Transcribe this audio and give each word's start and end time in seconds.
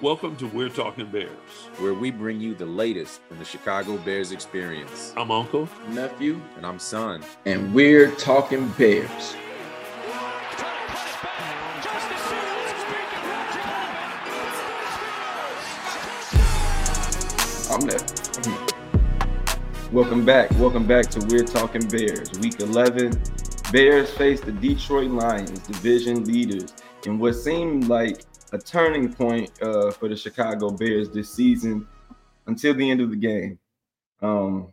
Welcome 0.00 0.36
to 0.36 0.46
We're 0.46 0.68
Talking 0.70 1.06
Bears. 1.10 1.28
where 1.78 1.92
we 1.94 2.10
bring 2.10 2.40
you 2.40 2.54
the 2.54 2.64
latest 2.66 3.20
in 3.30 3.38
the 3.38 3.44
Chicago 3.44 3.96
Bears 3.98 4.32
experience. 4.32 5.12
I'm 5.16 5.30
Uncle. 5.30 5.68
nephew, 5.88 6.40
And 6.56 6.64
I'm 6.64 6.78
Son. 6.78 7.22
and 7.44 7.74
we're 7.74 8.10
talking 8.12 8.68
Bears. 8.78 9.34
I'm 17.70 17.80
there. 17.82 18.00
Welcome 19.92 20.24
back. 20.24 20.50
Welcome 20.52 20.86
back 20.86 21.06
to 21.10 21.20
We're 21.28 21.44
Talking 21.44 21.86
Bears. 21.88 22.30
Week 22.40 22.58
11. 22.60 23.12
Bears 23.72 24.10
face 24.10 24.40
the 24.40 24.50
Detroit 24.52 25.10
Lions, 25.10 25.58
division 25.60 26.24
leaders, 26.24 26.74
in 27.06 27.18
what 27.18 27.34
seemed 27.34 27.86
like 27.88 28.22
a 28.52 28.58
turning 28.58 29.12
point 29.12 29.50
uh, 29.62 29.90
for 29.90 30.08
the 30.08 30.16
Chicago 30.16 30.70
Bears 30.70 31.10
this 31.10 31.32
season 31.32 31.86
until 32.46 32.74
the 32.74 32.90
end 32.90 33.00
of 33.00 33.10
the 33.10 33.16
game. 33.16 33.58
Um, 34.22 34.72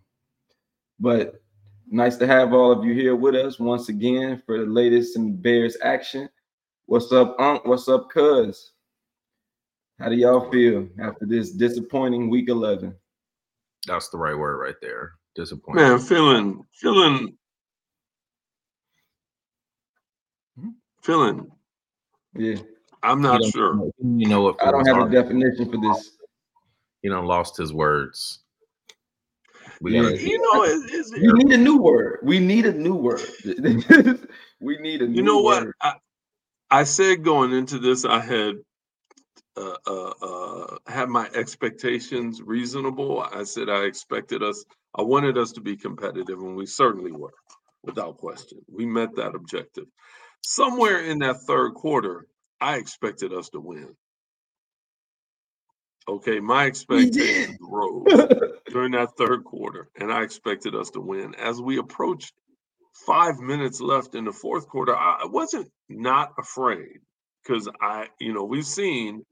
but 1.00 1.42
nice 1.90 2.18
to 2.18 2.28
have 2.28 2.54
all 2.54 2.72
of 2.72 2.84
you 2.84 2.94
here 2.94 3.16
with 3.16 3.36
us 3.36 3.60
once 3.60 3.90
again 3.90 4.42
for 4.46 4.60
the 4.60 4.66
latest 4.66 5.16
in 5.16 5.36
Bears 5.36 5.78
action. 5.82 6.30
What's 6.86 7.12
up, 7.12 7.36
Unc? 7.40 7.66
What's 7.66 7.88
up, 7.88 8.10
Cuz? 8.10 8.72
How 10.00 10.10
do 10.10 10.16
y'all 10.16 10.50
feel 10.52 10.88
after 11.02 11.26
this 11.26 11.52
disappointing 11.52 12.30
week 12.30 12.50
11? 12.50 12.96
That's 13.86 14.10
the 14.10 14.18
right 14.18 14.38
word 14.38 14.58
right 14.58 14.76
there. 14.82 15.14
Disappointing. 15.36 15.84
Man, 15.84 16.00
feeling 16.00 16.66
feeling 16.72 17.38
feeling. 21.02 21.52
Yeah, 22.36 22.58
I'm 23.04 23.22
not 23.22 23.42
don't- 23.42 23.52
sure. 23.54 23.92
You 24.02 24.28
know 24.28 24.42
what? 24.42 24.64
I 24.64 24.72
don't 24.72 24.86
have 24.88 25.08
a 25.08 25.10
definition 25.10 25.72
for 25.72 25.78
this. 25.78 26.12
You 27.04 27.10
know, 27.12 27.22
lost 27.22 27.58
his 27.58 27.74
words. 27.74 28.40
We 29.82 29.94
Yeah. 29.96 30.04
gotta, 30.04 30.22
You 30.22 30.40
know, 30.40 30.64
it, 30.64 30.90
it's, 30.92 31.12
We 31.12 31.28
need 31.44 31.54
a 31.54 31.58
new 31.58 31.78
word. 31.78 32.20
We 32.24 32.40
need 32.40 32.66
a 32.66 32.74
new 32.74 32.96
word. 32.96 33.22
we 34.60 34.78
need 34.80 35.02
a 35.02 35.08
new 35.08 35.16
you 35.16 35.22
know 35.22 35.40
what? 35.40 35.64
word. 35.66 35.76
I, 35.82 35.94
I 36.72 36.84
said 36.84 37.24
going 37.24 37.54
into 37.54 37.78
this, 37.80 38.04
I 38.04 38.20
had 38.20 38.56
uh, 39.56 39.76
uh, 39.88 40.14
uh, 40.22 40.78
had 40.88 41.10
my 41.10 41.28
expectations 41.34 42.42
reasonable. 42.42 43.22
I 43.32 43.44
said 43.44 43.70
I 43.70 43.84
expected 43.86 44.44
us. 44.44 44.64
I 44.96 45.02
wanted 45.02 45.38
us 45.38 45.52
to 45.54 45.62
be 45.62 45.76
competitive, 45.76 46.40
and 46.40 46.56
we 46.56 46.66
certainly 46.66 47.12
were, 47.12 47.34
without 47.84 48.18
question. 48.18 48.60
We 48.72 48.86
met 48.86 49.16
that 49.16 49.34
objective. 49.36 49.86
Somewhere 50.42 51.04
in 51.06 51.20
that 51.20 51.42
third 51.42 51.74
quarter, 51.74 52.28
I 52.62 52.78
expected 52.78 53.34
us 53.34 53.50
to 53.50 53.60
win. 53.60 53.96
Okay, 56.10 56.40
my 56.40 56.66
expectations 56.66 57.58
rose 57.62 58.06
during 58.70 58.94
that 58.94 59.10
third 59.18 59.44
quarter, 59.44 59.90
and 60.00 60.12
I 60.12 60.24
expected 60.24 60.74
us 60.74 60.90
to 60.92 61.02
win. 61.02 61.36
As 61.36 61.62
we 61.62 61.78
approached 61.78 62.34
five 63.06 63.40
minutes 63.40 63.82
left 63.82 64.16
in 64.16 64.24
the 64.24 64.32
fourth 64.32 64.68
quarter, 64.70 64.96
I 64.96 65.20
I 65.24 65.26
wasn't 65.26 65.70
not 65.90 66.32
afraid 66.38 67.00
because 67.44 67.68
I, 67.82 68.08
you 68.20 68.34
know, 68.34 68.44
we've 68.44 68.66
seen 68.66 69.26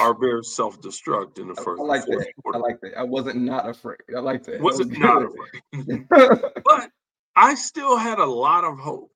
our 0.00 0.14
Bears 0.14 0.54
self-destruct 0.54 1.38
in 1.38 1.48
the 1.48 1.54
I 1.58 1.62
first 1.62 1.82
like 1.82 2.04
fourth 2.06 2.18
that. 2.18 2.28
I 2.28 2.40
quarter. 2.42 2.58
like 2.58 2.80
that. 2.80 2.98
I 2.98 3.02
wasn't 3.04 3.42
not 3.42 3.68
afraid. 3.68 3.98
I 4.14 4.20
like 4.20 4.42
that. 4.44 4.52
That 4.52 4.60
wasn't 4.62 4.90
was 4.90 4.98
not 4.98 5.22
afraid. 5.22 6.08
but 6.64 6.90
I 7.36 7.54
still 7.54 7.96
had 7.96 8.18
a 8.18 8.24
lot 8.26 8.64
of 8.64 8.78
hope. 8.78 9.12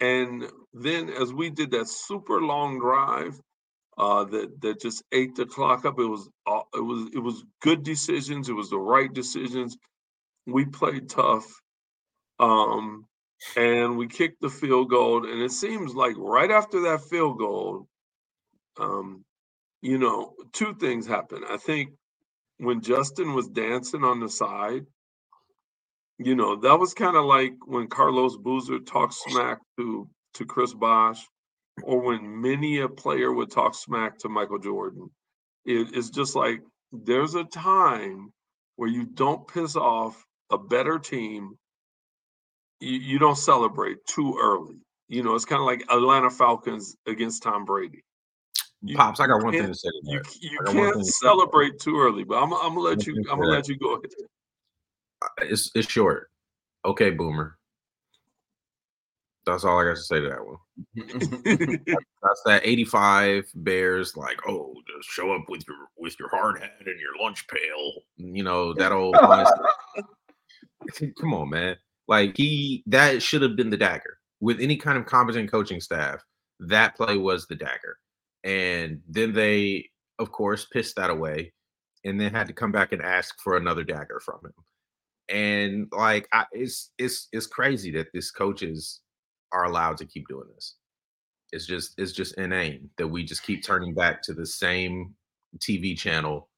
And 0.00 0.44
then 0.74 1.10
as 1.10 1.32
we 1.32 1.50
did 1.50 1.72
that 1.72 1.88
super 1.88 2.40
long 2.42 2.78
drive, 2.78 3.40
uh, 3.98 4.24
that 4.24 4.60
that 4.62 4.80
just 4.80 5.02
ate 5.12 5.34
the 5.36 5.46
clock 5.46 5.84
up. 5.84 5.98
It 5.98 6.06
was 6.06 6.28
uh, 6.46 6.62
it 6.74 6.80
was 6.80 7.10
it 7.14 7.18
was 7.18 7.44
good 7.62 7.82
decisions. 7.82 8.48
It 8.48 8.54
was 8.54 8.70
the 8.70 8.78
right 8.78 9.12
decisions. 9.12 9.76
We 10.46 10.66
played 10.66 11.08
tough, 11.08 11.46
um, 12.38 13.06
and 13.56 13.98
we 13.98 14.08
kicked 14.08 14.40
the 14.40 14.50
field 14.50 14.90
goal. 14.90 15.26
And 15.30 15.42
it 15.42 15.52
seems 15.52 15.94
like 15.94 16.16
right 16.18 16.50
after 16.50 16.82
that 16.82 17.02
field 17.02 17.38
goal, 17.38 17.88
um, 18.78 19.24
you 19.82 19.98
know, 19.98 20.34
two 20.52 20.74
things 20.74 21.06
happened. 21.06 21.44
I 21.50 21.56
think 21.58 21.90
when 22.58 22.82
Justin 22.82 23.34
was 23.34 23.48
dancing 23.48 24.04
on 24.04 24.20
the 24.20 24.28
side, 24.28 24.86
you 26.18 26.34
know, 26.34 26.56
that 26.56 26.78
was 26.78 26.94
kind 26.94 27.16
of 27.16 27.24
like 27.24 27.54
when 27.66 27.86
Carlos 27.88 28.36
Boozer 28.36 28.80
talked 28.80 29.14
smack 29.14 29.58
to 29.78 30.08
to 30.34 30.44
Chris 30.44 30.74
Bosh, 30.74 31.24
or 31.82 32.00
when 32.00 32.40
many 32.40 32.78
a 32.80 32.88
player 32.88 33.32
would 33.32 33.50
talk 33.50 33.74
smack 33.74 34.18
to 34.18 34.28
Michael 34.28 34.58
Jordan. 34.58 35.10
It, 35.64 35.88
it's 35.96 36.10
just 36.10 36.34
like 36.34 36.60
there's 36.92 37.34
a 37.34 37.44
time 37.44 38.32
where 38.76 38.88
you 38.88 39.04
don't 39.04 39.46
piss 39.46 39.76
off 39.76 40.24
a 40.50 40.58
better 40.58 40.98
team. 40.98 41.56
You, 42.80 42.98
you 42.98 43.18
don't 43.18 43.38
celebrate 43.38 43.98
too 44.06 44.38
early. 44.40 44.76
You 45.08 45.22
know, 45.22 45.34
it's 45.34 45.44
kind 45.44 45.60
of 45.60 45.66
like 45.66 45.82
Atlanta 45.90 46.30
Falcons 46.30 46.96
against 47.06 47.42
Tom 47.42 47.64
Brady. 47.64 48.04
You- 48.82 48.96
Pops, 48.96 49.20
I 49.20 49.26
got 49.26 49.42
one 49.42 49.52
thing 49.52 49.66
to 49.66 49.74
say 49.74 49.88
to 49.88 50.00
You, 50.02 50.22
you 50.40 50.58
I 50.60 50.64
got 50.64 50.74
one 50.74 50.84
can't 50.92 51.04
to 51.04 51.12
celebrate 51.12 51.78
too 51.80 51.98
early, 51.98 52.24
but 52.24 52.36
I'm, 52.42 52.52
I'm 52.52 52.74
gonna 52.74 52.80
let 52.80 53.06
you. 53.06 53.14
I'm 53.30 53.38
gonna 53.38 53.50
let 53.50 53.68
you 53.68 53.78
go 53.78 53.94
ahead. 53.94 54.10
It's 55.38 55.70
it's 55.74 55.90
short. 55.90 56.30
Okay, 56.84 57.10
boomer. 57.10 57.56
That's 59.44 59.64
all 59.64 59.80
I 59.80 59.84
got 59.84 59.96
to 59.96 60.02
say 60.02 60.20
to 60.20 60.28
that 60.28 60.44
one. 60.44 60.58
That's 62.22 62.42
that 62.44 62.60
85 62.64 63.50
Bears, 63.54 64.14
like, 64.14 64.38
oh, 64.46 64.74
just 64.86 65.08
show 65.08 65.32
up 65.32 65.48
with 65.48 65.66
your 65.66 65.88
with 65.96 66.18
your 66.18 66.28
hard 66.28 66.60
hat 66.60 66.76
and 66.84 67.00
your 67.00 67.16
lunch 67.20 67.46
pail. 67.48 68.02
You 68.16 68.42
know, 68.42 68.74
that 68.74 68.92
old 68.92 69.16
come 71.18 71.34
on, 71.34 71.50
man. 71.50 71.76
Like 72.08 72.36
he 72.36 72.82
that 72.86 73.22
should 73.22 73.42
have 73.42 73.56
been 73.56 73.70
the 73.70 73.76
dagger. 73.76 74.18
With 74.40 74.60
any 74.60 74.76
kind 74.76 74.98
of 74.98 75.06
competent 75.06 75.50
coaching 75.50 75.80
staff, 75.80 76.22
that 76.60 76.96
play 76.96 77.16
was 77.16 77.46
the 77.46 77.56
dagger. 77.56 77.98
And 78.44 79.00
then 79.08 79.32
they, 79.32 79.88
of 80.18 80.30
course, 80.30 80.66
pissed 80.66 80.96
that 80.96 81.10
away 81.10 81.52
and 82.04 82.20
then 82.20 82.32
had 82.32 82.46
to 82.46 82.52
come 82.52 82.70
back 82.70 82.92
and 82.92 83.02
ask 83.02 83.34
for 83.42 83.56
another 83.56 83.82
dagger 83.82 84.20
from 84.24 84.38
him. 84.44 84.52
And 85.28 85.88
like 85.92 86.28
I, 86.32 86.44
it's 86.52 86.90
it's 86.98 87.28
it's 87.32 87.46
crazy 87.46 87.90
that 87.92 88.08
these 88.12 88.30
coaches 88.30 89.00
are 89.52 89.64
allowed 89.64 89.96
to 89.98 90.06
keep 90.06 90.26
doing 90.28 90.48
this 90.54 90.74
it's 91.52 91.66
just 91.66 91.94
it's 91.98 92.12
just 92.12 92.36
inane 92.38 92.90
that 92.98 93.08
we 93.08 93.24
just 93.24 93.42
keep 93.42 93.64
turning 93.64 93.94
back 93.94 94.22
to 94.22 94.34
the 94.34 94.46
same 94.46 95.14
TV 95.58 95.96
channel, 95.96 96.48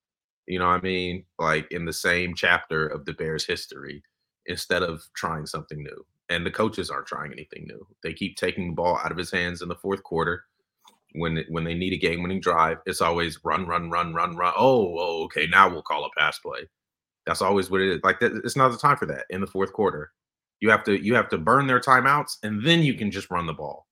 you 0.46 0.58
know 0.58 0.66
what 0.66 0.80
I 0.80 0.80
mean? 0.80 1.24
Like 1.38 1.70
in 1.70 1.84
the 1.84 1.92
same 1.92 2.34
chapter 2.34 2.86
of 2.88 3.04
the 3.04 3.12
Bears 3.12 3.46
history 3.46 4.02
instead 4.46 4.82
of 4.82 5.02
trying 5.14 5.46
something 5.46 5.82
new. 5.82 6.04
And 6.28 6.44
the 6.46 6.50
coaches 6.50 6.90
aren't 6.90 7.06
trying 7.06 7.32
anything 7.32 7.66
new. 7.66 7.86
They 8.02 8.12
keep 8.12 8.36
taking 8.36 8.68
the 8.68 8.74
ball 8.74 8.98
out 9.02 9.10
of 9.12 9.18
his 9.18 9.30
hands 9.30 9.62
in 9.62 9.68
the 9.68 9.74
fourth 9.76 10.02
quarter 10.02 10.44
when 11.14 11.44
when 11.48 11.64
they 11.64 11.74
need 11.74 11.92
a 11.92 11.98
game-winning 11.98 12.40
drive. 12.40 12.78
It's 12.86 13.00
always 13.00 13.38
run, 13.44 13.66
run, 13.66 13.90
run, 13.90 14.14
run, 14.14 14.36
run. 14.36 14.52
Oh, 14.56 14.96
oh, 14.98 15.24
okay, 15.24 15.46
now 15.46 15.68
we'll 15.68 15.82
call 15.82 16.04
a 16.04 16.10
pass 16.18 16.38
play. 16.38 16.68
That's 17.30 17.42
always 17.42 17.70
what 17.70 17.80
it 17.80 17.90
is. 17.90 18.00
Like 18.02 18.18
that, 18.20 18.32
it's 18.44 18.56
not 18.56 18.72
the 18.72 18.78
time 18.78 18.96
for 18.96 19.06
that 19.06 19.24
in 19.30 19.40
the 19.40 19.46
fourth 19.46 19.72
quarter. 19.72 20.10
You 20.60 20.70
have 20.70 20.84
to 20.84 21.02
you 21.02 21.14
have 21.14 21.28
to 21.28 21.38
burn 21.38 21.66
their 21.66 21.80
timeouts 21.80 22.38
and 22.42 22.64
then 22.64 22.80
you 22.82 22.94
can 22.94 23.10
just 23.10 23.30
run 23.30 23.46
the 23.46 23.54
ball 23.54 23.86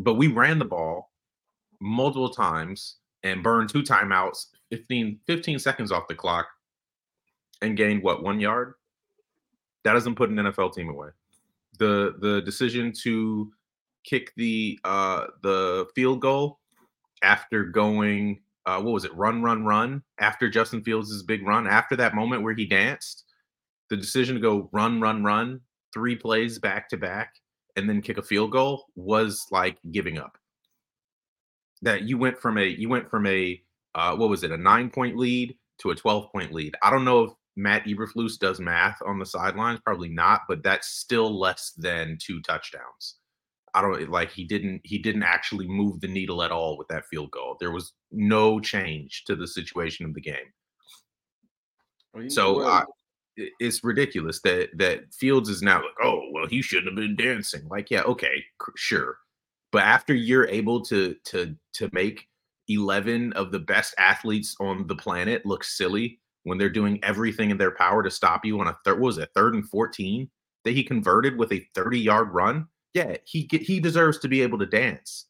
but 0.00 0.14
we 0.14 0.26
ran 0.26 0.58
the 0.58 0.64
ball 0.64 1.12
multiple 1.80 2.30
times 2.30 2.96
and 3.22 3.42
burned 3.42 3.68
two 3.68 3.82
timeouts 3.82 4.46
15 4.70 5.20
15 5.26 5.58
seconds 5.58 5.92
off 5.92 6.08
the 6.08 6.14
clock 6.14 6.48
and 7.62 7.76
gained 7.76 8.02
what 8.02 8.22
one 8.22 8.40
yard 8.40 8.74
that 9.84 9.92
doesn't 9.92 10.14
put 10.14 10.30
an 10.30 10.36
nfl 10.36 10.72
team 10.72 10.88
away 10.88 11.08
the 11.78 12.14
the 12.20 12.40
decision 12.42 12.92
to 12.92 13.52
kick 14.04 14.32
the 14.36 14.78
uh 14.84 15.26
the 15.42 15.86
field 15.94 16.20
goal 16.20 16.58
after 17.22 17.64
going 17.64 18.40
uh 18.66 18.80
what 18.80 18.92
was 18.92 19.04
it 19.04 19.14
run 19.14 19.42
run 19.42 19.64
run 19.64 20.02
after 20.18 20.48
justin 20.48 20.82
fields' 20.82 21.22
big 21.22 21.46
run 21.46 21.66
after 21.66 21.96
that 21.96 22.14
moment 22.14 22.42
where 22.42 22.54
he 22.54 22.66
danced 22.66 23.24
the 23.88 23.96
decision 23.96 24.34
to 24.34 24.40
go 24.40 24.68
run 24.72 25.00
run 25.00 25.24
run 25.24 25.60
three 25.92 26.16
plays 26.16 26.58
back 26.58 26.88
to 26.88 26.96
back 26.96 27.34
and 27.76 27.88
then 27.88 28.02
kick 28.02 28.18
a 28.18 28.22
field 28.22 28.52
goal 28.52 28.86
was 28.94 29.46
like 29.50 29.78
giving 29.90 30.18
up. 30.18 30.36
That 31.82 32.02
you 32.02 32.18
went 32.18 32.38
from 32.38 32.58
a 32.58 32.64
you 32.64 32.88
went 32.88 33.10
from 33.10 33.26
a 33.26 33.60
uh, 33.94 34.14
what 34.16 34.28
was 34.28 34.44
it 34.44 34.52
a 34.52 34.56
nine 34.56 34.90
point 34.90 35.16
lead 35.16 35.56
to 35.78 35.90
a 35.90 35.94
twelve 35.94 36.30
point 36.30 36.52
lead. 36.52 36.74
I 36.82 36.90
don't 36.90 37.04
know 37.04 37.24
if 37.24 37.32
Matt 37.56 37.84
Eberflus 37.84 38.38
does 38.38 38.60
math 38.60 38.98
on 39.04 39.18
the 39.18 39.26
sidelines, 39.26 39.80
probably 39.80 40.10
not, 40.10 40.42
but 40.46 40.62
that's 40.62 40.88
still 40.88 41.38
less 41.38 41.72
than 41.76 42.18
two 42.20 42.40
touchdowns. 42.42 43.16
I 43.74 43.82
don't 43.82 44.10
like 44.10 44.30
he 44.30 44.44
didn't 44.44 44.80
he 44.84 44.98
didn't 44.98 45.22
actually 45.22 45.68
move 45.68 46.00
the 46.00 46.08
needle 46.08 46.42
at 46.42 46.52
all 46.52 46.76
with 46.76 46.88
that 46.88 47.06
field 47.06 47.30
goal. 47.30 47.56
There 47.60 47.70
was 47.70 47.92
no 48.10 48.60
change 48.60 49.24
to 49.26 49.36
the 49.36 49.46
situation 49.46 50.06
of 50.06 50.14
the 50.14 50.20
game. 50.20 50.36
So 52.28 52.66
I, 52.66 52.84
it's 53.36 53.84
ridiculous 53.84 54.40
that 54.42 54.70
that 54.78 55.12
Fields 55.14 55.48
is 55.48 55.62
now 55.62 55.76
like, 55.76 55.94
oh 56.02 56.22
well, 56.32 56.46
he 56.46 56.62
shouldn't 56.62 56.88
have 56.88 56.96
been 56.96 57.16
dancing. 57.16 57.66
Like, 57.68 57.90
yeah, 57.90 58.02
okay, 58.02 58.36
c- 58.36 58.72
sure, 58.76 59.18
but 59.72 59.82
after 59.82 60.14
you're 60.14 60.48
able 60.48 60.80
to 60.82 61.14
to 61.26 61.54
to 61.74 61.88
make 61.92 62.26
11 62.68 63.32
of 63.34 63.50
the 63.52 63.58
best 63.58 63.94
athletes 63.98 64.56
on 64.60 64.86
the 64.86 64.94
planet 64.94 65.44
look 65.44 65.64
silly 65.64 66.20
when 66.44 66.56
they're 66.56 66.70
doing 66.70 66.98
everything 67.02 67.50
in 67.50 67.58
their 67.58 67.72
power 67.72 68.02
to 68.02 68.10
stop 68.10 68.44
you 68.44 68.60
on 68.60 68.68
a 68.68 68.76
third 68.84 69.00
was 69.00 69.18
it 69.18 69.28
third 69.34 69.54
and 69.54 69.68
14 69.68 70.30
that 70.64 70.72
he 70.72 70.84
converted 70.84 71.36
with 71.36 71.52
a 71.52 71.66
30 71.74 71.98
yard 71.98 72.28
run 72.30 72.66
yeah 72.94 73.16
he 73.24 73.48
he 73.50 73.80
deserves 73.80 74.18
to 74.18 74.28
be 74.28 74.42
able 74.42 74.58
to 74.58 74.66
dance 74.66 75.26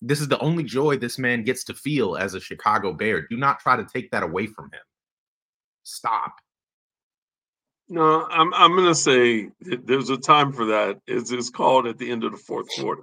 this 0.00 0.20
is 0.20 0.28
the 0.28 0.38
only 0.40 0.64
joy 0.64 0.96
this 0.96 1.18
man 1.18 1.44
gets 1.44 1.64
to 1.64 1.74
feel 1.74 2.16
as 2.16 2.34
a 2.34 2.40
chicago 2.40 2.92
bear 2.92 3.26
do 3.28 3.36
not 3.36 3.60
try 3.60 3.76
to 3.76 3.86
take 3.92 4.10
that 4.10 4.22
away 4.22 4.46
from 4.46 4.66
him 4.66 4.80
stop 5.82 6.34
no 7.88 8.26
i'm, 8.30 8.52
I'm 8.54 8.74
going 8.76 8.88
to 8.88 8.94
say 8.94 9.48
there's 9.60 10.10
a 10.10 10.16
time 10.16 10.52
for 10.52 10.66
that 10.66 10.98
it's, 11.06 11.32
it's 11.32 11.50
called 11.50 11.86
at 11.86 11.98
the 11.98 12.10
end 12.10 12.24
of 12.24 12.32
the 12.32 12.38
fourth 12.38 12.68
quarter 12.78 13.02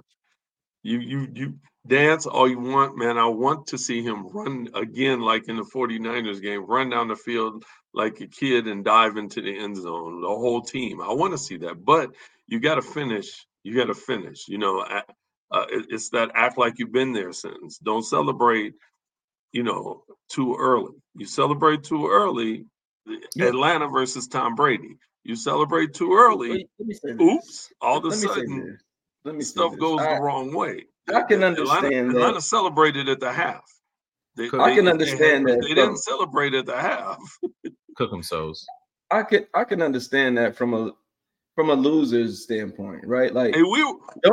you 0.82 0.98
you 0.98 1.28
you 1.34 1.54
dance 1.86 2.26
all 2.26 2.48
you 2.48 2.58
want, 2.58 2.96
man. 2.96 3.18
I 3.18 3.26
want 3.26 3.66
to 3.68 3.78
see 3.78 4.02
him 4.02 4.28
run 4.28 4.68
again, 4.74 5.20
like 5.20 5.48
in 5.48 5.56
the 5.56 5.64
49ers 5.64 6.42
game, 6.42 6.64
run 6.66 6.90
down 6.90 7.08
the 7.08 7.16
field 7.16 7.64
like 7.92 8.20
a 8.20 8.26
kid 8.26 8.66
and 8.66 8.84
dive 8.84 9.16
into 9.16 9.40
the 9.40 9.58
end 9.58 9.76
zone, 9.76 10.20
the 10.20 10.28
whole 10.28 10.62
team. 10.62 11.00
I 11.00 11.12
want 11.12 11.32
to 11.32 11.38
see 11.38 11.56
that, 11.58 11.84
but 11.84 12.10
you 12.46 12.60
got 12.60 12.76
to 12.76 12.82
finish. 12.82 13.46
You 13.62 13.76
got 13.76 13.86
to 13.86 13.94
finish. 13.94 14.48
You 14.48 14.58
know, 14.58 14.80
uh, 14.80 15.66
it's 15.70 16.08
that 16.10 16.30
act 16.34 16.58
like 16.58 16.78
you've 16.78 16.92
been 16.92 17.12
there 17.12 17.32
since. 17.32 17.78
Don't 17.78 18.04
celebrate, 18.04 18.74
you 19.52 19.62
know, 19.62 20.04
too 20.28 20.56
early. 20.58 20.94
You 21.16 21.26
celebrate 21.26 21.84
too 21.84 22.08
early. 22.08 22.66
Yeah. 23.34 23.46
Atlanta 23.46 23.88
versus 23.88 24.28
Tom 24.28 24.54
Brady. 24.54 24.96
You 25.24 25.36
celebrate 25.36 25.94
too 25.94 26.12
early. 26.14 26.68
Oops! 27.20 27.72
All 27.80 27.98
of 27.98 28.04
a 28.04 28.12
sudden, 28.12 28.78
let 29.24 29.34
me 29.34 29.42
stuff 29.42 29.76
goes 29.78 30.00
I, 30.00 30.14
the 30.14 30.22
wrong 30.22 30.54
way. 30.54 30.86
I 31.12 31.22
can 31.22 31.42
understand 31.42 31.86
Atlanta, 31.86 32.12
that. 32.12 32.16
Atlanta 32.16 32.40
celebrated 32.40 33.08
at 33.08 33.20
the 33.20 33.32
half. 33.32 33.64
They, 34.36 34.46
I 34.46 34.74
can 34.74 34.88
understand 34.88 35.46
they, 35.46 35.52
that. 35.56 35.62
They 35.62 35.74
didn't 35.74 35.98
celebrate 35.98 36.54
at 36.54 36.66
the 36.66 36.76
half. 36.76 37.18
Cook 37.96 38.10
themselves. 38.10 38.64
I 39.10 39.22
can 39.24 39.46
I 39.54 39.64
can 39.64 39.82
understand 39.82 40.38
that 40.38 40.56
from 40.56 40.72
a 40.72 40.92
from 41.60 41.68
a 41.68 41.74
loser's 41.74 42.42
standpoint, 42.42 43.06
right? 43.06 43.34
Like 43.34 43.54
hey, 43.54 43.62
we 43.62 43.84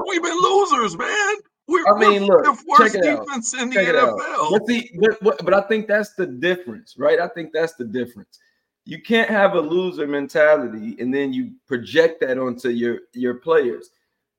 we've 0.09 0.23
been 0.23 0.39
losers, 0.39 0.97
man. 0.97 1.35
We're, 1.67 1.85
I 1.85 1.99
mean, 1.99 2.23
look, 2.23 2.45
the 2.45 2.63
worst 2.65 2.93
defense 2.93 3.53
out. 3.53 3.63
in 3.63 3.69
the 3.69 3.75
NFL. 3.75 4.51
But, 4.51 4.67
see, 4.67 4.89
but, 5.21 5.43
but 5.43 5.53
I 5.53 5.59
think 5.67 5.87
that's 5.87 6.13
the 6.13 6.25
difference, 6.25 6.95
right? 6.97 7.19
I 7.19 7.27
think 7.27 7.51
that's 7.51 7.73
the 7.73 7.83
difference. 7.83 8.39
You 8.85 9.01
can't 9.01 9.29
have 9.29 9.55
a 9.55 9.59
loser 9.59 10.07
mentality 10.07 10.95
and 11.01 11.13
then 11.13 11.33
you 11.33 11.51
project 11.67 12.21
that 12.21 12.37
onto 12.37 12.69
your 12.69 12.99
your 13.13 13.35
players. 13.35 13.89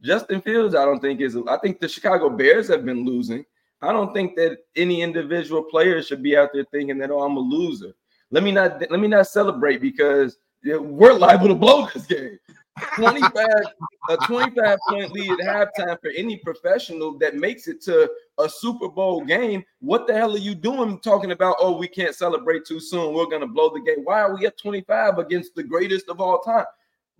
Justin 0.00 0.41
Fields, 0.41 0.75
I 0.75 0.87
don't 0.87 1.00
think 1.00 1.20
is. 1.20 1.37
I 1.46 1.58
think 1.58 1.81
the 1.81 1.88
Chicago 1.88 2.31
Bears 2.31 2.69
have 2.69 2.87
been 2.87 3.05
losing. 3.05 3.44
I 3.82 3.93
don't 3.93 4.14
think 4.14 4.34
that 4.37 4.61
any 4.76 5.02
individual 5.02 5.62
player 5.62 6.02
should 6.02 6.23
be 6.23 6.38
out 6.38 6.50
there 6.55 6.64
thinking 6.73 6.96
that 6.99 7.11
oh 7.11 7.20
I'm 7.20 7.37
a 7.37 7.41
loser. 7.41 7.93
Let 8.31 8.43
me 8.43 8.50
not 8.50 8.81
let 8.91 8.99
me 8.99 9.08
not 9.08 9.26
celebrate 9.26 9.82
because 9.82 10.38
we're 10.64 11.12
liable 11.12 11.49
to 11.49 11.55
blow 11.55 11.88
this 11.93 12.06
game. 12.06 12.38
25 12.96 13.46
a 14.08 14.16
25 14.16 14.78
point 14.88 15.12
lead 15.12 15.40
at 15.40 15.70
halftime 15.76 16.00
for 16.00 16.10
any 16.16 16.36
professional 16.38 17.19
that 17.19 17.36
makes 17.36 17.69
it 17.69 17.80
to 17.82 18.10
a 18.38 18.48
Super 18.48 18.88
Bowl 18.88 19.25
game. 19.25 19.64
What 19.80 20.06
the 20.06 20.14
hell 20.14 20.34
are 20.34 20.38
you 20.38 20.54
doing 20.54 20.98
talking 21.00 21.32
about? 21.32 21.56
Oh, 21.60 21.76
we 21.76 21.88
can't 21.88 22.14
celebrate 22.14 22.64
too 22.64 22.80
soon. 22.80 23.14
We're 23.14 23.26
gonna 23.26 23.46
blow 23.46 23.70
the 23.70 23.80
game. 23.80 24.04
Why 24.04 24.22
are 24.22 24.34
we 24.34 24.46
at 24.46 24.58
25 24.58 25.19
against 25.19 25.54
the 25.54 25.62
greatest 25.62 26.08
of 26.08 26.20
all 26.20 26.40
time? 26.40 26.64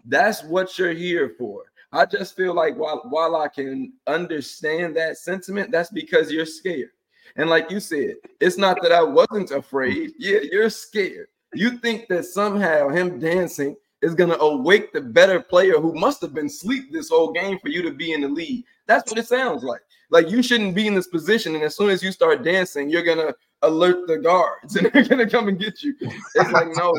That's 0.05 0.43
what 0.44 0.78
you're 0.78 0.93
here 0.93 1.34
for. 1.38 1.64
I 1.93 2.06
just 2.06 2.37
feel 2.37 2.54
like 2.54 2.76
while 2.76 3.02
while 3.08 3.37
I 3.37 3.49
can 3.49 3.93
understand 4.06 4.96
that 4.96 5.19
sentiment, 5.19 5.70
that's 5.70 5.90
because 5.90 6.31
you're 6.31 6.46
scared. 6.46 6.90
And 7.37 7.50
like 7.50 7.70
you 7.70 7.81
said, 7.81 8.16
it's 8.40 8.58
not 8.58 8.81
that 8.82 8.93
I 8.93 9.02
wasn't 9.02 9.50
afraid. 9.50 10.12
Yeah, 10.19 10.40
you're 10.50 10.70
scared. 10.70 11.28
You 11.54 11.78
think 11.78 12.08
that 12.08 12.25
somehow 12.25 12.88
him 12.88 13.19
dancing 13.19 13.76
is 14.03 14.15
going 14.15 14.31
to 14.31 14.41
awake 14.41 14.93
the 14.93 15.00
better 15.00 15.41
player 15.41 15.81
who 15.81 15.95
must 15.95 16.21
have 16.21 16.35
been 16.35 16.47
asleep 16.47 16.93
this 16.93 17.09
whole 17.09 17.33
game 17.33 17.59
for 17.59 17.69
you 17.69 17.83
to 17.83 17.91
be 17.91 18.12
in 18.12 18.21
the 18.21 18.29
lead. 18.29 18.65
That's 18.87 19.11
what 19.11 19.19
it 19.19 19.27
sounds 19.27 19.62
like. 19.62 19.81
Like 20.11 20.31
you 20.31 20.43
shouldn't 20.43 20.75
be 20.75 20.87
in 20.87 20.95
this 20.95 21.09
position, 21.09 21.55
and 21.55 21.65
as 21.65 21.77
soon 21.77 21.91
as 21.91 22.03
you 22.03 22.12
start 22.12 22.43
dancing, 22.43 22.89
you're 22.89 23.03
gonna 23.03 23.35
alert 23.62 24.06
the 24.06 24.19
guards 24.19 24.77
and 24.77 24.91
they're 24.93 25.05
gonna 25.05 25.29
come 25.29 25.49
and 25.49 25.59
get 25.59 25.83
you. 25.83 25.95
It's 26.00 26.50
like 26.50 26.69
no, 26.75 26.95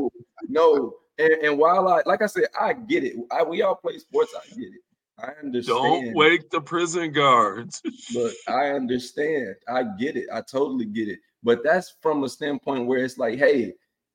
no. 0.47 0.93
And, 1.17 1.33
and, 1.43 1.57
while 1.57 1.87
I, 1.89 2.01
like 2.05 2.21
I 2.21 2.27
said, 2.27 2.45
I 2.57 2.71
get 2.71 3.03
it. 3.03 3.15
I, 3.29 3.43
we 3.43 3.61
all 3.61 3.75
play 3.75 3.97
sports. 3.97 4.33
I 4.37 4.47
get 4.55 4.67
it. 4.67 4.81
I 5.17 5.31
understand. 5.43 5.77
Don't 5.77 6.13
wake 6.13 6.49
the 6.49 6.61
prison 6.61 7.11
guards. 7.11 7.81
Look, 8.13 8.33
I 8.47 8.69
understand. 8.69 9.55
I 9.67 9.83
get 9.99 10.15
it. 10.15 10.27
I 10.31 10.39
totally 10.41 10.85
get 10.85 11.09
it. 11.09 11.19
But 11.43 11.61
that's 11.61 11.95
from 12.01 12.23
a 12.23 12.29
standpoint 12.29 12.85
where 12.85 13.03
it's 13.03 13.17
like, 13.17 13.37
hey, 13.37 13.73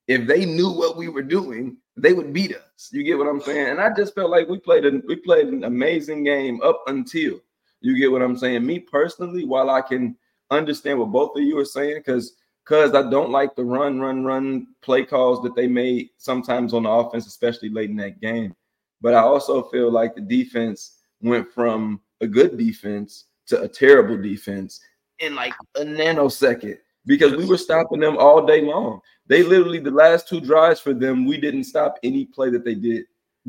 if 0.08 0.26
they 0.26 0.46
knew 0.46 0.70
what 0.70 0.96
we 0.96 1.08
were 1.08 1.22
doing, 1.22 1.76
they 1.96 2.12
would 2.12 2.32
beat 2.32 2.54
us. 2.54 2.88
You 2.92 3.02
get 3.04 3.18
what 3.18 3.28
I'm 3.28 3.40
saying? 3.40 3.68
And 3.68 3.80
I 3.80 3.92
just 3.94 4.14
felt 4.14 4.30
like 4.30 4.48
we 4.48 4.58
played 4.58 4.84
a 4.84 5.00
we 5.06 5.16
played 5.16 5.48
an 5.48 5.64
amazing 5.64 6.24
game 6.24 6.60
up 6.62 6.82
until 6.86 7.40
you 7.80 7.96
get 7.96 8.10
what 8.10 8.22
I'm 8.22 8.36
saying. 8.36 8.64
Me 8.64 8.78
personally, 8.78 9.44
while 9.44 9.70
I 9.70 9.80
can 9.80 10.16
understand 10.50 10.98
what 10.98 11.12
both 11.12 11.36
of 11.36 11.42
you 11.42 11.58
are 11.58 11.64
saying, 11.64 11.98
because 11.98 12.34
because 12.64 12.94
I 12.94 13.08
don't 13.10 13.30
like 13.30 13.54
the 13.54 13.64
run, 13.64 14.00
run, 14.00 14.24
run 14.24 14.68
play 14.80 15.04
calls 15.04 15.42
that 15.42 15.54
they 15.54 15.66
made 15.66 16.10
sometimes 16.16 16.72
on 16.72 16.84
the 16.84 16.90
offense, 16.90 17.26
especially 17.26 17.68
late 17.68 17.90
in 17.90 17.96
that 17.96 18.20
game. 18.20 18.54
But 19.02 19.14
I 19.14 19.20
also 19.20 19.64
feel 19.64 19.90
like 19.90 20.14
the 20.14 20.22
defense 20.22 20.96
went 21.20 21.52
from 21.52 22.00
a 22.22 22.26
good 22.26 22.56
defense 22.56 23.26
to 23.48 23.60
a 23.60 23.68
terrible 23.68 24.20
defense 24.20 24.80
in 25.18 25.34
like 25.34 25.52
a 25.76 25.80
nanosecond 25.80 26.78
because 27.06 27.36
we 27.36 27.46
were 27.46 27.58
stopping 27.58 28.00
them 28.00 28.16
all 28.16 28.46
day 28.46 28.62
long. 28.62 29.00
They 29.26 29.42
literally 29.42 29.78
the 29.78 29.90
last 29.90 30.28
two 30.28 30.40
drives 30.40 30.80
for 30.80 30.94
them, 30.94 31.26
we 31.26 31.38
didn't 31.38 31.64
stop 31.64 31.98
any 32.02 32.24
play 32.26 32.50
that 32.50 32.64
they 32.64 32.74
did. 32.74 33.04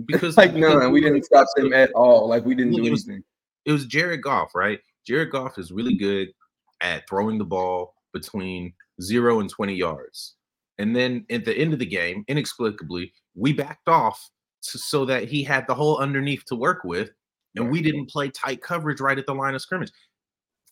Because 0.06 0.38
like 0.38 0.54
none, 0.54 0.92
we 0.92 1.02
didn't 1.02 1.24
stop 1.24 1.48
them 1.56 1.74
at 1.74 1.92
all. 1.94 2.28
Like 2.28 2.46
we 2.46 2.56
didn't 2.56 2.74
do 2.74 2.86
anything. 2.86 3.24
It 3.66 3.72
was 3.72 3.86
Jared 3.86 4.22
Goff, 4.22 4.54
right? 4.56 4.80
Jared 5.06 5.32
Goff 5.32 5.58
is 5.58 5.72
really 5.72 5.96
good 5.96 6.30
at 6.82 7.08
throwing 7.08 7.38
the 7.38 7.46
ball 7.46 7.96
between 8.14 8.74
zero 9.02 9.40
and 9.40 9.50
20 9.50 9.74
yards. 9.74 10.36
And 10.78 10.96
then 10.96 11.26
at 11.30 11.46
the 11.46 11.56
end 11.56 11.74
of 11.74 11.80
the 11.80 11.86
game, 11.86 12.26
inexplicably, 12.28 13.14
we 13.34 13.54
backed 13.54 13.88
off 13.88 14.30
to, 14.64 14.78
so 14.78 15.06
that 15.06 15.26
he 15.26 15.44
had 15.44 15.66
the 15.68 15.76
whole 15.76 15.98
underneath 15.98 16.44
to 16.46 16.56
work 16.56 16.84
with. 16.84 17.12
And 17.56 17.72
we 17.72 17.82
didn't 17.82 18.10
play 18.10 18.30
tight 18.30 18.62
coverage 18.62 19.00
right 19.00 19.18
at 19.18 19.26
the 19.26 19.34
line 19.34 19.56
of 19.56 19.62
scrimmage. 19.62 19.92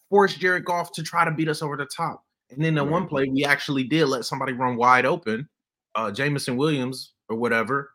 Forced 0.09 0.39
Jared 0.39 0.65
Goff 0.65 0.91
to 0.94 1.03
try 1.03 1.24
to 1.24 1.31
beat 1.31 1.47
us 1.47 1.62
over 1.62 1.77
the 1.77 1.86
top. 1.86 2.25
And 2.55 2.63
then 2.63 2.77
in 2.77 2.89
one 2.89 3.07
play, 3.07 3.27
we 3.27 3.45
actually 3.45 3.83
did 3.83 4.05
let 4.05 4.25
somebody 4.25 4.53
run 4.53 4.75
wide 4.75 5.05
open, 5.05 5.48
uh, 5.95 6.12
Jameson 6.12 6.57
Williams 6.57 7.13
or 7.29 7.38
whatever, 7.38 7.91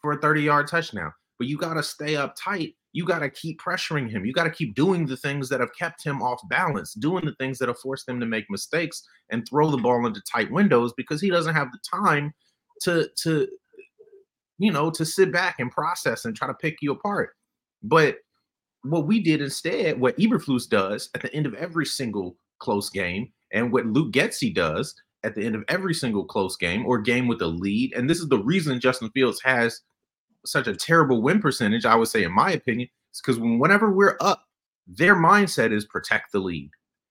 for 0.00 0.12
a 0.12 0.20
30 0.20 0.42
yard 0.42 0.68
touchdown. 0.68 1.12
But 1.38 1.48
you 1.48 1.56
got 1.56 1.74
to 1.74 1.82
stay 1.82 2.16
up 2.16 2.34
tight 2.38 2.74
you 2.92 3.06
got 3.06 3.20
to 3.20 3.30
keep 3.30 3.60
pressuring 3.60 4.10
him. 4.10 4.24
You 4.24 4.32
got 4.32 4.44
to 4.44 4.50
keep 4.50 4.74
doing 4.74 5.06
the 5.06 5.16
things 5.16 5.48
that 5.48 5.60
have 5.60 5.74
kept 5.74 6.04
him 6.04 6.22
off 6.22 6.40
balance, 6.48 6.92
doing 6.94 7.24
the 7.24 7.34
things 7.34 7.58
that 7.58 7.68
have 7.68 7.78
forced 7.78 8.08
him 8.08 8.20
to 8.20 8.26
make 8.26 8.50
mistakes 8.50 9.02
and 9.30 9.46
throw 9.48 9.70
the 9.70 9.78
ball 9.78 10.06
into 10.06 10.20
tight 10.30 10.50
windows 10.50 10.92
because 10.96 11.20
he 11.20 11.30
doesn't 11.30 11.54
have 11.54 11.72
the 11.72 11.78
time 11.78 12.34
to 12.82 13.08
to 13.16 13.48
you 14.58 14.70
know 14.70 14.90
to 14.90 15.04
sit 15.04 15.32
back 15.32 15.56
and 15.58 15.70
process 15.70 16.24
and 16.24 16.36
try 16.36 16.46
to 16.46 16.54
pick 16.54 16.76
you 16.82 16.92
apart. 16.92 17.30
But 17.82 18.18
what 18.82 19.06
we 19.06 19.20
did 19.20 19.40
instead, 19.40 19.98
what 19.98 20.18
Eberflus 20.18 20.68
does 20.68 21.08
at 21.14 21.22
the 21.22 21.32
end 21.34 21.46
of 21.46 21.54
every 21.54 21.86
single 21.86 22.36
close 22.58 22.90
game, 22.90 23.32
and 23.52 23.72
what 23.72 23.86
Luke 23.86 24.12
Getsy 24.12 24.54
does 24.54 24.94
at 25.24 25.34
the 25.34 25.44
end 25.44 25.54
of 25.54 25.64
every 25.68 25.94
single 25.94 26.24
close 26.24 26.56
game 26.56 26.84
or 26.84 26.98
game 26.98 27.28
with 27.28 27.40
a 27.42 27.46
lead, 27.46 27.92
and 27.94 28.08
this 28.08 28.18
is 28.18 28.28
the 28.28 28.42
reason 28.42 28.80
Justin 28.80 29.10
Fields 29.10 29.40
has 29.44 29.80
such 30.44 30.66
a 30.66 30.76
terrible 30.76 31.22
win 31.22 31.40
percentage, 31.40 31.84
I 31.84 31.94
would 31.94 32.08
say, 32.08 32.24
in 32.24 32.34
my 32.34 32.50
opinion, 32.50 32.88
is 33.12 33.20
because 33.20 33.38
whenever 33.38 33.90
we're 33.90 34.16
up, 34.20 34.42
their 34.86 35.14
mindset 35.14 35.72
is 35.72 35.84
protect 35.84 36.32
the 36.32 36.40
lead. 36.40 36.70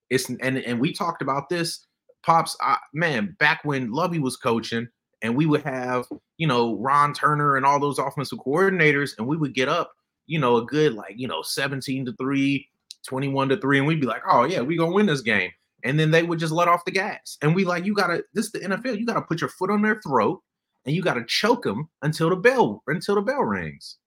It's 0.10 0.30
and 0.30 0.58
and 0.58 0.80
we 0.80 0.94
talked 0.94 1.22
about 1.22 1.50
this, 1.50 1.86
pops. 2.24 2.58
I, 2.62 2.78
man, 2.94 3.36
back 3.40 3.62
when 3.64 3.92
Lovie 3.92 4.20
was 4.20 4.36
coaching, 4.36 4.88
and 5.22 5.36
we 5.36 5.46
would 5.46 5.64
have 5.64 6.06
you 6.38 6.48
know 6.48 6.78
Ron 6.78 7.14
Turner 7.14 7.56
and 7.56 7.66
all 7.66 7.80
those 7.80 8.00
offensive 8.00 8.40
coordinators, 8.40 9.12
and 9.18 9.28
we 9.28 9.38
would 9.38 9.54
get 9.54 9.70
up, 9.70 9.92
you 10.28 10.40
know, 10.40 10.58
a 10.58 10.66
good 10.66 10.94
like 10.94 11.14
you 11.16 11.28
know 11.28 11.42
17 11.42 12.06
to 12.06 12.14
three, 12.20 12.68
21 13.08 13.50
to 13.50 13.58
three, 13.58 13.78
and 13.78 13.88
we'd 13.88 14.02
be 14.02 14.08
like, 14.08 14.24
oh 14.30 14.44
yeah, 14.44 14.62
we 14.62 14.78
gonna 14.78 14.92
win 14.92 15.06
this 15.06 15.22
game. 15.22 15.52
And 15.84 16.00
then 16.00 16.12
they 16.12 16.24
would 16.24 16.40
just 16.40 16.54
let 16.54 16.68
off 16.68 16.86
the 16.86 16.92
gas, 16.92 17.38
and 17.42 17.56
we 17.56 17.66
like, 17.66 17.86
you 17.86 17.94
gotta. 17.94 18.24
This 18.34 18.46
is 18.46 18.52
the 18.52 18.60
NFL. 18.60 19.00
You 19.00 19.06
gotta 19.06 19.22
put 19.22 19.42
your 19.42 19.50
foot 19.50 19.72
on 19.72 19.82
their 19.82 20.00
throat 20.02 20.42
and 20.86 20.96
you 20.96 21.02
got 21.02 21.16
to 21.16 21.26
choke 21.26 21.64
them 21.64 21.90
until 22.02 22.30
the 22.30 22.36
bell 22.36 22.84
until 22.88 23.16
the 23.16 23.22
bell 23.22 23.44
rings. 23.44 23.98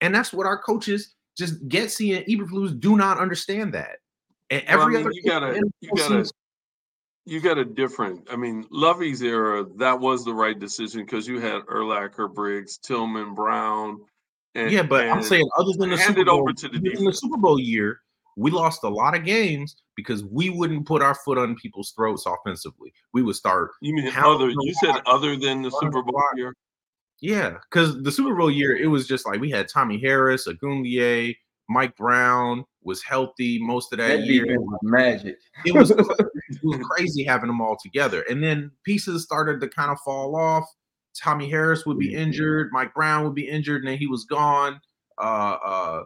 And 0.00 0.14
that's 0.14 0.32
what 0.32 0.46
our 0.46 0.58
coaches 0.58 1.14
just 1.36 1.66
Getsy 1.68 2.16
and 2.16 2.26
Eberflus 2.26 2.78
do 2.78 2.96
not 2.96 3.18
understand 3.18 3.72
that. 3.74 3.98
And 4.50 4.62
every 4.66 4.78
well, 4.78 4.86
I 4.86 4.90
mean, 4.90 5.06
other 5.06 5.12
you 5.12 5.22
gotta 5.22 5.62
you 5.80 5.90
gotta 5.96 6.30
you 7.24 7.40
got 7.40 7.58
a 7.58 7.64
different. 7.64 8.28
I 8.30 8.36
mean, 8.36 8.66
Lovie's 8.70 9.22
era 9.22 9.64
that 9.76 9.98
was 9.98 10.24
the 10.24 10.34
right 10.34 10.58
decision 10.58 11.04
because 11.04 11.26
you 11.26 11.40
had 11.40 11.62
Urlacher, 11.62 12.32
Briggs, 12.32 12.78
Tillman, 12.78 13.34
Brown. 13.34 14.00
And, 14.54 14.70
yeah, 14.70 14.82
but 14.82 15.08
I'm 15.08 15.22
saying 15.22 15.48
other 15.56 15.72
than 15.78 15.90
the 15.90 15.96
Super 15.96 16.24
Bowl, 16.26 16.40
over 16.40 16.52
to 16.52 16.68
the, 16.68 16.78
the 16.78 17.12
Super 17.12 17.38
Bowl 17.38 17.58
year, 17.58 18.00
we 18.36 18.50
lost 18.50 18.84
a 18.84 18.88
lot 18.88 19.14
of 19.14 19.24
games 19.24 19.76
because 19.96 20.24
we 20.24 20.50
wouldn't 20.50 20.86
put 20.86 21.02
our 21.02 21.14
foot 21.14 21.38
on 21.38 21.54
people's 21.56 21.92
throats 21.92 22.24
offensively. 22.26 22.92
We 23.12 23.22
would 23.22 23.36
start. 23.36 23.70
You 23.80 23.94
mean 23.94 24.12
other? 24.16 24.48
You 24.50 24.74
said 24.82 24.96
other 25.06 25.36
than 25.36 25.62
the 25.62 25.70
Super 25.70 26.02
Bowl 26.02 26.22
year. 26.36 26.54
Yeah, 27.20 27.58
because 27.70 28.02
the 28.02 28.10
Super 28.10 28.34
Bowl 28.34 28.50
year, 28.50 28.76
it 28.76 28.88
was 28.88 29.06
just 29.06 29.26
like 29.26 29.40
we 29.40 29.50
had 29.50 29.68
Tommy 29.68 29.98
Harris, 30.00 30.48
Ogunleye, 30.48 31.36
Mike 31.68 31.96
Brown 31.96 32.64
was 32.82 33.02
healthy 33.02 33.58
most 33.60 33.92
of 33.92 33.98
that, 33.98 34.18
That 34.18 34.26
year. 34.26 34.58
was 34.58 34.78
magic. 34.82 35.36
It 35.64 35.72
was, 35.72 35.90
it 35.90 35.98
was 36.64 36.80
crazy 36.82 37.22
having 37.22 37.46
them 37.46 37.60
all 37.60 37.76
together. 37.80 38.24
And 38.28 38.42
then 38.42 38.72
pieces 38.84 39.22
started 39.22 39.60
to 39.60 39.68
kind 39.68 39.90
of 39.90 40.00
fall 40.00 40.34
off. 40.34 40.64
Tommy 41.16 41.48
Harris 41.48 41.86
would 41.86 41.98
be 41.98 42.14
injured, 42.14 42.70
Mike 42.72 42.94
Brown 42.94 43.24
would 43.24 43.34
be 43.34 43.48
injured, 43.48 43.82
and 43.82 43.88
then 43.88 43.98
he 43.98 44.06
was 44.06 44.24
gone. 44.24 44.80
Uh, 45.18 45.58
uh, 45.64 46.02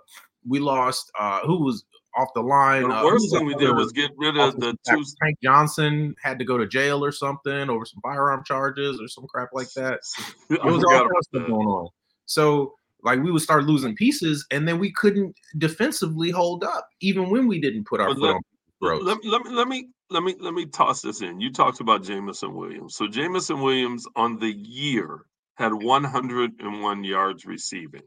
we 0.46 0.58
lost 0.58 1.10
uh, 1.18 1.40
who 1.46 1.64
was 1.64 1.84
off 2.16 2.28
the 2.34 2.40
line. 2.40 2.88
The 2.88 2.94
uh, 2.94 3.04
worst 3.04 3.24
was 3.24 3.32
thing 3.32 3.46
we 3.46 3.54
did 3.54 3.72
was 3.74 3.92
get 3.92 4.10
rid 4.16 4.36
of 4.36 4.58
the 4.58 4.76
two. 4.88 5.04
Tank 5.22 5.38
Johnson 5.42 6.14
had 6.22 6.38
to 6.38 6.44
go 6.44 6.56
to 6.58 6.66
jail 6.66 7.04
or 7.04 7.12
something 7.12 7.70
over 7.70 7.84
some 7.84 8.00
firearm 8.02 8.42
charges 8.44 9.00
or 9.00 9.08
some 9.08 9.26
crap 9.26 9.50
like 9.52 9.70
that. 9.72 10.00
It 10.50 10.64
was 10.64 10.84
all 10.84 10.90
kinds 10.90 11.10
of 11.16 11.24
stuff 11.24 11.42
that. 11.42 11.48
going 11.48 11.66
on. 11.66 11.88
So 12.26 12.74
like 13.02 13.22
we 13.22 13.30
would 13.30 13.42
start 13.42 13.64
losing 13.64 13.94
pieces, 13.94 14.46
and 14.50 14.66
then 14.66 14.78
we 14.78 14.92
couldn't 14.92 15.36
defensively 15.58 16.30
hold 16.30 16.64
up, 16.64 16.88
even 17.00 17.30
when 17.30 17.46
we 17.46 17.60
didn't 17.60 17.84
put 17.84 18.00
our 18.00 18.08
But 18.08 18.14
foot 18.14 18.22
let- 18.22 18.34
on. 18.34 18.42
Let, 18.78 19.24
let 19.24 19.42
me 19.42 19.50
let 19.54 19.68
me 19.68 19.88
let 20.10 20.22
me 20.22 20.36
let 20.38 20.52
me 20.54 20.66
toss 20.66 21.00
this 21.00 21.22
in. 21.22 21.40
You 21.40 21.50
talked 21.50 21.80
about 21.80 22.02
Jameson 22.04 22.54
Williams. 22.54 22.94
So 22.94 23.08
Jameson 23.08 23.60
Williams 23.60 24.06
on 24.16 24.38
the 24.38 24.52
year 24.52 25.22
had 25.54 25.72
101 25.72 27.04
yards 27.04 27.46
receiving. 27.46 28.02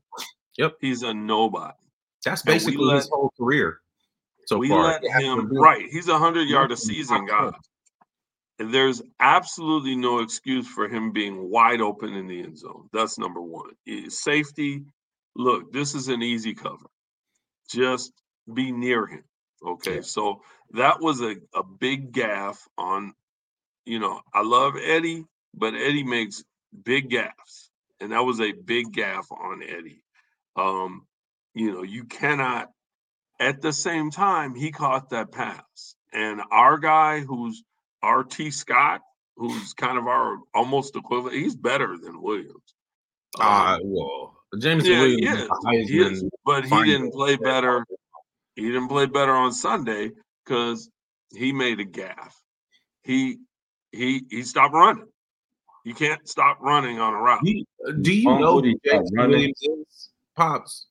Yep. 0.57 0.75
He's 0.79 1.01
a 1.01 1.13
nobody. 1.13 1.73
That's 2.23 2.43
basically 2.43 2.93
his 2.95 3.09
whole 3.09 3.31
career 3.37 3.79
so 4.49 4.57
we 4.57 4.69
far. 4.69 4.83
let 4.83 5.03
him 5.03 5.47
right. 5.55 5.85
He's 5.91 6.07
a 6.07 6.17
hundred 6.17 6.49
yard 6.49 6.71
a 6.71 6.77
season 6.77 7.27
guy. 7.27 7.51
And 8.57 8.73
there's 8.73 8.99
absolutely 9.19 9.95
no 9.95 10.19
excuse 10.19 10.67
for 10.67 10.89
him 10.89 11.11
being 11.11 11.51
wide 11.51 11.81
open 11.81 12.15
in 12.15 12.25
the 12.25 12.41
end 12.41 12.57
zone. 12.57 12.89
That's 12.91 13.19
number 13.19 13.41
one. 13.41 13.69
Safety. 14.07 14.85
Look, 15.35 15.71
this 15.71 15.93
is 15.93 16.07
an 16.07 16.23
easy 16.23 16.55
cover. 16.55 16.87
Just 17.69 18.11
be 18.51 18.71
near 18.71 19.05
him. 19.05 19.23
Okay. 19.63 19.97
Yeah. 19.97 20.01
So 20.01 20.41
that 20.71 20.99
was 20.99 21.21
a, 21.21 21.35
a 21.53 21.63
big 21.63 22.11
gaff 22.11 22.67
on, 22.75 23.13
you 23.85 23.99
know, 23.99 24.19
I 24.33 24.41
love 24.41 24.73
Eddie, 24.83 25.25
but 25.53 25.75
Eddie 25.75 26.03
makes 26.03 26.43
big 26.83 27.11
gaffes. 27.11 27.69
And 28.01 28.13
that 28.13 28.25
was 28.25 28.41
a 28.41 28.51
big 28.51 28.93
gaff 28.93 29.27
on 29.31 29.61
Eddie. 29.61 30.03
Um, 30.55 31.05
you 31.53 31.71
know, 31.71 31.83
you 31.83 32.05
cannot 32.05 32.71
at 33.39 33.61
the 33.61 33.73
same 33.73 34.11
time 34.11 34.55
he 34.55 34.71
caught 34.71 35.09
that 35.09 35.31
pass. 35.31 35.95
And 36.13 36.41
our 36.51 36.77
guy 36.77 37.19
who's 37.19 37.63
RT 38.03 38.53
Scott, 38.53 39.01
who's 39.35 39.73
kind 39.73 39.97
of 39.97 40.07
our 40.07 40.37
almost 40.53 40.95
equivalent, 40.95 41.35
he's 41.35 41.55
better 41.55 41.97
than 41.97 42.21
Williams. 42.21 42.75
Um, 43.39 43.47
Uh, 43.47 43.77
well, 43.83 44.37
James 44.59 44.87
yeah, 44.87 44.99
Williams 44.99 45.21
yeah, 45.23 45.79
is 45.79 45.89
he 45.89 46.01
is, 46.01 46.23
but 46.45 46.65
he 46.65 46.83
didn't 46.83 47.11
play 47.11 47.35
better. 47.35 47.85
He 48.55 48.63
didn't 48.63 48.87
play 48.87 49.05
better 49.05 49.31
on 49.31 49.53
Sunday 49.53 50.11
because 50.43 50.89
he 51.31 51.51
made 51.53 51.79
a 51.79 51.85
gaff. 51.85 52.35
He 53.03 53.37
he 53.91 54.23
he 54.29 54.43
stopped 54.43 54.73
running. 54.73 55.07
You 55.85 55.93
can't 55.93 56.27
stop 56.27 56.59
running 56.61 56.99
on 56.99 57.13
a 57.13 57.17
route. 57.17 57.43
Do 57.43 57.51
you, 57.51 57.65
do 58.01 58.13
you 58.13 58.39
know 58.39 58.59
who 58.59 58.75
James. 58.85 59.11
Williams 59.13 59.59
is? 59.61 60.09
Pops. 60.35 60.87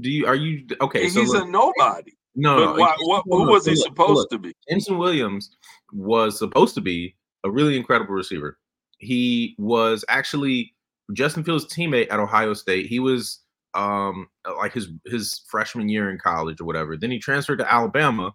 Do 0.00 0.10
you 0.10 0.26
are 0.26 0.34
you 0.34 0.66
okay? 0.80 1.08
So 1.08 1.20
he's 1.20 1.30
look, 1.30 1.44
a 1.46 1.50
nobody. 1.50 2.12
no, 2.34 2.56
But 2.56 2.64
no. 2.64 2.80
why, 2.80 2.96
what, 3.00 3.24
who 3.26 3.50
was 3.50 3.64
he 3.66 3.72
look, 3.72 3.84
supposed 3.84 4.14
look. 4.14 4.30
to 4.30 4.38
be? 4.38 4.52
Ensign 4.68 4.98
Williams 4.98 5.56
was 5.92 6.38
supposed 6.38 6.74
to 6.74 6.80
be 6.80 7.14
a 7.44 7.50
really 7.50 7.76
incredible 7.76 8.14
receiver. 8.14 8.58
He 8.98 9.54
was 9.58 10.04
actually 10.08 10.74
Justin 11.12 11.44
Fields' 11.44 11.66
teammate 11.72 12.08
at 12.10 12.18
Ohio 12.18 12.54
State. 12.54 12.86
He 12.86 12.98
was 12.98 13.40
um 13.74 14.28
like 14.58 14.72
his 14.72 14.88
his 15.06 15.42
freshman 15.48 15.88
year 15.88 16.10
in 16.10 16.18
college 16.18 16.60
or 16.60 16.64
whatever. 16.64 16.96
Then 16.96 17.10
he 17.10 17.18
transferred 17.18 17.58
to 17.58 17.72
Alabama, 17.72 18.34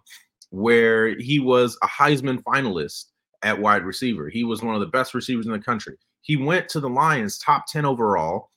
where 0.50 1.18
he 1.18 1.38
was 1.38 1.76
a 1.82 1.86
Heisman 1.86 2.42
finalist 2.42 3.06
at 3.42 3.58
wide 3.58 3.84
receiver. 3.84 4.28
He 4.28 4.44
was 4.44 4.62
one 4.62 4.74
of 4.74 4.80
the 4.80 4.86
best 4.86 5.14
receivers 5.14 5.46
in 5.46 5.52
the 5.52 5.58
country. 5.58 5.96
He 6.22 6.36
went 6.36 6.68
to 6.70 6.80
the 6.80 6.88
Lions, 6.88 7.38
top 7.38 7.66
10 7.66 7.84
overall, 7.84 8.50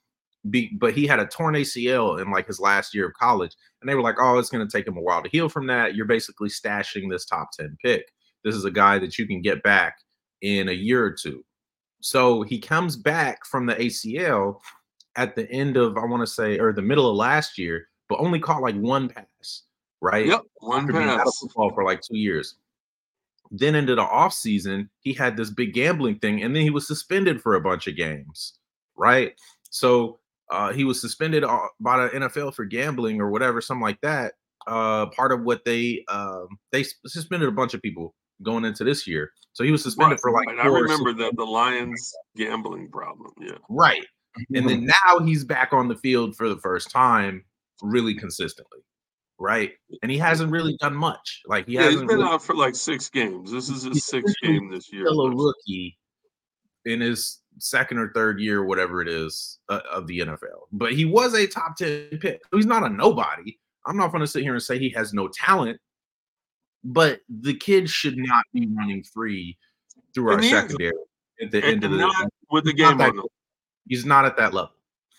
be, 0.49 0.71
but 0.79 0.93
he 0.93 1.07
had 1.07 1.19
a 1.19 1.25
torn 1.25 1.55
ACL 1.55 2.21
in 2.21 2.31
like 2.31 2.47
his 2.47 2.59
last 2.59 2.93
year 2.93 3.07
of 3.07 3.13
college. 3.13 3.55
And 3.81 3.89
they 3.89 3.95
were 3.95 4.01
like, 4.01 4.15
oh, 4.19 4.37
it's 4.37 4.49
going 4.49 4.65
to 4.65 4.71
take 4.71 4.87
him 4.87 4.97
a 4.97 5.01
while 5.01 5.23
to 5.23 5.29
heal 5.29 5.49
from 5.49 5.67
that. 5.67 5.95
You're 5.95 6.05
basically 6.05 6.49
stashing 6.49 7.09
this 7.09 7.25
top 7.25 7.49
10 7.51 7.77
pick. 7.83 8.11
This 8.43 8.55
is 8.55 8.65
a 8.65 8.71
guy 8.71 8.99
that 8.99 9.17
you 9.17 9.27
can 9.27 9.41
get 9.41 9.63
back 9.63 9.97
in 10.41 10.69
a 10.69 10.73
year 10.73 11.03
or 11.03 11.11
two. 11.11 11.43
So 12.01 12.43
he 12.43 12.59
comes 12.59 12.95
back 12.95 13.45
from 13.45 13.65
the 13.65 13.75
ACL 13.75 14.59
at 15.15 15.35
the 15.35 15.49
end 15.49 15.77
of, 15.77 15.97
I 15.97 16.05
want 16.05 16.21
to 16.21 16.31
say, 16.31 16.59
or 16.59 16.73
the 16.73 16.81
middle 16.81 17.09
of 17.09 17.15
last 17.15 17.57
year, 17.57 17.87
but 18.09 18.19
only 18.19 18.39
caught 18.39 18.61
like 18.61 18.75
one 18.75 19.09
pass, 19.09 19.63
right? 20.01 20.27
Yep, 20.27 20.41
one 20.59 20.81
after 20.81 20.93
being 20.93 21.05
out 21.05 21.19
of 21.19 21.25
pass. 21.25 21.39
football 21.39 21.71
for 21.73 21.83
like 21.83 22.01
two 22.01 22.17
years. 22.17 22.55
Then 23.51 23.75
into 23.75 23.95
the 23.95 24.01
off 24.01 24.33
season, 24.33 24.89
he 24.99 25.13
had 25.13 25.37
this 25.37 25.49
big 25.49 25.73
gambling 25.73 26.19
thing, 26.19 26.43
and 26.43 26.55
then 26.55 26.63
he 26.63 26.69
was 26.69 26.87
suspended 26.87 27.41
for 27.41 27.55
a 27.55 27.61
bunch 27.61 27.87
of 27.87 27.95
games, 27.95 28.59
right? 28.95 29.33
So 29.69 30.19
uh, 30.51 30.71
he 30.73 30.83
was 30.83 31.01
suspended 31.01 31.43
uh, 31.43 31.59
by 31.79 32.03
the 32.07 32.09
NFL 32.19 32.53
for 32.53 32.65
gambling 32.65 33.19
or 33.21 33.29
whatever, 33.29 33.61
something 33.61 33.81
like 33.83 33.99
that. 34.01 34.33
Uh, 34.67 35.05
part 35.07 35.31
of 35.31 35.41
what 35.43 35.63
they 35.65 36.03
um, 36.09 36.47
they 36.71 36.83
suspended 37.05 37.47
a 37.47 37.51
bunch 37.51 37.73
of 37.75 37.81
people 37.81 38.15
going 38.43 38.65
into 38.65 38.83
this 38.83 39.05
year, 39.07 39.31
so 39.53 39.63
he 39.63 39.71
was 39.71 39.83
suspended 39.83 40.13
Right, 40.13 40.19
for 40.21 40.31
like. 40.31 40.47
right. 40.47 40.59
I 40.59 40.67
remember 40.67 41.11
sus- 41.11 41.19
that 41.19 41.35
the 41.37 41.45
Lions 41.45 42.11
gambling 42.35 42.89
problem. 42.89 43.31
Yeah. 43.39 43.57
right, 43.69 44.03
and 44.55 44.67
then 44.67 44.85
now 44.85 45.19
he's 45.19 45.43
back 45.43 45.71
on 45.71 45.87
the 45.87 45.95
field 45.95 46.35
for 46.35 46.49
the 46.49 46.57
first 46.57 46.89
time, 46.89 47.45
really 47.83 48.15
consistently, 48.15 48.79
right? 49.39 49.71
And 50.01 50.11
he 50.11 50.17
hasn't 50.17 50.51
really 50.51 50.75
done 50.79 50.95
much. 50.95 51.41
Like 51.45 51.67
he 51.67 51.73
Yeah, 51.73 51.81
he's 51.83 51.91
hasn't 51.91 52.09
been 52.09 52.17
really 52.17 52.29
out 52.33 52.43
for 52.43 52.55
like 52.55 52.73
six 52.75 53.07
games. 53.07 53.51
This 53.51 53.69
is 53.69 53.83
his 53.83 54.03
sixth 54.07 54.33
game 54.41 54.71
this 54.71 54.91
year. 54.91 55.05
still 55.05 55.27
a 55.27 55.29
rookie 55.35 55.95
in 56.85 57.01
his 57.01 57.39
second 57.59 57.97
or 57.97 58.11
third 58.13 58.39
year, 58.39 58.63
whatever 58.65 59.01
it 59.01 59.07
is, 59.07 59.59
uh, 59.69 59.79
of 59.91 60.07
the 60.07 60.19
NFL. 60.19 60.67
But 60.71 60.93
he 60.93 61.05
was 61.05 61.33
a 61.33 61.47
top 61.47 61.75
10 61.77 62.17
pick. 62.19 62.41
So 62.51 62.57
he's 62.57 62.65
not 62.65 62.83
a 62.83 62.89
nobody. 62.89 63.57
I'm 63.85 63.97
not 63.97 64.11
going 64.11 64.21
to 64.21 64.27
sit 64.27 64.43
here 64.43 64.53
and 64.53 64.63
say 64.63 64.79
he 64.79 64.89
has 64.89 65.13
no 65.13 65.27
talent, 65.27 65.79
but 66.83 67.19
the 67.29 67.53
kid 67.53 67.89
should 67.89 68.17
not 68.17 68.43
be 68.53 68.67
running 68.75 69.03
free 69.03 69.57
through 70.13 70.31
our 70.31 70.37
And 70.39 70.45
secondary 70.45 70.93
at 71.41 71.51
the 71.51 71.63
end 71.63 71.83
of 71.83 71.91
the 71.91 72.29
with 72.49 72.65
the 72.65 72.73
not 72.73 72.97
game 72.97 72.97
that 72.97 73.13
He's 73.87 74.05
not 74.05 74.25
at 74.25 74.37
that 74.37 74.53
level. 74.53 74.71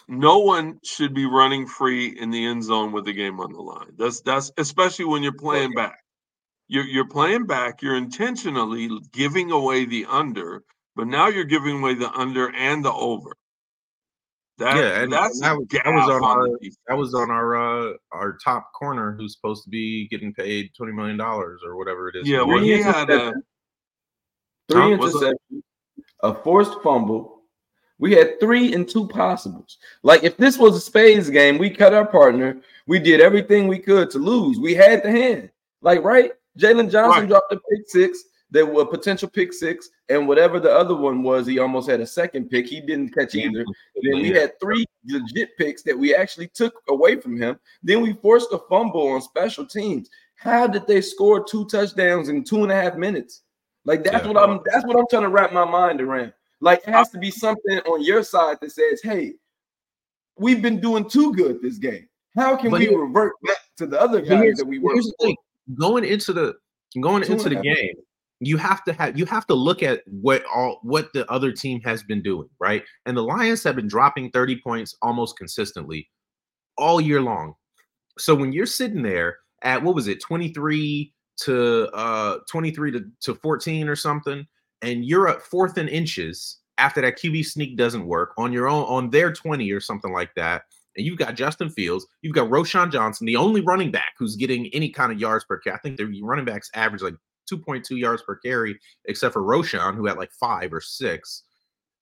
no 0.09 0.39
one 0.39 0.81
should 0.83 1.15
be 1.15 1.27
running 1.27 1.67
free 1.67 2.19
in 2.19 2.31
the 2.31 2.45
end 2.45 2.65
zone 2.65 2.91
with 2.93 3.05
the 3.05 3.13
game 3.13 3.39
on 3.39 3.53
the 3.53 3.61
line. 3.61 3.93
That's 3.97 4.21
that's 4.23 4.51
especially 4.59 5.05
when 5.05 5.23
you're 5.23 5.33
playing 5.33 5.73
back. 5.73 5.99
You're 6.69 6.87
you're 6.87 7.09
playing 7.09 7.47
back. 7.47 7.83
You're 7.83 7.97
intentionally 7.97 8.91
giving 9.13 9.53
away 9.53 9.85
the 9.85 10.07
under, 10.07 10.65
but 10.97 11.07
now 11.07 11.29
you're 11.29 11.45
giving 11.45 11.79
away 11.79 11.95
the 11.95 12.11
under 12.13 12.53
and 12.55 12.85
the 12.85 12.93
over. 12.93 13.31
That, 14.59 14.77
Yeah, 14.77 15.03
and 15.03 15.13
that's 15.13 15.39
that 15.41 15.55
was- 15.57 15.67
that 15.69 15.85
was 15.85 16.09
on 16.11 16.25
on 16.25 16.39
our- 16.51 16.59
That 16.89 16.97
was 16.97 17.15
on 17.15 17.31
our 17.31 17.57
uh 17.57 17.93
our 18.11 18.39
top 18.43 18.73
corner 18.73 19.13
who's 19.13 19.35
supposed 19.35 19.65
to 19.65 19.71
be 19.71 20.09
getting 20.09 20.33
paid 20.33 20.71
$20 20.81 20.95
million 20.95 21.21
or 21.21 21.77
whatever 21.77 22.09
it 22.09 22.17
is. 22.17 22.27
Yeah, 22.27 22.39
for 22.39 22.47
well, 22.47 22.59
he 22.63 22.81
had 22.83 23.11
a 23.11 23.35
Three 24.69 24.81
Huh? 24.81 24.89
Interceptions, 24.97 25.63
a 26.23 26.35
forced 26.35 26.81
fumble. 26.83 27.43
We 27.99 28.13
had 28.13 28.41
three 28.41 28.75
and 28.75 28.89
two 28.89 29.07
possibles. 29.09 29.79
Like 30.03 30.25
if 30.25 30.37
this 30.39 30.59
was 30.59 30.75
a 30.77 30.81
spades 30.81 31.31
game, 31.31 31.57
we 31.59 31.71
cut 31.71 31.95
our 31.95 32.07
partner. 32.07 32.61
We 32.87 32.99
did 32.99 33.21
everything 33.21 33.69
we 33.69 33.79
could 33.79 34.11
to 34.11 34.19
lose. 34.19 34.59
We 34.59 34.75
had 34.75 35.03
the 35.03 35.11
hand. 35.11 35.51
Like 35.83 36.03
right, 36.03 36.33
Jaylon 36.59 36.91
Johnson 36.91 37.21
Right. 37.23 37.29
dropped 37.29 37.53
a 37.53 37.57
pick 37.57 37.83
six. 37.89 38.25
There 38.51 38.67
were 38.67 38.85
potential 38.87 39.29
pick 39.29 39.53
six, 39.53 39.89
and 40.09 40.29
whatever 40.29 40.61
the 40.61 40.73
other 40.73 40.95
one 40.95 41.23
was, 41.23 41.47
he 41.47 41.59
almost 41.59 41.89
had 41.89 42.01
a 42.01 42.07
second 42.07 42.49
pick. 42.49 42.67
He 42.67 42.81
didn't 42.81 43.13
catch 43.15 43.35
either. 43.35 43.65
Then 44.03 44.23
we 44.23 44.29
had 44.31 44.59
three 44.61 44.85
legit 45.07 45.57
picks 45.59 45.83
that 45.83 45.99
we 45.99 46.15
actually 46.15 46.49
took 46.49 46.75
away 46.89 47.17
from 47.21 47.37
him. 47.37 47.59
Then 47.83 48.03
we 48.03 48.13
forced 48.15 48.53
a 48.53 48.59
fumble 48.69 49.09
on 49.09 49.21
special 49.21 49.67
teams. 49.67 50.09
How 50.37 50.67
did 50.67 50.87
they 50.87 51.01
score 51.01 51.43
two 51.43 51.65
touchdowns 51.67 52.29
in 52.29 52.45
two 52.45 52.63
and 52.63 52.71
a 52.71 52.75
half 52.75 52.95
minutes? 52.97 53.43
Like 53.85 54.05
that's 54.05 54.25
Yeah. 54.25 54.33
what 54.33 54.49
I'm 54.49 54.61
that's 54.65 54.85
what 54.87 54.97
I'm 54.97 55.07
trying 55.11 55.23
to 55.23 55.29
wrap 55.29 55.53
my 55.53 55.65
mind 55.65 56.01
around. 56.01 56.33
Like 56.61 56.81
it 56.87 56.91
has 56.91 57.11
to 57.11 57.19
be 57.19 57.31
something 57.31 57.79
on 57.81 58.03
your 58.03 58.23
side 58.23 58.59
that 58.61 58.73
says, 58.73 59.01
hey, 59.03 59.35
we've 60.39 60.63
been 60.63 60.81
doing 60.81 61.09
too 61.09 61.33
good 61.35 61.61
this 61.63 61.79
game. 61.79 62.09
How 62.35 62.57
can 62.57 62.71
But 62.71 62.81
we 62.81 62.95
revert 62.95 63.33
back 63.43 63.57
to 63.79 63.87
the 63.87 64.01
other 64.01 64.21
guys 64.21 64.57
that 64.57 64.67
we 64.67 64.79
were? 64.79 64.93
here's 64.93 65.07
the 65.07 65.15
thing. 65.21 65.37
Going 65.75 66.05
into 66.05 66.33
the 66.33 66.55
going 67.01 67.23
into 67.25 67.49
the 67.49 67.57
game, 67.57 67.95
you 68.41 68.57
have 68.57 68.85
to 68.85 68.93
have 68.93 69.19
you 69.19 69.25
have 69.27 69.47
to 69.47 69.55
look 69.55 69.83
at 69.83 70.03
what 70.07 70.45
all 70.53 70.81
what 70.83 71.13
the 71.15 71.31
other 71.31 71.53
team 71.53 71.81
has 71.83 72.03
been 72.03 72.23
doing, 72.23 72.49
right? 72.61 72.83
And 73.07 73.17
the 73.17 73.23
Lions 73.23 73.65
have 73.65 73.77
been 73.77 73.89
dropping 73.89 74.31
30 74.31 74.61
points 74.61 74.95
almost 75.03 75.39
consistently 75.39 76.09
all 76.77 77.01
year 77.01 77.21
long. 77.21 77.55
So 78.19 78.35
when 78.35 78.53
you're 78.53 78.67
sitting 78.67 79.03
there 79.03 79.39
at 79.63 79.83
what 79.83 79.95
was 79.95 80.09
it, 80.09 80.21
23 80.21 81.13
to 81.39 81.89
uh 81.95 82.39
23 82.51 82.93
to, 82.93 83.05
to 83.23 83.35
14 83.35 83.89
or 83.89 83.97
something, 83.97 84.47
and 84.83 85.05
you're 85.05 85.29
at 85.29 85.43
fourth 85.43 85.79
and 85.79 85.89
inches 85.89 86.59
after 86.79 87.01
that 87.01 87.19
QB 87.19 87.47
sneak 87.47 87.77
doesn't 87.77 88.07
work 88.07 88.33
on 88.37 88.53
your 88.53 88.69
own 88.69 88.85
on 88.85 89.11
their 89.11 89.33
20 89.33 89.71
or 89.73 89.81
something 89.81 90.13
like 90.13 90.35
that. 90.37 90.63
And 90.97 91.05
you've 91.05 91.19
got 91.19 91.35
Justin 91.35 91.69
Fields, 91.69 92.07
you've 92.23 92.35
got 92.35 92.49
Roschon 92.49 92.91
Johnson, 92.91 93.27
the 93.27 93.37
only 93.37 93.61
running 93.61 93.91
back 93.91 94.13
who's 94.19 94.37
getting 94.37 94.67
any 94.69 94.91
kind 94.91 95.13
of 95.13 95.21
yards 95.21 95.45
per 95.45 95.59
carry. 95.59 95.77
I 95.77 95.79
think 95.81 95.97
the 95.97 96.23
running 96.23 96.45
backs 96.45 96.71
average 96.75 97.03
like 97.03 97.15
2.2 97.51 97.99
yards 97.99 98.23
per 98.23 98.37
carry, 98.37 98.79
except 99.07 99.33
for 99.33 99.43
Roschon, 99.43 99.95
who 99.95 100.07
had 100.07 100.17
like 100.17 100.33
five 100.33 100.73
or 100.73 100.81
six. 100.81 101.45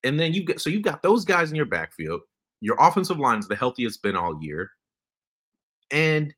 And 0.02 0.18
then 0.18 0.34
you 0.34 0.44
get 0.44 0.60
so 0.60 0.70
you've 0.70 0.82
got 0.82 1.02
those 1.02 1.24
guys 1.24 1.50
in 1.50 1.56
your 1.56 1.66
backfield. 1.66 2.20
Your 2.60 2.76
offensive 2.78 3.18
line 3.18 3.38
is 3.38 3.48
the 3.48 3.56
healthiest 3.56 4.02
been 4.02 4.16
all 4.16 4.42
year. 4.42 4.70
And 5.90 6.34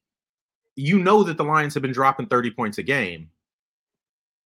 you 0.77 0.99
know 0.99 1.23
that 1.23 1.37
the 1.37 1.45
Lions 1.45 1.75
have 1.75 1.83
been 1.83 1.93
dropping 1.93 2.27
30 2.27 2.51
points 2.51 2.79
a 2.79 2.83
game. 2.83 3.31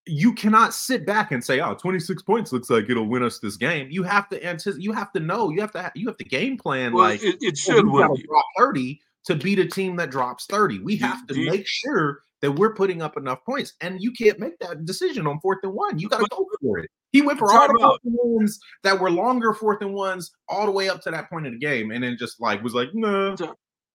You 0.07 0.33
cannot 0.33 0.73
sit 0.73 1.05
back 1.05 1.31
and 1.31 1.43
say, 1.43 1.59
"Oh, 1.59 1.75
26 1.75 2.23
points 2.23 2.51
looks 2.51 2.71
like 2.71 2.89
it'll 2.89 3.07
win 3.07 3.21
us 3.21 3.37
this 3.37 3.55
game." 3.55 3.87
You 3.91 4.01
have 4.01 4.27
to 4.29 4.43
anticipate. 4.43 4.83
You 4.83 4.93
have 4.93 5.11
to 5.13 5.19
know. 5.19 5.51
You 5.51 5.61
have 5.61 5.71
to. 5.73 5.91
You 5.93 6.07
have 6.07 6.17
to 6.17 6.23
game 6.23 6.57
plan. 6.57 6.93
Well, 6.93 7.03
like 7.03 7.21
it, 7.21 7.37
it 7.39 7.53
oh, 7.53 7.55
should 7.55 7.85
we 7.85 7.91
win 7.91 8.07
gotta 8.07 8.19
you. 8.19 8.25
drop 8.25 8.45
30 8.57 8.99
to 9.25 9.35
beat 9.35 9.59
a 9.59 9.67
team 9.67 9.95
that 9.97 10.09
drops 10.09 10.47
30. 10.47 10.79
We 10.79 10.97
have 10.97 11.27
to 11.27 11.35
do 11.35 11.45
make 11.45 11.67
sure 11.67 12.23
that 12.41 12.51
we're 12.51 12.73
putting 12.73 13.01
up 13.01 13.17
enough 13.17 13.43
points, 13.45 13.73
and 13.81 14.01
you 14.01 14.11
can't 14.11 14.39
make 14.39 14.57
that 14.59 14.85
decision 14.85 15.27
on 15.27 15.39
fourth 15.39 15.59
and 15.63 15.73
one. 15.73 15.99
You 15.99 16.09
got 16.09 16.19
to 16.19 16.27
go 16.29 16.47
for 16.61 16.79
it. 16.79 16.89
He 17.11 17.21
went 17.21 17.39
for 17.39 17.51
all 17.51 17.67
the 17.67 17.73
out. 17.73 17.79
fourth 17.79 17.99
and 18.05 18.17
ones 18.17 18.59
that 18.83 18.99
were 18.99 19.11
longer 19.11 19.53
fourth 19.53 19.81
and 19.81 19.93
ones 19.93 20.31
all 20.47 20.65
the 20.65 20.71
way 20.71 20.89
up 20.89 21.01
to 21.01 21.11
that 21.11 21.29
point 21.29 21.47
of 21.47 21.53
the 21.53 21.59
game, 21.59 21.91
and 21.91 22.03
then 22.03 22.17
just 22.17 22.41
like 22.41 22.63
was 22.63 22.73
like, 22.73 22.89
no, 22.93 23.35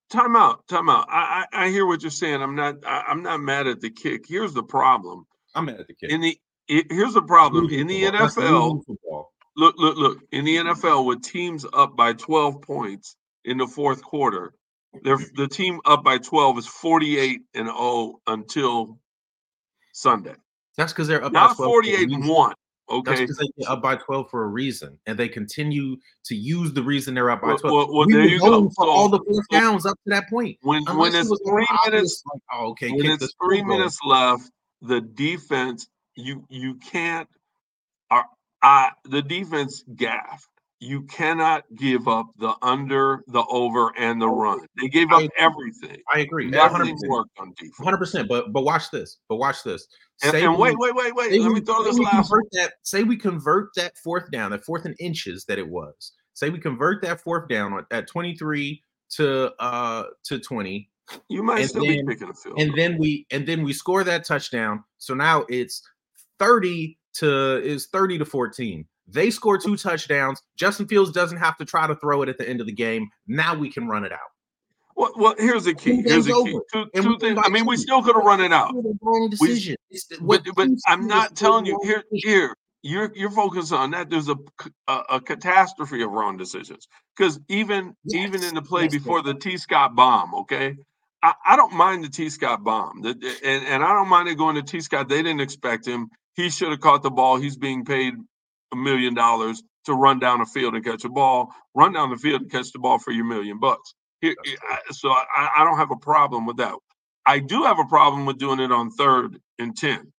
Time 0.08 0.36
out. 0.36 0.66
Time 0.68 0.88
out. 0.88 1.06
I, 1.10 1.46
I 1.52 1.64
I 1.64 1.68
hear 1.70 1.84
what 1.84 2.02
you're 2.02 2.10
saying. 2.12 2.40
I'm 2.40 2.54
not. 2.54 2.76
I, 2.86 3.04
I'm 3.08 3.22
not 3.22 3.40
mad 3.40 3.66
at 3.66 3.80
the 3.80 3.90
kick. 3.90 4.24
Here's 4.28 4.52
the 4.54 4.62
problem. 4.62 5.26
I'm 5.54 5.64
mad 5.64 5.80
at 5.80 5.88
the 5.88 5.94
kick. 5.94 6.10
In 6.10 6.20
the 6.20 6.38
it, 6.68 6.86
here's 6.90 7.14
the 7.14 7.22
problem 7.22 7.68
in 7.70 7.86
the 7.86 8.04
NFL. 8.04 8.82
Look, 9.56 9.74
look, 9.78 9.96
look. 9.96 10.18
In 10.32 10.44
the 10.44 10.56
NFL, 10.56 11.06
with 11.06 11.22
teams 11.22 11.64
up 11.72 11.96
by 11.96 12.12
12 12.12 12.60
points 12.60 13.16
in 13.44 13.56
the 13.56 13.66
fourth 13.66 14.02
quarter, 14.02 14.52
they're, 15.02 15.18
the 15.36 15.48
team 15.48 15.80
up 15.84 16.02
by 16.04 16.18
12 16.18 16.58
is 16.58 16.66
48 16.66 17.40
and 17.54 17.66
0 17.68 18.20
until 18.26 18.98
Sunday. 19.92 20.34
That's 20.76 20.92
because 20.92 21.08
they're 21.08 21.24
up 21.24 21.32
by 21.32 21.40
Not 21.40 21.56
12 21.56 21.70
48 21.70 21.98
and 22.00 22.16
reason. 22.16 22.26
1. 22.34 22.48
That's 22.48 22.98
Okay. 22.98 23.20
because 23.22 23.36
they 23.38 23.64
up 23.66 23.82
by 23.82 23.96
12 23.96 24.30
for 24.30 24.44
a 24.44 24.46
reason, 24.46 24.96
and 25.06 25.18
they 25.18 25.28
continue 25.28 25.96
to 26.24 26.36
use 26.36 26.72
the 26.72 26.82
reason 26.82 27.14
they're 27.14 27.30
up 27.30 27.40
by 27.42 27.56
12. 27.56 27.62
well, 27.64 27.92
well, 27.92 28.06
we 28.06 28.12
there 28.12 28.26
you 28.26 28.38
go. 28.38 28.68
for 28.68 28.84
So- 28.84 28.88
all 28.90 29.08
the 29.08 29.18
fourth 29.18 29.44
so- 29.50 29.58
downs 29.58 29.86
up 29.86 29.96
to 30.04 30.10
that 30.10 30.30
point. 30.30 30.56
When 30.62 30.84
Unless 30.86 30.96
when 31.14 31.14
it's 31.22 31.42
three 31.44 31.66
minutes 31.84 32.22
like, 32.32 32.42
oh, 32.52 32.68
okay, 32.70 32.92
when 32.92 33.06
it's 33.06 33.34
three 33.44 33.58
goal. 33.62 33.68
minutes 33.68 33.98
left, 34.04 34.50
the 34.82 35.00
defense 35.00 35.88
you 36.14 36.44
you 36.48 36.74
can't. 36.76 37.28
Uh, 38.10 38.22
uh, 38.62 38.90
the 39.04 39.20
defense 39.20 39.82
gaffed. 39.96 40.48
You 40.78 41.02
cannot 41.04 41.64
give 41.74 42.06
up 42.06 42.26
the 42.38 42.54
under, 42.60 43.22
the 43.28 43.42
over, 43.50 43.92
and 43.96 44.20
the 44.20 44.28
run. 44.28 44.60
They 44.80 44.88
gave 44.88 45.10
up 45.10 45.20
agree. 45.22 45.30
everything. 45.38 45.96
I 46.12 46.18
agree. 46.20 46.50
Nothing 46.50 46.94
100%. 46.94 47.08
worked 47.08 47.30
on 47.38 47.54
defense. 47.56 47.74
100%. 47.80 48.28
But 48.28 48.52
but 48.52 48.62
watch 48.62 48.90
this. 48.90 49.16
But 49.28 49.36
watch 49.36 49.62
this. 49.62 49.86
And, 50.22 50.32
Say 50.32 50.44
and 50.44 50.52
we- 50.54 50.58
wait, 50.60 50.76
wait, 50.78 50.94
wait, 50.94 51.14
wait. 51.14 51.32
Let 51.40 51.48
we- 51.48 51.54
me 51.54 51.60
throw 51.60 51.82
this 51.82 51.98
last 51.98 52.14
one. 52.30 52.42
convert 52.42 52.44
that. 52.52 52.72
Say 52.82 53.04
we 53.04 53.16
convert 53.16 53.70
that 53.76 53.94
fourth 54.04 54.30
down, 54.30 54.50
that 54.50 54.64
fourth 54.64 54.84
and 54.84 54.94
inches 55.00 55.46
that 55.46 55.58
it 55.58 55.66
was. 55.68 56.12
Say 56.34 56.50
we 56.50 56.58
convert 56.58 57.00
that 57.02 57.22
fourth 57.22 57.48
down 57.48 57.72
at- 57.78 57.86
at 57.90 58.06
23 58.06 58.82
to 59.12 59.54
uh 59.58 60.04
to 60.24 60.38
20, 60.38 60.90
You 61.30 61.42
might 61.42 61.60
and 61.60 61.68
still 61.70 61.86
then- 61.86 62.04
be 62.04 62.12
picking 62.14 62.28
a 62.28 62.34
field. 62.34 62.60
and 62.60 62.74
then 62.76 62.98
we 62.98 63.26
and 63.30 63.46
then 63.48 63.62
we 63.64 63.72
score 63.72 64.04
that 64.04 64.24
touchdown. 64.26 64.84
So 64.98 65.14
now 65.14 65.46
it's 65.48 65.80
30 66.38 66.98
to 67.14 67.62
is 67.64 67.86
30 67.86 68.18
to 68.18 68.26
14. 68.26 68.86
They 69.08 69.30
score 69.30 69.58
two 69.58 69.76
touchdowns. 69.76 70.42
Justin 70.56 70.88
Fields 70.88 71.12
doesn't 71.12 71.38
have 71.38 71.56
to 71.58 71.64
try 71.64 71.86
to 71.86 71.94
throw 71.96 72.22
it 72.22 72.28
at 72.28 72.38
the 72.38 72.48
end 72.48 72.60
of 72.60 72.66
the 72.66 72.72
game. 72.72 73.08
Now 73.26 73.54
we 73.54 73.70
can 73.70 73.86
run 73.88 74.04
it 74.04 74.12
out. 74.12 74.18
well, 74.96 75.12
well, 75.16 75.34
here's 75.38 75.64
the 75.64 75.74
key. 75.74 76.02
Here's 76.02 76.26
the 76.26 76.32
key. 76.44 76.58
Two, 76.72 77.02
two 77.02 77.18
things. 77.18 77.38
I 77.42 77.48
mean, 77.48 77.66
we 77.66 77.76
still 77.76 78.02
could 78.02 78.16
have 78.16 78.24
run 78.24 78.40
it 78.40 78.52
out. 78.52 78.74
Wrong 79.02 79.30
decision. 79.30 79.76
But 80.20 80.44
but 80.56 80.68
I'm 80.86 81.06
not 81.06 81.36
telling 81.36 81.66
you 81.66 81.78
here 81.84 82.02
here 82.12 82.54
you're 82.82 83.12
you're 83.14 83.30
focused 83.30 83.72
on 83.72 83.90
that. 83.92 84.10
There's 84.10 84.28
a 84.28 84.36
a, 84.88 85.02
a 85.10 85.20
catastrophe 85.20 86.02
of 86.02 86.10
wrong 86.10 86.36
decisions 86.36 86.88
because 87.16 87.38
even 87.48 87.94
even 88.12 88.42
in 88.42 88.54
the 88.54 88.62
play 88.62 88.84
yes, 88.84 88.92
before 88.92 89.22
there 89.22 89.34
the 89.34 89.38
T 89.40 89.56
Scott 89.56 89.94
bomb, 89.94 90.34
okay. 90.34 90.76
I, 91.22 91.34
I 91.46 91.56
don't 91.56 91.72
mind 91.72 92.04
the 92.04 92.08
T 92.08 92.28
Scott 92.28 92.62
bomb, 92.62 93.02
the- 93.02 93.36
and 93.44 93.66
and 93.66 93.82
I 93.84 93.92
don't 93.92 94.08
mind 94.08 94.28
it 94.28 94.36
going 94.36 94.54
to 94.56 94.62
T 94.62 94.80
Scott. 94.80 95.08
They 95.08 95.22
didn't 95.22 95.40
expect 95.40 95.86
him. 95.86 96.08
He 96.34 96.50
should 96.50 96.70
have 96.70 96.80
caught 96.80 97.02
the 97.02 97.10
ball. 97.10 97.36
He's 97.38 97.56
being 97.56 97.84
paid 97.84 98.14
a 98.72 98.76
million 98.76 99.14
dollars 99.14 99.62
to 99.84 99.94
run 99.94 100.18
down 100.18 100.40
the 100.40 100.46
field 100.46 100.74
and 100.74 100.84
catch 100.84 101.04
a 101.04 101.08
ball. 101.08 101.52
Run 101.74 101.92
down 101.92 102.10
the 102.10 102.16
field 102.16 102.42
and 102.42 102.50
catch 102.50 102.72
the 102.72 102.78
ball 102.78 102.98
for 102.98 103.12
your 103.12 103.24
million 103.24 103.58
bucks. 103.60 103.94
Here, 104.20 104.34
I- 104.70 104.80
so 104.90 105.10
I, 105.10 105.50
I 105.58 105.64
don't 105.64 105.78
have 105.78 105.90
a 105.90 105.96
problem 105.96 106.46
with 106.46 106.56
that. 106.58 106.74
I 107.26 107.38
do 107.40 107.62
have 107.64 107.78
a 107.78 107.84
problem 107.84 108.26
with 108.26 108.38
doing 108.38 108.60
it 108.60 108.72
on 108.72 108.90
third 108.90 109.38
and 109.58 109.76
ten. 109.76 110.12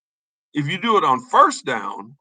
If 0.54 0.68
you 0.68 0.78
do 0.80 0.98
it 0.98 1.04
on 1.04 1.20
first 1.30 1.66
down 1.66 2.16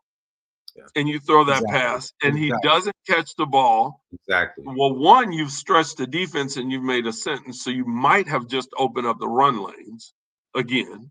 Yeah. 0.77 0.85
and 0.97 1.09
you 1.09 1.19
throw 1.21 1.45
that 1.45 1.63
Exactly. 1.63 1.73
pass 1.81 2.13
and 2.23 2.39
he 2.39 2.47
Exactly. 2.49 2.69
doesn't 2.71 2.97
catch 3.09 3.35
the 3.37 3.47
ball, 3.47 4.03
Exactly. 4.13 4.65
well, 4.67 4.95
one, 4.95 5.33
you've 5.33 5.51
stretched 5.51 5.97
the 5.99 6.07
defense 6.07 6.57
and 6.57 6.71
you've 6.73 6.83
made 6.83 7.07
a 7.07 7.13
sentence, 7.13 7.63
so 7.65 7.71
you 7.71 7.85
might 7.85 8.29
have 8.29 8.47
just 8.49 8.69
opened 8.79 9.07
up 9.07 9.19
the 9.19 9.29
run 9.29 9.59
lanes 9.63 10.13
again. 10.55 11.11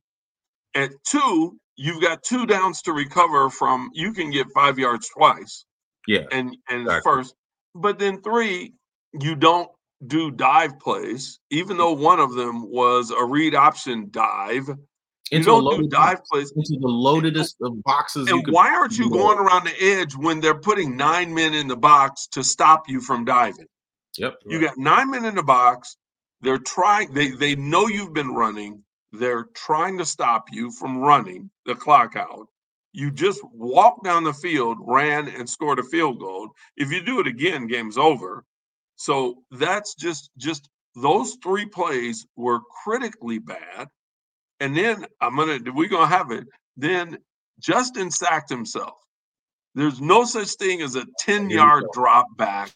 And 0.75 0.93
two, 1.05 1.57
you've 1.77 2.01
got 2.01 2.23
two 2.23 2.45
downs 2.47 2.81
to 2.83 2.93
recover 2.93 3.49
from. 3.49 3.89
You 3.93 4.13
can 4.13 4.31
get 4.31 4.47
five 4.55 4.79
yards 4.79 5.09
twice 5.09 5.65
Yeah. 6.07 6.25
and 6.31 6.57
and 6.69 6.87
Exactly. 6.87 7.01
first, 7.03 7.35
but 7.75 7.99
then 7.99 8.21
three, 8.21 8.75
you 9.19 9.35
don't 9.35 9.69
do 10.07 10.31
dive 10.31 10.79
plays, 10.79 11.39
even 11.51 11.77
though 11.77 11.93
one 11.93 12.19
of 12.19 12.35
them 12.35 12.69
was 12.71 13.11
a 13.11 13.25
read 13.25 13.55
option 13.55 14.09
dive. 14.11 14.69
You 15.31 15.39
Into 15.39 15.51
a 15.55 15.61
don't 15.61 15.69
do 15.69 15.69
loaded 15.71 15.91
dive 15.91 16.19
box. 16.19 16.29
plays. 16.31 16.53
Into 16.55 16.79
the 16.81 16.87
loadedest 16.89 17.55
of 17.61 17.83
boxes 17.83 18.29
And 18.29 18.45
why 18.53 18.69
aren't 18.75 18.97
you 18.99 19.09
do. 19.09 19.11
going 19.11 19.39
around 19.39 19.65
the 19.65 19.75
edge 19.83 20.15
when 20.15 20.41
they're 20.41 20.59
putting 20.59 20.97
nine 20.97 21.33
men 21.33 21.53
in 21.55 21.67
the 21.67 21.77
box 21.77 22.27
to 22.33 22.43
stop 22.43 22.89
you 22.89 23.01
from 23.01 23.25
diving? 23.25 23.67
Yep. 24.17 24.35
You 24.47 24.61
got 24.61 24.77
nine 24.77 25.11
men 25.11 25.25
in 25.25 25.35
the 25.35 25.43
box. 25.43 25.97
They're 26.41 26.59
trying, 26.59 27.13
they 27.13 27.31
they 27.31 27.55
know 27.57 27.87
you've 27.87 28.13
been 28.13 28.31
running. 28.35 28.84
They're 29.15 29.47
trying 29.53 29.97
to 29.97 30.05
stop 30.05 30.47
you 30.51 30.71
from 30.71 30.97
running 30.97 31.49
the 31.65 31.75
clock 31.75 32.15
out. 32.15 32.47
You 32.93 33.11
just 33.11 33.41
walked 33.43 34.03
down 34.03 34.23
the 34.23 34.33
field, 34.33 34.77
ran 34.81 35.27
and 35.27 35.49
scored 35.49 35.79
a 35.79 35.83
field 35.83 36.19
goal. 36.19 36.49
If 36.77 36.91
you 36.91 37.03
do 37.03 37.19
it 37.19 37.27
again, 37.27 37.67
game's 37.67 37.97
over. 37.97 38.45
So 38.95 39.43
that's 39.51 39.95
just 39.95 40.29
just 40.37 40.69
those 40.95 41.37
three 41.43 41.65
plays 41.65 42.25
were 42.35 42.61
critically 42.83 43.39
bad. 43.39 43.87
And 44.61 44.75
then 44.75 45.05
I'm 45.19 45.35
gonna 45.35 45.59
we're 45.73 45.89
gonna 45.89 46.07
have 46.07 46.31
it. 46.31 46.47
Then 46.77 47.17
Justin 47.59 48.11
sacked 48.11 48.49
himself. 48.49 48.95
There's 49.75 49.99
no 49.99 50.23
such 50.23 50.51
thing 50.51 50.81
as 50.81 50.95
a 50.95 51.05
10 51.19 51.49
yard 51.49 51.85
drop 51.91 52.27
back 52.37 52.71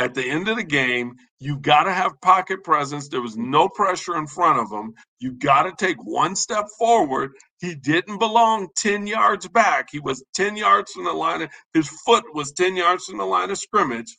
at 0.00 0.14
the 0.14 0.24
end 0.28 0.48
of 0.48 0.56
the 0.58 0.64
game. 0.64 1.14
You 1.40 1.58
got 1.58 1.84
to 1.84 1.94
have 1.94 2.20
pocket 2.22 2.64
presence. 2.64 3.08
There 3.10 3.22
was 3.22 3.38
no 3.38 3.68
pressure 3.70 4.16
in 4.18 4.28
front 4.28 4.60
of 4.60 4.72
him. 4.72 4.94
You 5.20 5.34
got 5.34 5.64
to 5.64 5.74
take 5.86 5.98
one 6.04 6.36
step 6.36 6.66
forward. 6.78 7.32
He 7.60 7.76
didn't 7.76 8.18
belong 8.20 8.70
10 8.78 9.06
yards 9.08 9.48
back. 9.48 9.90
He 9.92 10.00
was 10.00 10.24
10 10.34 10.56
yards 10.58 10.92
from 10.92 11.04
the 11.06 11.14
line. 11.14 11.42
Of, 11.44 11.50
his 11.74 11.90
foot 12.06 12.24
was 12.34 12.52
10 12.54 12.76
yards 12.76 13.06
from 13.06 13.18
the 13.18 13.26
line 13.26 13.52
of 13.52 13.58
scrimmage. 13.58 14.18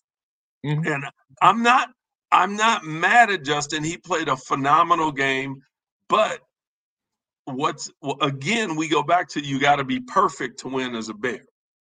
Mhm. 0.65 0.87
And 0.87 1.05
I'm 1.41 1.63
not 1.63 1.89
I'm 2.31 2.57
not 2.57 2.85
mad 2.85 3.31
at 3.31 3.45
Justin. 3.45 3.83
He 3.83 3.97
played 3.97 4.29
a 4.29 4.37
phenomenal 4.37 5.11
game, 5.13 5.57
but 6.09 6.39
what's 7.45 7.91
again, 8.21 8.75
we 8.77 8.89
go 8.89 9.03
back 9.03 9.29
to 9.29 9.41
you 9.45 9.59
got 9.59 9.77
to 9.77 9.85
be 9.85 10.01
perfect 10.01 10.61
to 10.61 10.69
win 10.69 10.95
as 10.95 11.09
a 11.09 11.15
bear. 11.15 11.41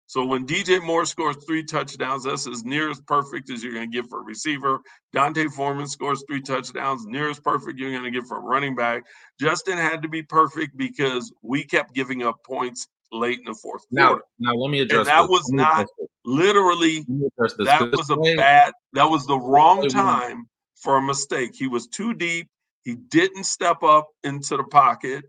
So 0.10 0.26
when 0.26 0.48
DJ 0.48 0.84
Moore 0.84 1.06
scores 1.06 1.38
three 1.46 1.64
touchdowns, 1.64 2.24
that's 2.24 2.48
as 2.48 2.66
near 2.66 2.90
as 2.90 3.00
perfect 3.00 3.52
as 3.52 3.64
you're 3.64 3.76
going 3.76 3.92
to 3.92 3.96
get 4.02 4.10
for 4.10 4.22
a 4.22 4.24
receiver. 4.24 4.80
D'Onta 5.14 5.48
Foreman 5.52 5.86
scores 5.86 6.24
three 6.28 6.42
touchdowns, 6.42 7.06
near 7.06 7.30
as 7.30 7.40
perfect 7.40 7.78
you're 7.78 7.92
going 7.92 8.04
to 8.04 8.10
get 8.10 8.28
for 8.28 8.38
a 8.38 8.42
running 8.42 8.76
back. 8.76 9.04
Justin 9.40 9.78
had 9.78 10.02
to 10.02 10.08
be 10.08 10.24
perfect 10.24 10.76
because 10.76 11.32
we 11.44 11.64
kept 11.64 11.94
giving 11.94 12.24
up 12.24 12.38
points 12.44 12.88
late 13.12 13.38
in 13.38 13.46
the 13.46 13.54
fourth 13.54 13.84
Now, 13.92 14.08
quarter. 14.08 14.24
now 14.40 14.54
let 14.56 14.72
me 14.72 14.80
address. 14.80 15.06
that 15.06 15.22
this. 15.22 15.30
was 15.30 15.48
not. 15.52 15.86
Literally, 16.26 17.06
that 17.38 17.92
was 17.96 18.10
a 18.10 18.16
bad, 18.36 18.74
that 18.94 19.06
was 19.06 19.28
the 19.28 19.38
wrong 19.38 19.88
time 19.90 20.48
for 20.76 20.98
a 20.98 21.02
mistake. 21.04 21.52
He 21.54 21.68
was 21.68 21.86
too 21.86 22.16
deep. 22.16 22.48
He 22.84 22.96
didn't 22.96 23.44
step 23.44 23.84
up 23.84 24.08
into 24.24 24.58
the 24.58 24.64
pocket. 24.64 25.24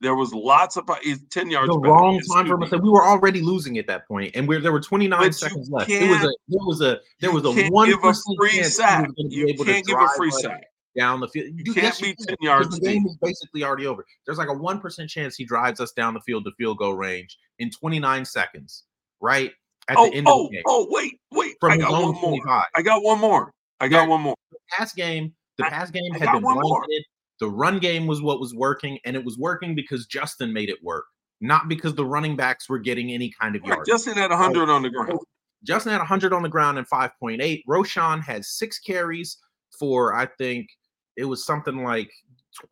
There 0.00 0.14
was 0.14 0.32
lots 0.32 0.76
of 0.76 0.86
10 0.86 1.50
yards 1.50 1.68
the 1.68 1.78
back. 1.78 1.90
wrong 1.90 2.20
time 2.20 2.46
for 2.46 2.56
mistake. 2.56 2.80
We 2.80 2.88
were 2.88 3.04
already 3.04 3.42
losing 3.42 3.76
at 3.76 3.86
that 3.88 4.08
point, 4.08 4.34
and 4.34 4.48
we're, 4.48 4.60
there 4.60 4.72
were 4.72 4.80
29 4.80 5.32
seconds 5.32 5.68
left. 5.70 5.90
It 5.90 6.08
was 6.08 6.22
a 6.24 6.32
there 6.48 6.66
was 6.66 6.80
a 6.80 7.00
there 7.20 7.30
You 7.30 7.40
was 7.40 7.44
a 7.44 7.68
one 7.68 7.88
give 7.88 8.02
a 8.02 8.14
free 8.38 8.62
sack. 8.62 9.10
You 9.16 9.54
can't 9.62 9.86
give 9.86 9.98
a 9.98 10.08
free 10.16 10.30
sack. 10.30 10.64
down 10.96 11.20
the 11.20 11.28
field. 11.28 11.48
You 11.54 11.74
can't 11.74 11.84
yes, 11.84 12.00
be 12.00 12.08
you 12.08 12.14
10 12.26 12.36
yards. 12.40 12.78
The 12.78 12.80
game 12.80 13.06
is 13.06 13.16
basically 13.20 13.62
already 13.62 13.86
over. 13.86 14.06
There's 14.24 14.38
like 14.38 14.48
a 14.48 14.54
1% 14.54 15.08
chance 15.08 15.36
he 15.36 15.44
drives 15.44 15.80
us 15.80 15.92
down 15.92 16.14
the 16.14 16.20
field 16.20 16.44
to 16.46 16.52
field 16.56 16.78
goal 16.78 16.94
range 16.94 17.36
in 17.58 17.70
29 17.70 18.24
seconds, 18.24 18.84
right? 19.20 19.52
At 19.88 19.98
oh, 19.98 20.08
the 20.08 20.16
end 20.16 20.26
oh, 20.28 20.46
of 20.46 20.50
the 20.50 20.56
oh, 20.56 20.60
game. 20.60 20.62
Oh, 20.66 20.86
wait, 20.88 21.20
wait. 21.32 21.56
From 21.60 21.72
I 21.72 21.76
got 21.76 21.92
one 21.92 22.14
more. 22.14 22.40
I 22.74 22.82
got 22.82 23.02
one 23.02 23.20
more. 23.20 23.52
I 23.80 23.88
got 23.88 24.08
one 24.08 24.22
more. 24.22 24.36
The 24.50 24.58
pass 24.70 24.94
game, 24.94 25.34
the 25.58 25.64
pass 25.64 25.90
game 25.90 26.10
I, 26.14 26.18
had 26.18 26.28
I 26.28 26.32
been 26.34 26.42
blanketed. 26.42 27.04
The 27.40 27.48
run 27.48 27.78
game 27.78 28.06
was 28.06 28.22
what 28.22 28.38
was 28.38 28.54
working, 28.54 28.98
and 29.04 29.16
it 29.16 29.24
was 29.24 29.38
working 29.38 29.74
because 29.74 30.06
Justin 30.06 30.52
made 30.52 30.68
it 30.68 30.82
work, 30.82 31.06
not 31.40 31.68
because 31.68 31.94
the 31.94 32.04
running 32.04 32.36
backs 32.36 32.68
were 32.68 32.78
getting 32.78 33.10
any 33.10 33.32
kind 33.40 33.56
of 33.56 33.64
yards. 33.64 33.88
Justin 33.88 34.14
had 34.14 34.30
100 34.30 34.68
on 34.68 34.82
the 34.82 34.90
ground. 34.90 35.18
Justin 35.64 35.92
had 35.92 35.98
100 35.98 36.32
on 36.32 36.42
the 36.42 36.48
ground 36.48 36.78
and 36.78 36.88
5.8. 36.88 37.62
Roschon 37.68 38.22
had 38.22 38.44
six 38.44 38.78
carries 38.78 39.38
for, 39.78 40.14
I 40.14 40.26
think 40.38 40.68
it 41.16 41.24
was 41.24 41.44
something 41.44 41.82
like 41.82 42.10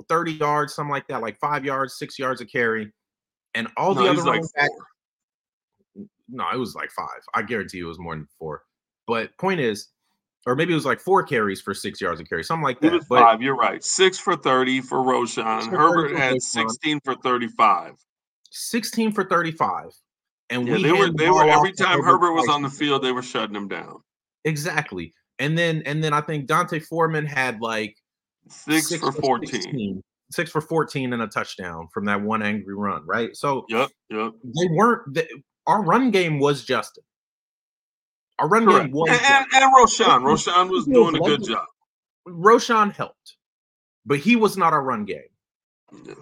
30 0.09 0.33
yards, 0.33 0.75
something 0.75 0.91
like 0.91 1.07
that, 1.09 1.23
like 1.23 1.39
five 1.41 1.65
yards, 1.65 1.99
six 1.99 2.19
yards 2.19 2.41
of 2.41 2.49
carry. 2.51 2.93
And 3.55 3.69
all 3.77 3.95
no, 3.95 4.05
the 4.05 4.11
other 4.11 4.23
like 4.23 4.43
backs, 4.55 4.75
no, 6.29 6.45
it 6.53 6.59
was 6.59 6.75
like 6.75 6.91
five. 6.91 7.21
I 7.35 7.43
guarantee 7.43 7.81
it 7.81 7.85
was 7.85 7.99
more 7.99 8.15
than 8.15 8.29
four. 8.39 8.63
But 9.07 9.37
point 9.39 9.61
is, 9.61 9.89
or 10.47 10.55
maybe 10.55 10.73
it 10.73 10.77
was 10.77 10.87
like 10.87 11.01
four 11.01 11.23
carries 11.23 11.61
for 11.61 11.75
six 11.75 12.01
yards 12.01 12.21
of 12.21 12.29
carry, 12.29 12.45
something 12.45 12.65
like 12.65 12.81
that. 12.81 12.93
It 12.93 12.97
was 12.97 13.07
but, 13.09 13.21
five. 13.21 13.43
You're 13.43 13.57
right. 13.57 13.83
Six 13.83 14.19
for 14.19 14.37
30 14.37 14.81
for 14.81 14.99
Roschon. 14.99 15.67
Herbert 15.71 16.17
had 16.17 16.41
16 16.41 17.01
for 17.05 17.15
35. 17.17 17.95
16 18.51 19.13
for 19.13 19.25
35. 19.25 19.91
And 20.51 20.67
yeah, 20.67 20.77
we 20.77 20.83
they 20.83 20.93
were 20.93 21.11
they 21.13 21.31
were 21.31 21.49
every 21.49 21.73
time 21.73 22.03
Herbert 22.03 22.33
was 22.33 22.49
on 22.49 22.63
the 22.63 22.71
field, 22.71 23.03
they 23.03 23.13
were 23.13 23.23
shutting 23.23 23.55
him 23.55 23.69
down. 23.69 24.01
Exactly. 24.45 25.13
And 25.39 25.59
then 25.59 25.83
and 25.85 26.03
then 26.03 26.13
I 26.15 26.23
think 26.23 26.47
D'Onta 26.47 26.83
Foreman 26.83 27.27
had 27.27 27.61
like 27.61 27.97
six, 28.49 28.89
six 28.89 29.03
for 29.03 29.13
14. 29.13 29.49
16, 29.49 30.03
six 30.31 30.51
for 30.51 30.61
14 30.61 31.13
and 31.13 31.23
a 31.23 31.27
touchdown 31.27 31.89
from 31.93 32.07
that 32.07 32.23
one 32.23 32.43
angry 32.43 32.75
run, 32.75 33.07
right? 33.07 33.37
So 33.37 33.67
yep, 33.69 33.91
yep. 34.09 34.33
They 34.43 34.69
weren't 34.71 35.15
they, 35.15 35.29
our 35.67 35.83
run 35.83 36.11
game 36.11 36.39
was 36.39 36.65
Justin. 36.65 37.05
Our 38.39 38.49
run 38.49 38.65
Correct. 38.67 38.87
game 38.87 38.93
was 38.93 39.11
and, 39.11 39.21
and, 39.21 39.47
and 39.53 39.75
Roschon. 39.75 40.23
Roschon 40.23 40.71
was 40.71 40.87
doing 40.87 41.17
a 41.17 41.19
good 41.19 41.45
job. 41.45 41.67
Roschon 42.27 42.93
helped, 42.93 43.37
but 44.07 44.19
he 44.19 44.37
was 44.37 44.57
not 44.57 44.73
our 44.73 44.83
run 44.83 45.05
game. 45.05 45.23
Yeah. 46.05 46.15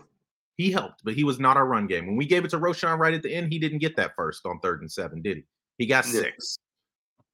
He 0.56 0.70
helped, 0.70 1.04
but 1.04 1.14
he 1.14 1.24
was 1.24 1.38
not 1.38 1.56
our 1.56 1.66
run 1.66 1.86
game. 1.86 2.06
When 2.06 2.16
we 2.16 2.24
gave 2.24 2.44
it 2.44 2.50
to 2.50 2.58
Roschon 2.58 2.98
right 2.98 3.12
at 3.12 3.22
the 3.22 3.34
end, 3.34 3.52
he 3.52 3.58
didn't 3.58 3.78
get 3.78 3.96
that 3.96 4.14
first 4.16 4.46
on 4.46 4.58
third 4.60 4.80
and 4.80 4.90
seven, 4.90 5.20
did 5.20 5.38
he? 5.38 5.44
He 5.78 5.86
got 5.86 6.06
yeah. 6.06 6.20
six. 6.20 6.58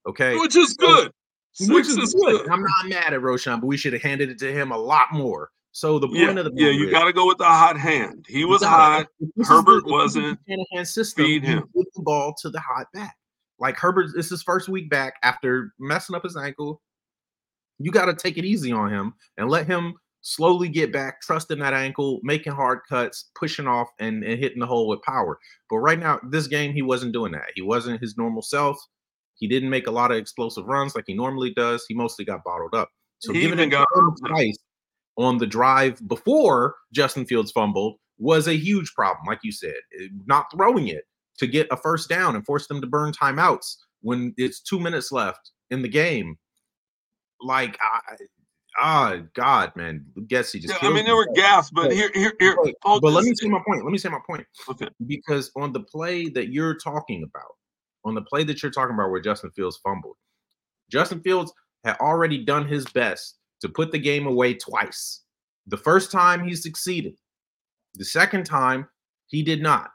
Okay. 0.06 0.36
Which 0.36 0.56
is 0.56 0.74
good. 0.74 1.12
So, 1.52 1.74
which 1.74 1.86
is, 1.86 1.98
is 1.98 2.14
good. 2.14 2.42
good. 2.42 2.50
I'm 2.50 2.62
not 2.62 2.88
mad 2.88 3.14
at 3.14 3.20
Roschon, 3.20 3.60
but 3.60 3.66
we 3.66 3.76
should 3.76 3.92
have 3.92 4.02
handed 4.02 4.30
it 4.30 4.38
to 4.40 4.52
him 4.52 4.72
a 4.72 4.78
lot 4.78 5.12
more. 5.12 5.50
So 5.70 5.98
the 5.98 6.08
point 6.08 6.18
yeah, 6.18 6.30
of 6.30 6.44
the 6.44 6.52
yeah, 6.54 6.70
you 6.70 6.90
got 6.90 7.04
to 7.04 7.12
go 7.12 7.26
with 7.26 7.38
the 7.38 7.44
hot 7.44 7.78
hand. 7.78 8.26
He 8.28 8.44
was 8.44 8.62
hot. 8.62 9.06
Herbert 9.44 9.86
wasn't. 9.86 10.38
Shanahan 10.48 10.84
system. 10.84 11.24
Feed 11.24 11.44
him. 11.44 11.62
Put 11.74 11.86
the 11.94 12.02
ball 12.02 12.34
to 12.42 12.50
the 12.50 12.60
hot 12.60 12.88
back. 12.92 13.14
Like 13.62 13.78
Herbert, 13.78 14.08
this 14.16 14.26
is 14.26 14.30
his 14.30 14.42
first 14.42 14.68
week 14.68 14.90
back 14.90 15.14
after 15.22 15.72
messing 15.78 16.16
up 16.16 16.24
his 16.24 16.36
ankle. 16.36 16.82
You 17.78 17.92
got 17.92 18.06
to 18.06 18.14
take 18.14 18.36
it 18.36 18.44
easy 18.44 18.72
on 18.72 18.90
him 18.90 19.14
and 19.38 19.48
let 19.48 19.68
him 19.68 19.94
slowly 20.20 20.68
get 20.68 20.92
back, 20.92 21.22
trusting 21.22 21.60
that 21.60 21.72
ankle, 21.72 22.18
making 22.24 22.54
hard 22.54 22.80
cuts, 22.88 23.30
pushing 23.38 23.68
off, 23.68 23.86
and, 24.00 24.24
and 24.24 24.40
hitting 24.40 24.58
the 24.58 24.66
hole 24.66 24.88
with 24.88 25.00
power. 25.02 25.38
But 25.70 25.78
right 25.78 25.98
now, 25.98 26.18
this 26.28 26.48
game, 26.48 26.72
he 26.72 26.82
wasn't 26.82 27.12
doing 27.12 27.30
that. 27.32 27.52
He 27.54 27.62
wasn't 27.62 28.00
his 28.00 28.16
normal 28.16 28.42
self. 28.42 28.76
He 29.36 29.46
didn't 29.46 29.70
make 29.70 29.86
a 29.86 29.92
lot 29.92 30.10
of 30.10 30.16
explosive 30.16 30.66
runs 30.66 30.96
like 30.96 31.04
he 31.06 31.14
normally 31.14 31.54
does. 31.54 31.84
He 31.86 31.94
mostly 31.94 32.24
got 32.24 32.42
bottled 32.44 32.74
up. 32.74 32.90
So 33.20 33.32
he 33.32 33.42
giving 33.42 33.68
got 33.68 33.86
twice 34.26 34.58
on 35.16 35.38
the 35.38 35.46
drive 35.46 36.00
before 36.08 36.74
Justin 36.92 37.26
Fields 37.26 37.52
fumbled 37.52 37.94
was 38.18 38.48
a 38.48 38.56
huge 38.56 38.92
problem, 38.94 39.24
like 39.28 39.38
you 39.44 39.52
said. 39.52 39.76
Eh, 40.00 40.08
not 40.26 40.46
throwing 40.52 40.88
it 40.88 41.04
to 41.42 41.48
get 41.48 41.66
a 41.72 41.76
first 41.76 42.08
down 42.08 42.36
and 42.36 42.46
force 42.46 42.68
them 42.68 42.80
to 42.80 42.86
burn 42.86 43.12
timeouts 43.12 43.76
when 44.00 44.32
it's 44.36 44.60
two 44.60 44.78
minutes 44.78 45.10
left 45.10 45.50
in 45.70 45.82
the 45.82 45.88
game. 45.88 46.38
Like 47.40 47.76
I, 47.82 48.14
ah, 48.78 49.16
God, 49.34 49.72
man, 49.74 50.06
guess 50.28 50.52
he 50.52 50.60
just. 50.60 50.80
Yeah, 50.80 50.88
I 50.88 50.92
mean, 50.92 51.04
there 51.04 51.16
were 51.16 51.28
gaps, 51.34 51.70
but, 51.70 51.90
here, 51.90 52.10
here, 52.14 52.32
here. 52.38 52.56
But, 52.62 53.00
but 53.00 53.12
let 53.12 53.24
me 53.24 53.34
say 53.34 53.48
my 53.48 53.60
point. 53.66 53.84
Let 53.84 53.90
me 53.90 53.98
say 53.98 54.08
my 54.08 54.20
point. 54.24 54.46
Okay. 54.68 54.88
Because 55.04 55.50
on 55.56 55.72
the 55.72 55.80
play 55.80 56.28
that 56.28 56.52
you're 56.52 56.76
talking 56.76 57.24
about, 57.24 57.56
on 58.04 58.14
the 58.14 58.22
play 58.22 58.44
that 58.44 58.62
you're 58.62 58.70
talking 58.70 58.94
about, 58.94 59.10
where 59.10 59.20
Justin 59.20 59.50
Fields 59.50 59.80
fumbled, 59.82 60.16
Justin 60.92 61.20
Fields 61.22 61.52
had 61.84 61.96
already 61.96 62.44
done 62.44 62.68
his 62.68 62.86
best 62.92 63.38
to 63.62 63.68
put 63.68 63.90
the 63.90 63.98
game 63.98 64.28
away 64.28 64.54
twice. 64.54 65.22
The 65.66 65.76
first 65.76 66.12
time 66.12 66.46
he 66.46 66.54
succeeded. 66.54 67.14
The 67.96 68.04
second 68.04 68.44
time 68.44 68.88
he 69.26 69.42
did 69.42 69.60
not. 69.60 69.90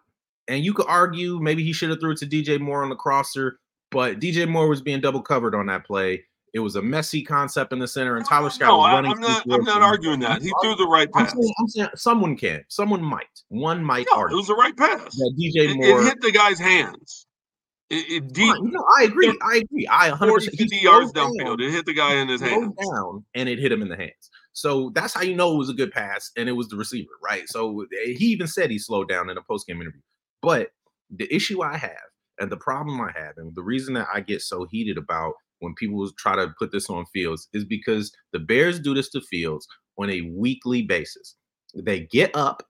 And 0.48 0.64
you 0.64 0.74
could 0.74 0.88
argue 0.88 1.40
maybe 1.40 1.64
he 1.64 1.74
should 1.74 1.90
have 1.90 2.00
threw 2.00 2.12
it 2.12 2.18
to 2.20 2.26
DJ 2.26 2.60
Moore 2.60 2.84
on 2.84 2.90
the 2.90 2.96
crosser, 2.96 3.60
but 3.92 4.20
DJ 4.20 4.48
Moore 4.48 4.68
was 4.68 4.82
being 4.82 5.02
double 5.02 5.22
covered 5.22 5.56
on 5.56 5.66
that 5.68 5.86
play. 5.86 6.24
It 6.54 6.60
was 6.60 6.76
a 6.76 6.82
messy 6.82 7.22
concept 7.22 7.74
in 7.74 7.80
the 7.80 7.88
center, 7.88 8.16
and 8.16 8.26
Tyler 8.26 8.50
Scott 8.50 8.70
no, 8.70 8.78
was 8.78 8.92
running. 8.92 9.12
I'm 9.12 9.20
not. 9.20 9.46
I'm 9.52 9.64
not 9.64 9.82
arguing 9.82 10.20
that 10.22 10.42
he 10.42 10.52
threw 10.62 10.76
the 10.76 10.88
right 10.88 11.12
pass. 11.12 11.34
I'm 11.34 11.42
saying, 11.42 11.54
I'm 11.60 11.68
saying 11.68 11.90
someone 11.96 12.38
can. 12.38 12.64
Someone 12.70 13.04
might. 13.04 13.26
One 13.50 13.84
might 13.84 14.08
no, 14.12 14.18
argue. 14.18 14.38
It 14.38 14.40
was 14.40 14.48
the 14.48 14.56
right 14.56 14.76
pass. 14.76 15.16
That 15.16 15.36
DJ 15.38 15.76
Moore 15.76 16.02
it, 16.02 16.04
it 16.04 16.06
hit 16.06 16.22
the 16.22 16.32
guy's 16.32 16.58
hands. 16.58 17.28
It, 17.90 18.10
it 18.10 18.34
deep. 18.34 18.56
No, 18.62 18.84
I 18.98 19.04
agree. 19.04 19.38
I 19.44 19.58
agree. 19.58 19.88
I 19.88 20.10
100 20.10 20.60
yards 20.72 21.14
downfield. 21.14 21.62
It 21.62 21.72
hit 21.72 21.86
the 21.86 21.94
guy 21.94 22.16
in 22.16 22.28
his 22.28 22.42
hands. 22.42 22.74
Down 22.76 23.24
and 23.36 23.48
it 23.48 23.60
hit 23.60 23.72
him 23.72 23.82
in 23.82 23.90
the 23.90 23.96
hands. 23.96 24.30
So 24.54 24.92
that's 24.96 25.14
how 25.14 25.22
you 25.22 25.36
know 25.36 25.54
it 25.54 25.58
was 25.58 25.70
a 25.70 25.74
good 25.74 25.92
pass, 25.92 26.32
and 26.36 26.50
it 26.50 26.54
was 26.54 26.68
the 26.68 26.78
receiver, 26.78 27.12
right? 27.24 27.48
So 27.48 27.82
eh, 27.82 28.14
he 28.18 28.26
even 28.28 28.48
said 28.48 28.72
he 28.72 28.80
slowed 28.80 29.08
down 29.08 29.30
in 29.30 29.38
a 29.38 29.42
post 29.44 29.68
game 29.68 29.80
interview. 29.80 30.02
But 30.42 30.70
the 31.10 31.34
issue 31.34 31.64
I 31.64 31.78
have, 31.78 31.92
and 32.40 32.52
the 32.52 32.58
problem 32.58 33.02
I 33.02 33.12
have, 33.16 33.34
and 33.38 33.56
the 33.56 33.64
reason 33.64 33.94
that 33.96 34.08
I 34.14 34.22
get 34.22 34.42
so 34.42 34.68
heated 34.70 34.98
about 34.98 35.34
when 35.60 35.74
people 35.74 36.08
try 36.18 36.36
to 36.36 36.54
put 36.60 36.72
this 36.72 36.90
on 36.90 37.06
Fields 37.08 37.48
is 37.54 37.66
because 37.66 38.12
the 38.32 38.40
Bears 38.40 38.80
do 38.80 38.94
this 38.94 39.10
to 39.10 39.22
Fields 39.22 39.68
on 39.98 40.10
a 40.10 40.22
weekly 40.36 40.84
basis. 40.84 41.36
They 41.76 42.02
get 42.02 42.36
up, 42.36 42.64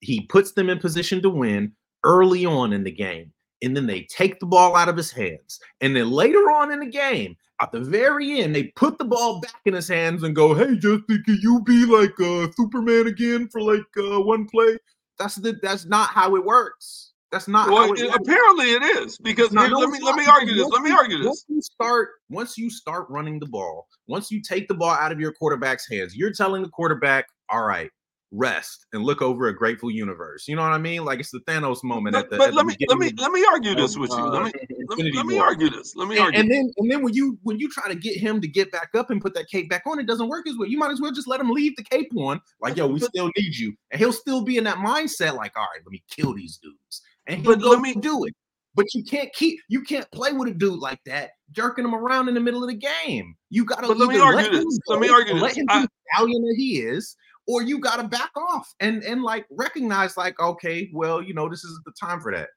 he 0.00 0.26
puts 0.26 0.52
them 0.52 0.70
in 0.70 0.78
position 0.78 1.20
to 1.22 1.30
win 1.30 1.72
early 2.04 2.46
on 2.46 2.72
in 2.72 2.84
the 2.84 2.92
game, 2.92 3.32
and 3.62 3.76
then 3.76 3.86
they 3.86 4.02
take 4.02 4.38
the 4.38 4.46
ball 4.46 4.76
out 4.76 4.88
of 4.88 4.96
his 4.96 5.10
hands. 5.10 5.58
And 5.80 5.96
then 5.96 6.10
later 6.10 6.50
on 6.50 6.70
in 6.70 6.80
the 6.80 6.86
game, 6.86 7.36
at 7.60 7.72
the 7.72 7.80
very 7.80 8.40
end, 8.40 8.54
they 8.54 8.64
put 8.76 8.98
the 8.98 9.04
ball 9.04 9.40
back 9.40 9.60
in 9.64 9.74
his 9.74 9.88
hands 9.88 10.22
and 10.22 10.36
go, 10.36 10.54
"Hey, 10.54 10.76
Justin, 10.76 11.22
can 11.24 11.38
you 11.42 11.60
be 11.62 11.84
like 11.84 12.18
uh, 12.20 12.48
Superman 12.56 13.08
again 13.08 13.48
for 13.48 13.60
like 13.60 13.82
uh, 13.96 14.20
one 14.20 14.46
play?" 14.46 14.78
That's 15.18 15.36
the 15.36 15.58
that's 15.62 15.86
not 15.86 16.10
how 16.10 16.36
it 16.36 16.44
works. 16.44 17.12
That's 17.30 17.48
not. 17.48 17.68
Well, 17.68 17.92
it, 17.92 18.14
apparently 18.14 18.72
it 18.72 18.82
is 18.82 19.18
because 19.18 19.52
no, 19.52 19.66
no, 19.66 19.78
let 19.78 19.90
me 19.90 19.98
let 20.02 20.16
me 20.16 20.24
argue 20.26 20.54
this. 20.54 20.68
Let 20.68 20.82
me 20.82 20.90
argue 20.90 21.18
this. 21.18 21.26
Once 21.26 21.44
you 21.48 21.60
start, 21.60 22.08
once 22.30 22.56
you 22.56 22.70
start 22.70 23.06
running 23.10 23.38
the 23.38 23.46
ball, 23.46 23.86
once 24.06 24.30
you 24.30 24.40
take 24.40 24.66
the 24.66 24.74
ball 24.74 24.90
out 24.94 25.12
of 25.12 25.20
your 25.20 25.32
quarterback's 25.34 25.86
hands, 25.90 26.16
you're 26.16 26.32
telling 26.32 26.62
the 26.62 26.70
quarterback, 26.70 27.26
"All 27.50 27.64
right, 27.64 27.90
rest 28.30 28.86
and 28.92 29.02
look 29.02 29.22
over 29.22 29.48
a 29.48 29.56
grateful 29.56 29.90
universe." 29.90 30.46
You 30.48 30.56
know 30.56 30.62
what 30.62 30.72
I 30.72 30.78
mean? 30.78 31.04
Like 31.04 31.20
it's 31.20 31.30
the 31.30 31.40
Thanos 31.40 31.82
moment 31.84 32.14
but, 32.14 32.24
at 32.24 32.30
the. 32.30 32.36
But 32.38 32.48
at 32.48 32.54
let 32.54 32.66
the 32.66 32.76
me 32.78 32.86
let 32.88 32.98
me 32.98 33.12
let 33.18 33.32
me 33.32 33.44
argue 33.50 33.74
this 33.74 33.96
with 33.96 34.10
you. 34.10 34.16
Let 34.16 34.42
uh, 34.42 34.44
me 34.46 34.52
let 34.88 34.98
me, 34.98 35.12
let 35.12 35.26
me 35.26 35.38
argue 35.38 35.70
this. 35.70 35.94
Let 35.96 36.08
me 36.08 36.16
and, 36.16 36.24
argue. 36.24 36.40
And 36.40 36.50
then 36.50 36.72
and 36.76 36.90
then 36.90 37.02
when 37.02 37.14
you 37.14 37.38
when 37.42 37.58
you 37.58 37.68
try 37.68 37.88
to 37.88 37.94
get 37.94 38.16
him 38.16 38.40
to 38.40 38.48
get 38.48 38.70
back 38.72 38.90
up 38.96 39.10
and 39.10 39.20
put 39.20 39.34
that 39.34 39.48
cape 39.48 39.68
back 39.68 39.82
on, 39.86 39.98
it 39.98 40.06
doesn't 40.06 40.28
work 40.28 40.48
as 40.48 40.56
well. 40.58 40.68
You 40.68 40.78
might 40.78 40.90
as 40.90 41.00
well 41.00 41.12
just 41.12 41.28
let 41.28 41.40
him 41.40 41.50
leave 41.50 41.76
the 41.76 41.84
cape 41.84 42.10
on. 42.16 42.40
Like 42.60 42.76
yo, 42.76 42.86
we 42.86 43.00
still 43.00 43.30
need 43.36 43.56
you, 43.56 43.74
and 43.90 43.98
he'll 43.98 44.12
still 44.12 44.42
be 44.42 44.56
in 44.56 44.64
that 44.64 44.76
mindset. 44.76 45.34
Like, 45.34 45.56
all 45.56 45.62
right, 45.62 45.82
let 45.84 45.92
me 45.92 46.02
kill 46.10 46.34
these 46.34 46.58
dudes 46.62 47.02
and 47.28 47.44
but 47.44 47.62
let 47.62 47.80
me 47.80 47.94
do 47.94 48.24
it. 48.24 48.34
But 48.74 48.86
you 48.94 49.04
can't 49.04 49.32
keep 49.32 49.58
you 49.68 49.82
can't 49.82 50.10
play 50.12 50.32
with 50.32 50.48
a 50.48 50.54
dude 50.54 50.78
like 50.78 51.00
that, 51.06 51.30
jerking 51.50 51.84
him 51.84 51.94
around 51.94 52.28
in 52.28 52.34
the 52.34 52.40
middle 52.40 52.62
of 52.62 52.68
the 52.68 52.76
game. 52.76 53.34
You 53.50 53.64
gotta 53.64 53.86
let 53.86 54.08
me 54.08 54.18
argue 54.18 54.50
this. 54.50 54.78
Let 54.86 55.00
me 55.00 55.08
argue 55.08 55.34
let 55.34 55.48
this. 55.48 55.58
him 55.58 55.66
be 55.66 55.80
the 55.80 55.88
stallion 56.12 56.42
that 56.42 56.54
he 56.56 56.80
is, 56.80 57.16
or 57.48 57.62
you 57.62 57.80
gotta 57.80 58.06
back 58.06 58.30
off 58.36 58.72
and 58.78 59.02
and 59.02 59.22
like 59.22 59.46
recognize, 59.50 60.16
like, 60.16 60.38
okay, 60.38 60.90
well, 60.92 61.20
you 61.22 61.34
know, 61.34 61.48
this 61.48 61.64
isn't 61.64 61.84
the 61.84 61.92
time 61.98 62.20
for 62.20 62.30
that. 62.30 62.50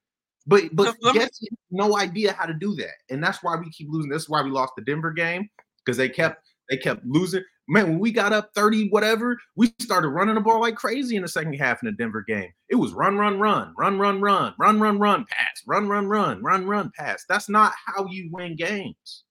But 0.46 0.66
but 0.74 0.96
me, 1.02 1.28
no 1.72 1.98
idea 1.98 2.34
how 2.34 2.46
to 2.46 2.54
do 2.54 2.76
that. 2.76 2.96
And 3.10 3.24
that's 3.24 3.42
why 3.42 3.56
we 3.56 3.70
keep 3.72 3.88
losing. 3.90 4.12
That's 4.12 4.30
why 4.30 4.42
we 4.42 4.52
lost 4.52 4.74
the 4.76 4.84
Denver 4.84 5.12
game, 5.12 5.50
because 5.84 5.98
they 5.98 6.10
kept 6.10 6.46
they 6.70 6.78
kept 6.78 7.06
losing. 7.06 7.44
Man, 7.68 7.88
when 7.88 8.00
we 8.00 8.12
got 8.12 8.34
up 8.34 8.50
30, 8.54 8.90
whatever, 8.90 9.38
we 9.56 9.74
started 9.80 10.10
running 10.10 10.36
the 10.36 10.42
ball 10.42 10.60
like 10.60 10.76
crazy 10.76 11.16
in 11.16 11.22
the 11.22 11.28
second 11.28 11.54
half 11.54 11.82
in 11.82 11.86
the 11.86 11.94
Denver 11.94 12.24
game. 12.28 12.52
It 12.70 12.76
was 12.76 12.92
run, 12.92 13.18
run, 13.18 13.40
run, 13.40 13.74
run, 13.78 13.98
run, 13.98 14.20
run, 14.20 14.54
run, 14.60 14.80
run, 14.80 15.00
run, 15.00 15.26
pass, 15.30 15.62
run, 15.66 15.88
run, 15.88 16.08
run, 16.08 16.44
run, 16.44 16.66
run, 16.66 16.92
pass. 16.98 17.24
That's 17.30 17.48
not 17.48 17.72
how 17.86 18.08
you 18.10 18.30
win 18.32 18.58
games. 18.58 19.24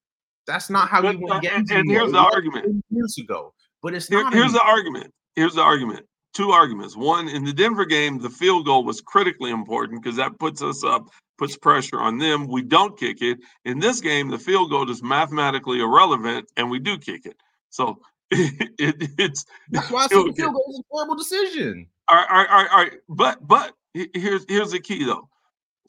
That's 0.46 0.70
not 0.70 0.88
how 0.88 1.02
but, 1.02 1.18
you 1.18 1.26
win 1.26 1.32
uh, 1.32 1.40
games. 1.40 1.70
And, 1.70 1.80
and 1.80 1.90
here's 1.90 2.12
the 2.12 2.18
argument. 2.18 2.82
Years 2.88 3.18
ago, 3.18 3.52
but 3.82 3.94
it's 3.94 4.08
Here. 4.08 4.30
Here's 4.30 4.52
the 4.52 4.62
argument. 4.62 5.12
Here's 5.36 5.54
the 5.54 5.62
argument. 5.62 6.06
Two 6.32 6.50
arguments. 6.50 6.96
One, 6.96 7.28
in 7.28 7.44
the 7.44 7.52
Denver 7.52 7.84
game, 7.84 8.18
the 8.18 8.30
field 8.30 8.66
goal 8.66 8.84
was 8.84 9.00
critically 9.00 9.50
important 9.50 10.02
because 10.02 10.16
that 10.16 10.38
puts 10.38 10.62
us 10.62 10.84
up, 10.84 11.08
puts 11.38 11.56
pressure 11.56 12.00
on 12.00 12.18
them. 12.18 12.46
We 12.46 12.62
don't 12.62 12.98
kick 12.98 13.20
it. 13.20 13.38
In 13.64 13.80
this 13.80 14.00
game, 14.00 14.28
the 14.28 14.38
field 14.38 14.70
goal 14.70 14.88
is 14.88 15.02
mathematically 15.02 15.80
irrelevant, 15.80 16.50
and 16.56 16.70
we 16.70 16.78
do 16.78 16.98
kick 16.98 17.26
it. 17.26 17.36
So 17.70 18.00
it, 18.30 19.10
it's 19.18 19.44
that's 19.70 19.90
why 19.90 20.04
I 20.04 20.08
the 20.08 20.32
field 20.36 20.54
goal 20.54 20.66
is 20.70 20.78
a 20.78 20.82
horrible 20.90 21.16
decision. 21.16 21.88
All 22.08 22.16
right, 22.16 22.26
all 22.30 22.36
right, 22.36 22.48
all 22.48 22.62
right, 22.62 22.70
all 22.70 22.78
right. 22.78 22.92
But 23.08 23.46
but 23.46 23.72
here's 24.14 24.44
here's 24.48 24.70
the 24.70 24.80
key 24.80 25.04
though. 25.04 25.28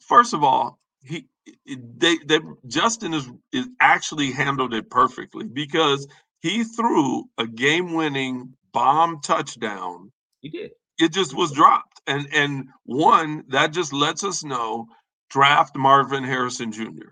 First 0.00 0.34
of 0.34 0.42
all, 0.42 0.80
he 1.02 1.28
they 1.66 2.16
they 2.26 2.40
Justin 2.66 3.14
is 3.14 3.30
is 3.52 3.68
actually 3.80 4.32
handled 4.32 4.74
it 4.74 4.90
perfectly 4.90 5.46
because 5.46 6.08
he 6.40 6.64
threw 6.64 7.24
a 7.38 7.46
game-winning 7.46 8.54
bomb 8.72 9.20
touchdown. 9.20 10.12
He 10.40 10.48
did. 10.48 10.72
It 10.98 11.12
just 11.12 11.34
was 11.34 11.52
dropped, 11.52 12.00
and 12.06 12.26
and 12.32 12.68
one 12.84 13.44
that 13.48 13.72
just 13.72 13.92
lets 13.92 14.24
us 14.24 14.44
know 14.44 14.86
draft 15.30 15.76
Marvin 15.76 16.24
Harrison 16.24 16.70
Jr. 16.70 17.10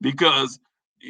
because 0.00 0.58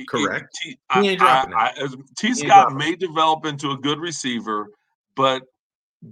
correct. 0.09 0.48
T, 0.62 0.78
I, 0.88 1.16
I, 1.20 1.72
I, 1.76 1.88
T 2.16 2.35
Scott 2.35 2.74
may 2.74 2.94
develop 2.94 3.44
into 3.44 3.72
a 3.72 3.76
good 3.76 3.98
receiver, 3.98 4.68
but 5.16 5.42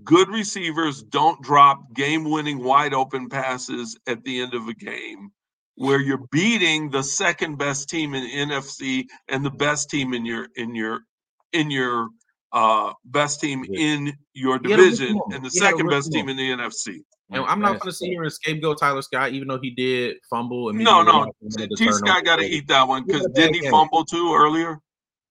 good 0.04 0.28
receivers 0.28 1.02
don't 1.02 1.40
drop 1.42 1.94
game-winning 1.94 2.62
wide 2.62 2.92
open 2.92 3.28
passes 3.28 3.96
at 4.06 4.22
the 4.24 4.40
end 4.40 4.54
of 4.54 4.68
a 4.68 4.74
game 4.74 5.30
where 5.76 6.00
you're 6.00 6.26
beating 6.32 6.90
the 6.90 7.02
second 7.02 7.56
best 7.56 7.88
team 7.88 8.14
in 8.14 8.48
NFC 8.48 9.04
and 9.28 9.44
the 9.44 9.50
best 9.50 9.88
team 9.88 10.12
in 10.12 10.26
your 10.26 10.48
in 10.56 10.74
your 10.74 11.00
in 11.52 11.70
your 11.70 12.08
uh 12.52 12.92
best 13.04 13.40
team 13.40 13.64
in 13.72 14.12
your 14.32 14.58
division 14.58 15.20
and 15.32 15.44
the 15.44 15.50
second 15.50 15.88
best 15.88 16.12
team 16.12 16.28
in 16.28 16.36
the 16.36 16.50
NFC. 16.50 17.00
And 17.30 17.44
I'm 17.44 17.60
not 17.60 17.78
going 17.80 17.90
to 17.90 17.92
sit 17.92 18.06
here 18.06 18.22
and 18.22 18.32
scapegoat 18.32 18.78
Tyler 18.78 19.02
Scott, 19.02 19.32
even 19.32 19.48
though 19.48 19.58
he 19.60 19.70
did 19.70 20.16
fumble. 20.30 20.70
And 20.70 20.78
no, 20.78 21.02
no, 21.02 21.30
T. 21.76 21.92
Scott 21.92 22.24
got 22.24 22.36
to 22.36 22.44
eat 22.44 22.68
that 22.68 22.88
one 22.88 23.04
because 23.06 23.26
didn't 23.34 23.54
he 23.54 23.68
fumble 23.68 24.04
too 24.04 24.34
earlier? 24.34 24.80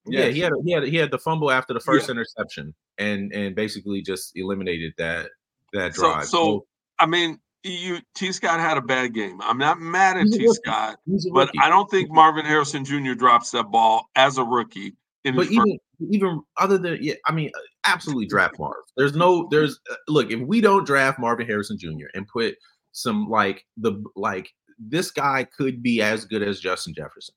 Yeah, 0.06 0.27
he 0.27 0.39
had 0.39 0.53
he 0.63 0.71
had 0.71 0.84
he 0.84 0.95
had 0.95 1.12
the 1.12 1.17
fumble 1.17 1.51
after 1.51 1.73
the 1.73 1.80
first 1.80 2.08
yeah. 2.08 2.13
interception, 2.13 2.73
and 2.97 3.34
and 3.34 3.56
basically 3.56 4.01
just 4.01 4.32
eliminated 4.36 4.93
that 4.97 5.30
that 5.73 5.93
drive. 5.93 6.25
So, 6.25 6.43
so 6.43 6.65
I 6.99 7.08
mean, 7.08 7.39
you 7.63 7.99
T. 8.15 8.32
Scott 8.32 8.60
had 8.60 8.77
a 8.77 8.82
bad 8.82 9.13
game. 9.13 9.41
I'm 9.41 9.58
not 9.58 9.80
mad 9.80 10.17
at 10.17 10.27
T. 10.27 10.47
Scott, 10.53 10.97
but 11.34 11.49
I 11.60 11.67
don't 11.69 11.89
think 11.89 12.10
Marvin 12.12 12.45
Harrison 12.45 12.86
Jr. 12.86 13.13
drops 13.13 13.51
that 13.51 13.71
ball 13.71 14.06
as 14.15 14.38
a 14.38 14.43
rookie. 14.43 14.95
In 15.25 15.36
but 15.36 15.47
even 15.47 15.77
even 16.12 16.41
other 16.57 16.77
than 16.77 16.97
yeah, 17.01 17.15
I 17.25 17.31
mean, 17.31 17.51
absolutely 17.86 18.27
draft 18.27 18.55
Marv. 18.60 18.75
There's 18.95 19.15
no 19.15 19.47
there's 19.51 19.79
uh, 19.91 19.95
look 20.07 20.31
if 20.31 20.39
we 20.39 20.62
don't 20.62 20.86
draft 20.86 21.19
Marvin 21.19 21.47
Harrison 21.47 21.77
Jr. 21.77 22.07
and 22.13 22.27
put 22.27 22.55
some 22.91 23.29
like 23.29 23.65
the 23.77 24.03
like 24.15 24.49
this 24.79 25.12
guy 25.12 25.45
could 25.57 25.81
be 25.81 26.01
as 26.01 26.25
good 26.25 26.43
as 26.43 26.60
Justin 26.60 26.93
Jefferson. 26.93 27.36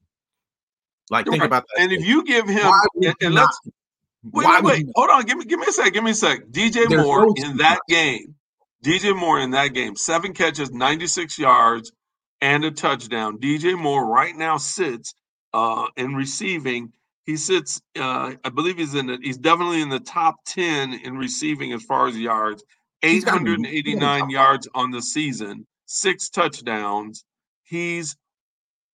Like 1.10 1.26
think 1.26 1.42
about 1.42 1.64
that. 1.74 1.82
And 1.82 1.92
if 1.92 2.04
you 2.04 2.24
give 2.24 2.48
him 2.48 2.72
and, 3.02 3.14
and 3.20 3.34
let's 3.34 3.58
wait, 4.22 4.46
wait, 4.46 4.62
wait, 4.62 4.86
hold 4.94 5.10
on, 5.10 5.24
give 5.24 5.38
me 5.38 5.44
give 5.44 5.58
me 5.58 5.66
a 5.68 5.72
sec, 5.72 5.92
give 5.92 6.04
me 6.04 6.12
a 6.12 6.14
sec. 6.14 6.46
DJ 6.50 6.88
Moore 6.96 7.26
no 7.26 7.34
in 7.36 7.56
that 7.56 7.80
game 7.88 8.36
DJ 8.82 9.14
Moore 9.14 9.40
in 9.40 9.50
that 9.50 9.68
game, 9.68 9.94
seven 9.94 10.32
catches, 10.32 10.70
96 10.70 11.38
yards, 11.38 11.92
and 12.40 12.64
a 12.64 12.70
touchdown. 12.70 13.38
DJ 13.38 13.78
Moore 13.78 14.06
right 14.06 14.34
now 14.34 14.56
sits 14.56 15.14
uh, 15.52 15.86
in 15.96 16.14
receiving. 16.14 16.92
He 17.30 17.36
sits, 17.36 17.80
uh, 17.96 18.32
I 18.42 18.48
believe 18.48 18.78
he's 18.78 18.96
in 18.96 19.08
it. 19.08 19.20
He's 19.22 19.38
definitely 19.38 19.82
in 19.82 19.88
the 19.88 20.00
top 20.00 20.34
10 20.46 20.94
in 20.94 21.16
receiving 21.16 21.72
as 21.72 21.80
far 21.84 22.08
as 22.08 22.18
yards. 22.18 22.64
889 23.04 24.30
yards 24.30 24.66
on 24.74 24.90
the 24.90 25.00
season, 25.00 25.64
six 25.86 26.28
touchdowns. 26.28 27.24
He's 27.62 28.16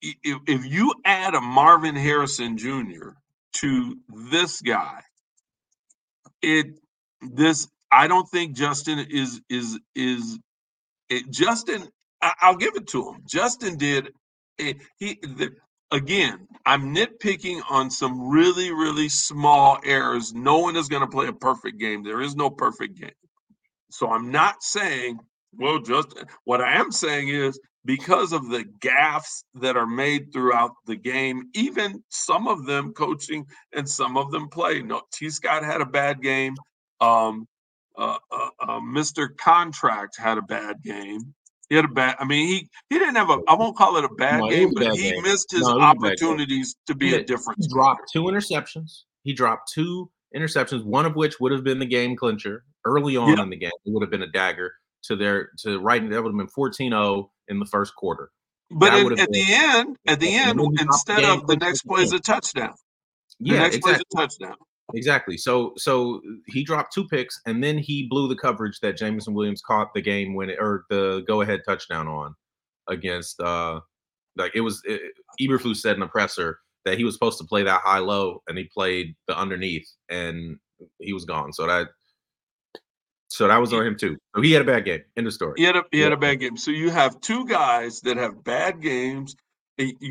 if, 0.02 0.36
if 0.46 0.66
you 0.66 0.92
add 1.06 1.34
a 1.34 1.40
Marvin 1.40 1.96
Harrison 1.96 2.58
Jr. 2.58 3.12
to 3.54 3.96
this 4.28 4.60
guy, 4.60 5.00
it 6.42 6.66
this 7.22 7.66
I 7.90 8.06
don't 8.06 8.28
think 8.28 8.54
Justin 8.54 8.98
is 8.98 9.40
is 9.48 9.80
is 9.94 10.38
it, 11.08 11.30
Justin. 11.30 11.88
I, 12.20 12.50
will 12.50 12.58
give 12.58 12.76
it 12.76 12.86
to 12.88 13.08
him. 13.08 13.22
Justin 13.26 13.78
did. 13.78 14.10
It, 14.58 14.76
he 14.98 15.18
the, 15.22 15.52
again. 15.90 16.46
I'm 16.64 16.94
nitpicking 16.94 17.62
on 17.70 17.90
some 17.90 18.28
really 18.28 18.72
really 18.72 19.08
small 19.08 19.78
errors. 19.84 20.34
No 20.34 20.58
one 20.58 20.76
is 20.76 20.88
going 20.88 21.02
to 21.02 21.06
play 21.06 21.28
a 21.28 21.32
perfect 21.32 21.78
game. 21.78 22.02
There 22.02 22.20
is 22.20 22.34
no 22.34 22.50
perfect 22.50 22.98
game. 22.98 23.10
So 23.90 24.10
I'm 24.10 24.30
not 24.30 24.62
saying 24.62 25.20
well, 25.58 25.78
just 25.78 26.14
what 26.44 26.60
I 26.60 26.74
am 26.74 26.92
saying 26.92 27.28
is 27.28 27.58
because 27.84 28.32
of 28.32 28.50
the 28.50 28.64
gaffes 28.80 29.44
that 29.54 29.76
are 29.76 29.86
made 29.86 30.32
throughout 30.32 30.72
the 30.86 30.96
game, 30.96 31.48
even 31.54 32.02
some 32.08 32.48
of 32.48 32.66
them 32.66 32.92
coaching 32.92 33.46
and 33.74 33.88
some 33.88 34.16
of 34.16 34.30
them 34.30 34.48
play. 34.48 34.82
No, 34.82 35.02
T. 35.12 35.30
Scott 35.30 35.64
had 35.64 35.80
a 35.80 35.86
bad 35.86 36.20
game. 36.20 36.54
Um, 37.00 37.46
uh, 37.96 38.18
uh, 38.30 38.48
uh, 38.60 38.80
Mr. 38.80 39.34
Contract 39.36 40.18
had 40.18 40.36
a 40.36 40.42
bad 40.42 40.82
game. 40.82 41.34
He 41.68 41.76
had 41.76 41.84
a 41.84 41.88
bad. 41.88 42.16
I 42.20 42.24
mean, 42.24 42.46
he 42.46 42.68
he 42.88 42.98
didn't 42.98 43.16
have 43.16 43.30
a. 43.30 43.38
I 43.48 43.54
won't 43.54 43.76
call 43.76 43.96
it 43.96 44.04
a 44.04 44.08
bad 44.08 44.40
no, 44.40 44.50
game, 44.50 44.70
but 44.72 44.84
bad 44.84 44.94
he 44.94 45.10
game. 45.10 45.22
missed 45.22 45.50
his 45.50 45.62
no, 45.62 45.80
opportunities 45.80 46.76
to 46.86 46.94
be 46.94 47.14
a 47.14 47.24
difference. 47.24 47.66
He 47.66 47.72
dropped 47.72 48.10
two 48.12 48.22
interceptions. 48.24 49.02
He 49.22 49.32
dropped 49.32 49.72
two 49.72 50.10
interceptions, 50.34 50.84
one 50.84 51.06
of 51.06 51.16
which 51.16 51.40
would 51.40 51.52
have 51.52 51.64
been 51.64 51.80
the 51.80 51.86
game 51.86 52.16
clincher 52.16 52.64
early 52.84 53.16
on 53.16 53.40
in 53.40 53.50
the 53.50 53.56
game. 53.56 53.72
It 53.84 53.92
would 53.92 54.02
have 54.02 54.10
been 54.10 54.22
a 54.22 54.30
dagger 54.30 54.74
to 55.04 55.16
their 55.16 55.50
to 55.60 55.80
right. 55.80 56.08
That 56.08 56.22
would 56.22 56.32
have 56.32 56.38
been 56.38 56.46
14-0 56.46 57.28
in 57.48 57.58
the 57.58 57.66
first 57.66 57.94
quarter. 57.96 58.30
But 58.70 58.94
in, 58.94 59.12
at 59.12 59.16
been, 59.16 59.32
the 59.32 59.44
end, 59.48 59.96
at 60.06 60.20
the 60.20 60.34
end, 60.34 60.60
instead 60.60 61.18
the 61.18 61.32
of 61.32 61.46
the 61.46 61.56
next 61.56 61.82
play 61.82 62.02
is 62.02 62.12
a 62.12 62.20
touchdown. 62.20 62.74
The 63.40 63.50
yeah, 63.50 63.58
next 63.60 63.76
exactly. 63.76 63.80
play 63.82 63.92
is 63.92 64.00
a 64.00 64.16
touchdown. 64.16 64.56
Exactly. 64.94 65.36
So 65.36 65.72
so 65.76 66.20
he 66.46 66.62
dropped 66.62 66.92
two 66.92 67.06
picks 67.08 67.40
and 67.46 67.62
then 67.62 67.76
he 67.76 68.06
blew 68.08 68.28
the 68.28 68.36
coverage 68.36 68.78
that 68.80 68.96
Jameson 68.96 69.34
Williams 69.34 69.62
caught 69.62 69.92
the 69.94 70.00
game 70.00 70.34
when 70.34 70.50
it, 70.50 70.58
or 70.60 70.84
the 70.90 71.24
go 71.26 71.40
ahead 71.40 71.62
touchdown 71.66 72.06
on 72.06 72.34
against 72.88 73.40
uh 73.40 73.80
like 74.36 74.52
it 74.54 74.60
was 74.60 74.80
it, 74.84 75.12
Eberflus 75.40 75.78
said 75.78 75.94
in 75.94 76.00
the 76.00 76.06
presser 76.06 76.60
that 76.84 76.98
he 76.98 77.04
was 77.04 77.14
supposed 77.14 77.38
to 77.38 77.44
play 77.44 77.64
that 77.64 77.80
high 77.84 77.98
low 77.98 78.42
and 78.46 78.56
he 78.56 78.70
played 78.72 79.16
the 79.26 79.36
underneath 79.36 79.88
and 80.08 80.56
he 81.00 81.12
was 81.12 81.24
gone. 81.24 81.52
So 81.52 81.66
that 81.66 81.88
so 83.28 83.48
that 83.48 83.56
was 83.56 83.72
on 83.72 83.84
him 83.84 83.96
too. 83.96 84.16
So 84.36 84.42
he 84.42 84.52
had 84.52 84.62
a 84.62 84.66
bad 84.66 84.84
game. 84.84 85.02
End 85.16 85.26
of 85.26 85.32
story. 85.32 85.54
He 85.56 85.64
had 85.64 85.76
a 85.76 85.82
he 85.90 86.00
had 86.00 86.12
a 86.12 86.16
bad 86.16 86.36
game. 86.36 86.56
So 86.56 86.70
you 86.70 86.90
have 86.90 87.20
two 87.20 87.44
guys 87.46 88.00
that 88.02 88.16
have 88.16 88.44
bad 88.44 88.80
games. 88.80 89.34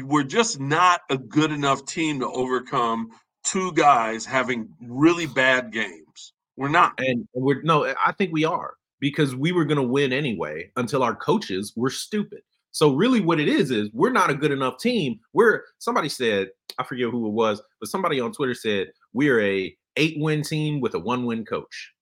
We're 0.03 0.23
just 0.23 0.59
not 0.59 1.01
a 1.09 1.17
good 1.17 1.51
enough 1.51 1.85
team 1.85 2.19
to 2.19 2.27
overcome 2.27 3.09
two 3.45 3.71
guys 3.73 4.25
having 4.25 4.67
really 4.81 5.27
bad 5.27 5.71
games. 5.71 6.33
We're 6.57 6.69
not. 6.69 6.93
And 6.99 7.27
we're 7.33 7.61
no, 7.61 7.93
I 8.03 8.11
think 8.11 8.33
we 8.33 8.43
are 8.43 8.73
because 8.99 9.35
we 9.35 9.51
were 9.51 9.65
going 9.65 9.77
to 9.77 9.83
win 9.83 10.11
anyway 10.11 10.71
until 10.75 11.03
our 11.03 11.15
coaches 11.15 11.73
were 11.75 11.89
stupid. 11.89 12.41
So 12.71 12.93
really 12.93 13.21
what 13.21 13.39
it 13.39 13.47
is 13.47 13.71
is 13.71 13.89
we're 13.93 14.11
not 14.11 14.29
a 14.29 14.35
good 14.35 14.51
enough 14.51 14.79
team. 14.79 15.19
We're 15.31 15.61
somebody 15.79 16.09
said, 16.09 16.49
I 16.77 16.83
forget 16.83 17.09
who 17.09 17.27
it 17.27 17.31
was, 17.31 17.61
but 17.79 17.87
somebody 17.87 18.19
on 18.19 18.33
Twitter 18.33 18.53
said 18.53 18.91
we're 19.13 19.41
a 19.41 19.75
8-win 19.95 20.43
team 20.43 20.81
with 20.81 20.93
a 20.95 20.99
1-win 20.99 21.45
coach. 21.45 21.93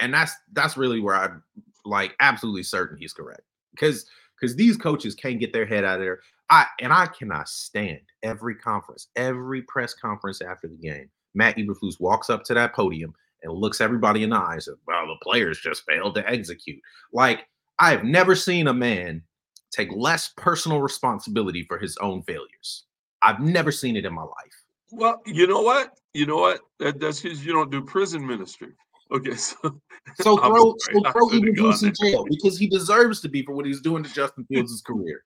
And 0.00 0.12
that's 0.12 0.32
that's 0.52 0.76
really 0.76 1.00
where 1.00 1.14
I'm 1.14 1.42
like 1.84 2.16
absolutely 2.20 2.62
certain 2.62 2.96
he's 2.96 3.12
correct. 3.12 3.42
Cuz 3.78 4.06
cuz 4.40 4.56
these 4.56 4.76
coaches 4.76 5.14
can't 5.14 5.38
get 5.38 5.52
their 5.52 5.66
head 5.66 5.84
out 5.84 5.96
of 5.96 6.00
there. 6.00 6.20
I 6.50 6.66
and 6.80 6.92
I 6.92 7.06
cannot 7.06 7.48
stand 7.48 8.00
every 8.22 8.56
conference, 8.56 9.08
every 9.16 9.62
press 9.62 9.94
conference 9.94 10.40
after 10.40 10.68
the 10.68 10.76
game. 10.76 11.08
Matt 11.34 11.56
Eberflus 11.56 12.00
walks 12.00 12.28
up 12.28 12.42
to 12.44 12.54
that 12.54 12.74
podium 12.74 13.14
and 13.42 13.52
looks 13.52 13.80
everybody 13.80 14.24
in 14.24 14.30
the 14.30 14.36
eyes. 14.36 14.66
And, 14.66 14.76
well, 14.86 15.06
the 15.06 15.16
players 15.22 15.60
just 15.60 15.84
failed 15.86 16.16
to 16.16 16.28
execute. 16.28 16.80
Like 17.12 17.46
I 17.78 17.90
have 17.92 18.04
never 18.04 18.34
seen 18.34 18.66
a 18.66 18.74
man 18.74 19.22
take 19.70 19.90
less 19.94 20.32
personal 20.36 20.80
responsibility 20.80 21.64
for 21.68 21.78
his 21.78 21.96
own 21.98 22.22
failures. 22.22 22.84
I've 23.22 23.40
never 23.40 23.70
seen 23.70 23.96
it 23.96 24.04
in 24.04 24.12
my 24.12 24.22
life. 24.22 24.64
Well, 24.90 25.22
you 25.26 25.46
know 25.46 25.62
what? 25.62 25.98
You 26.14 26.26
know 26.26 26.38
what? 26.38 26.62
That, 26.80 26.98
that's 26.98 27.20
because 27.20 27.46
you 27.46 27.52
don't 27.52 27.70
do 27.70 27.82
prison 27.82 28.26
ministry. 28.26 28.72
Okay, 29.12 29.34
so 29.36 29.80
so 30.20 30.36
throw 30.36 30.74
so 30.78 31.12
throw 31.12 31.28
Eberflus 31.28 31.84
in 31.84 31.92
jail 32.00 32.24
because 32.28 32.58
he 32.58 32.66
deserves 32.66 33.20
to 33.20 33.28
be 33.28 33.44
for 33.44 33.52
what 33.54 33.66
he's 33.66 33.80
doing 33.80 34.02
to 34.02 34.12
Justin 34.12 34.44
Fields' 34.46 34.82
career. 34.84 35.24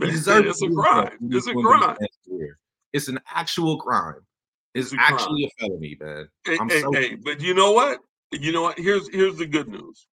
It's 0.00 0.62
a 0.62 0.68
crime. 0.70 1.10
It's 1.30 1.46
a 1.46 1.54
crime. 1.54 1.96
It's 2.92 3.08
an 3.08 3.20
actual 3.34 3.78
crime. 3.78 4.20
It's, 4.74 4.92
it's 4.92 5.00
actually 5.00 5.52
crime. 5.58 5.70
a 5.70 5.76
felony, 5.76 5.96
man. 6.00 6.28
Hey, 6.44 6.58
hey, 6.68 6.80
so 6.80 6.92
hey, 6.92 7.14
but 7.14 7.40
you 7.40 7.54
know 7.54 7.72
what? 7.72 8.00
You 8.32 8.52
know 8.52 8.62
what? 8.62 8.78
Here's 8.78 9.08
here's 9.08 9.36
the 9.36 9.46
good 9.46 9.68
news. 9.68 10.06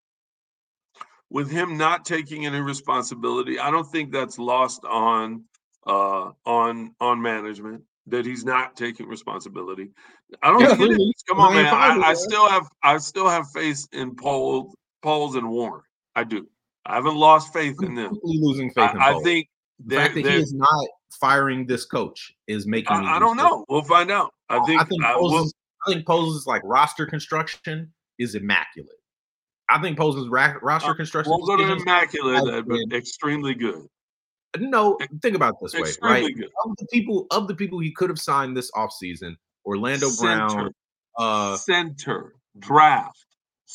With 1.29 1.49
him 1.49 1.77
not 1.77 2.05
taking 2.05 2.45
any 2.45 2.59
responsibility, 2.59 3.57
I 3.57 3.71
don't 3.71 3.89
think 3.89 4.11
that's 4.11 4.37
lost 4.37 4.83
on 4.85 5.45
uh 5.87 6.31
on 6.45 6.93
on 6.99 7.21
management 7.21 7.83
that 8.07 8.25
he's 8.25 8.45
not 8.45 8.75
taking 8.75 9.07
responsibility. 9.07 9.89
I 10.43 10.49
don't 10.49 10.61
yeah, 10.61 10.75
think. 10.75 11.15
Come 11.27 11.39
on, 11.39 11.55
man. 11.55 11.67
I, 11.67 12.09
I, 12.09 12.13
still 12.13 12.47
have 12.49 12.67
I 12.83 12.97
still 12.97 13.29
have 13.29 13.49
faith 13.51 13.87
in 13.91 14.15
Poles, 14.15 14.75
Poles 15.01 15.35
and 15.35 15.49
Warren. 15.49 15.83
I 16.15 16.23
do. 16.23 16.47
I 16.85 16.95
haven't 16.95 17.15
lost 17.15 17.53
faith 17.53 17.81
in 17.83 17.95
them. 17.95 18.17
Losing 18.23 18.71
faith. 18.71 18.91
I, 18.95 19.15
I 19.15 19.19
think 19.23 19.47
the 19.85 19.95
fact 19.95 20.15
that 20.15 20.25
he 20.25 20.29
is 20.35 20.53
not 20.53 20.85
firing 21.19 21.65
this 21.65 21.85
coach 21.85 22.33
is 22.47 22.65
making. 22.67 22.95
I, 22.97 23.15
I 23.15 23.19
don't 23.19 23.37
know. 23.37 23.65
We'll 23.69 23.83
find 23.83 24.11
out. 24.11 24.33
I 24.49 24.59
think 24.65 24.81
I 24.81 24.83
think 24.85 25.03
I 25.03 25.15
will- 25.15 25.49
I 25.87 25.91
think 25.93 26.05
Poles' 26.05 26.45
like 26.45 26.61
roster 26.63 27.07
construction 27.07 27.91
is 28.19 28.35
immaculate. 28.35 28.99
I 29.69 29.81
think 29.81 29.97
Poles' 29.97 30.27
ra- 30.29 30.53
roster 30.61 30.91
Uh, 30.91 30.93
construction. 30.93 31.31
won't 31.31 31.45
go 31.47 31.73
immaculate, 31.73 32.37
uh, 32.53 32.61
but 32.61 32.67
been- 32.67 32.91
extremely 32.93 33.55
good. 33.55 33.87
no, 34.59 34.97
think 35.21 35.35
about 35.35 35.53
it 35.53 35.59
this 35.63 35.73
way, 35.73 35.79
Extremely 35.81 36.21
right? 36.23 36.35
good. 36.35 36.49
Of 36.65 36.75
the 36.77 36.85
people 36.91 37.25
of 37.31 37.47
the 37.47 37.55
people 37.55 37.79
he 37.79 37.91
could 37.91 38.09
have 38.09 38.19
signed 38.19 38.55
this 38.55 38.69
offseason, 38.71 39.35
Orlando 39.65 40.09
Brown. 40.19 40.49
Center, 40.49 40.71
Uh, 41.17 41.57
center, 41.57 42.35
draft. 42.59 43.25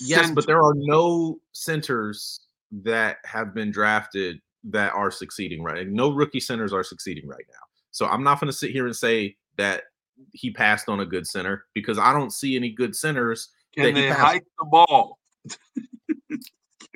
yes, 0.01 0.31
but 0.31 0.47
there 0.47 0.63
are 0.63 0.75
no 0.77 1.41
centers 1.53 2.47
that 2.71 3.17
have 3.25 3.53
been 3.55 3.71
drafted 3.73 4.41
that 4.65 4.93
are 4.93 5.11
succeeding 5.11 5.63
right. 5.63 5.87
No 5.89 6.11
rookie 6.11 6.41
centers 6.41 6.73
are 6.73 6.83
succeeding 6.83 7.29
right 7.29 7.45
now. 7.49 7.61
So 7.91 8.07
I'm 8.07 8.23
not 8.23 8.41
going 8.41 8.51
to 8.51 8.57
sit 8.57 8.73
here 8.73 8.87
and 8.87 8.97
say 8.97 9.37
that 9.57 9.85
he 10.33 10.51
passed 10.51 10.89
on 10.89 11.01
a 11.01 11.07
good 11.07 11.27
center 11.27 11.67
because 11.75 11.99
I 11.99 12.13
don't 12.13 12.33
see 12.33 12.57
any 12.57 12.71
good 12.71 12.95
centers 12.97 13.51
Can 13.75 13.95
they 13.95 14.09
hike 14.09 14.45
the 14.59 14.67
ball? 14.67 15.19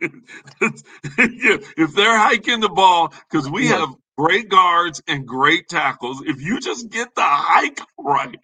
If 0.03 1.95
they're 1.95 2.19
hiking 2.19 2.61
the 2.61 2.69
ball, 2.71 3.13
because 3.31 3.51
we 3.51 3.69
Look. 3.69 3.79
have 3.79 3.95
great 4.17 4.49
guards 4.49 5.03
and 5.09 5.27
great 5.27 5.69
tackles, 5.69 6.23
if 6.27 6.41
you 6.41 6.61
just 6.61 6.91
get 6.91 7.15
the 7.15 7.23
hike 7.23 7.81
right, 7.99 8.39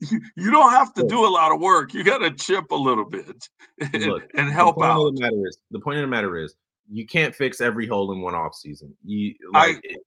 you, 0.00 0.20
you 0.36 0.50
don't 0.50 0.70
have 0.70 0.94
to 0.94 1.06
do 1.06 1.26
a 1.26 1.28
lot 1.28 1.52
of 1.52 1.60
work. 1.60 1.94
You 1.94 2.04
got 2.04 2.18
to 2.18 2.30
chip 2.30 2.70
a 2.70 2.76
little 2.76 3.04
bit 3.04 3.48
and, 3.80 4.04
Look, 4.04 4.24
and 4.34 4.50
help 4.50 4.78
the 4.78 4.84
out. 4.84 5.06
Of 5.06 5.16
the 5.16 5.20
matter 5.22 5.46
is, 5.46 5.58
the 5.70 5.80
point 5.80 5.98
of 5.98 6.02
the 6.02 6.08
matter 6.08 6.36
is, 6.36 6.54
you 6.90 7.06
can't 7.06 7.34
fix 7.34 7.60
every 7.60 7.86
hole 7.86 8.12
in 8.12 8.20
one 8.20 8.34
off 8.34 8.54
season. 8.54 8.94
You 9.04 9.34
like 9.52 9.80
it- 9.82 10.00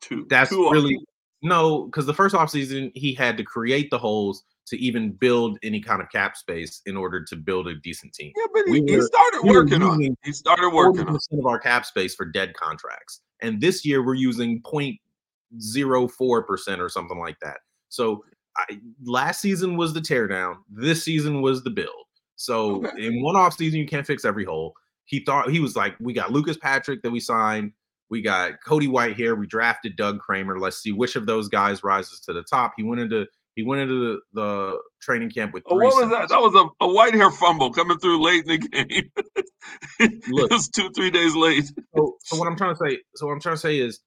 Two, 0.00 0.26
that's 0.30 0.48
two 0.50 0.70
really 0.70 0.98
no, 1.42 1.84
because 1.84 2.06
the 2.06 2.14
first 2.14 2.34
off 2.34 2.50
season 2.50 2.90
he 2.94 3.12
had 3.14 3.36
to 3.36 3.44
create 3.44 3.90
the 3.90 3.98
holes 3.98 4.44
to 4.66 4.76
even 4.78 5.12
build 5.12 5.58
any 5.62 5.80
kind 5.80 6.00
of 6.00 6.08
cap 6.10 6.36
space 6.36 6.80
in 6.86 6.96
order 6.96 7.22
to 7.24 7.36
build 7.36 7.66
a 7.68 7.74
decent 7.74 8.12
team. 8.14 8.32
Yeah, 8.36 8.46
but 8.54 8.62
we 8.70 8.82
he, 8.86 8.96
were- 8.96 9.02
started 9.02 9.40
we 9.42 9.50
working 9.50 9.82
on 9.82 10.02
it. 10.02 10.12
He 10.24 10.32
started 10.32 10.70
working 10.70 11.00
on 11.02 11.14
percent 11.14 11.38
of 11.40 11.46
our 11.46 11.58
cap 11.58 11.84
space 11.84 12.14
for 12.14 12.24
dead 12.24 12.54
contracts, 12.54 13.20
and 13.42 13.60
this 13.60 13.84
year 13.84 14.02
we're 14.04 14.14
using 14.14 14.62
0.04 14.62 16.46
percent 16.46 16.80
or 16.80 16.88
something 16.88 17.18
like 17.18 17.38
that. 17.40 17.58
So 17.88 18.24
I, 18.56 18.78
last 19.04 19.40
season 19.40 19.76
was 19.76 19.92
the 19.92 20.00
teardown. 20.00 20.56
This 20.70 21.04
season 21.04 21.42
was 21.42 21.62
the 21.62 21.70
build. 21.70 22.06
So 22.36 22.76
Okay. 22.86 23.06
in 23.06 23.22
one 23.22 23.36
off 23.36 23.54
season, 23.54 23.78
you 23.80 23.86
can't 23.86 24.06
fix 24.06 24.24
every 24.24 24.44
hole. 24.44 24.74
He 25.10 25.24
thought 25.24 25.50
he 25.50 25.58
was 25.58 25.74
like, 25.74 25.96
we 25.98 26.12
got 26.12 26.30
Lucas 26.30 26.56
Patrick 26.56 27.02
that 27.02 27.10
we 27.10 27.18
signed. 27.18 27.72
We 28.10 28.22
got 28.22 28.62
Cody 28.64 28.86
Whitehair. 28.86 29.36
We 29.36 29.48
drafted 29.48 29.96
Doug 29.96 30.20
Kramer. 30.20 30.56
Let's 30.56 30.80
see 30.80 30.92
which 30.92 31.16
of 31.16 31.26
those 31.26 31.48
guys 31.48 31.82
rises 31.82 32.20
to 32.20 32.32
the 32.32 32.44
top. 32.44 32.74
He 32.76 32.84
went 32.84 33.00
into 33.00 33.26
he 33.56 33.64
went 33.64 33.82
into 33.82 33.94
the, 33.94 34.20
the 34.40 34.78
training 35.02 35.30
camp 35.30 35.52
with 35.52 35.64
Oh, 35.66 35.74
what 35.74 35.96
was 35.96 36.10
that? 36.10 36.28
That 36.28 36.40
was 36.40 36.54
a, 36.54 36.84
a 36.84 36.88
Whitehair 36.88 37.32
fumble 37.32 37.72
coming 37.72 37.98
through 37.98 38.22
late 38.22 38.44
in 38.46 38.60
the 38.60 38.68
game. 38.68 39.10
it 39.98 40.50
was 40.52 40.68
two, 40.68 40.90
three 40.94 41.10
days 41.10 41.34
late. 41.34 41.64
so, 41.96 42.16
so 42.22 42.36
what 42.36 42.46
I'm 42.46 42.56
trying 42.56 42.76
to 42.76 42.78
say, 42.78 42.98
so 43.16 43.26
what 43.26 43.32
I'm 43.32 43.40
trying 43.40 43.56
to 43.56 43.60
say 43.60 43.80
is 43.80 43.98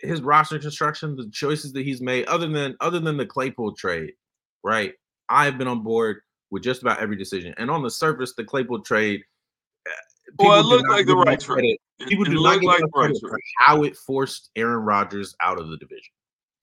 his 0.00 0.22
roster 0.22 0.58
construction, 0.58 1.14
the 1.14 1.28
choices 1.30 1.74
that 1.74 1.84
he's 1.84 2.00
made, 2.00 2.24
other 2.24 2.48
than 2.48 2.74
other 2.80 3.00
than 3.00 3.18
the 3.18 3.26
Claypool 3.26 3.74
trade, 3.74 4.12
right? 4.64 4.94
I've 5.28 5.58
been 5.58 5.68
on 5.68 5.82
board 5.82 6.20
with 6.50 6.62
just 6.62 6.80
about 6.80 7.00
every 7.00 7.16
decision. 7.16 7.54
And 7.58 7.70
on 7.70 7.82
the 7.82 7.90
surface, 7.90 8.32
the 8.34 8.44
Claypool 8.44 8.80
trade, 8.82 9.20
Well, 10.38 10.60
it 10.60 10.64
looked 10.64 10.88
like 10.88 11.06
the 11.06 11.16
right 11.16 11.40
trade. 11.40 11.78
People 12.00 12.26
it 12.26 12.30
do 12.30 12.34
not 12.34 12.62
like 12.62 12.82
right 12.94 13.14
for 13.20 13.38
how 13.58 13.82
it 13.82 13.96
forced 13.96 14.50
Aaron 14.56 14.84
Rodgers 14.84 15.34
out 15.40 15.60
of 15.60 15.68
the 15.68 15.76
division, 15.76 16.12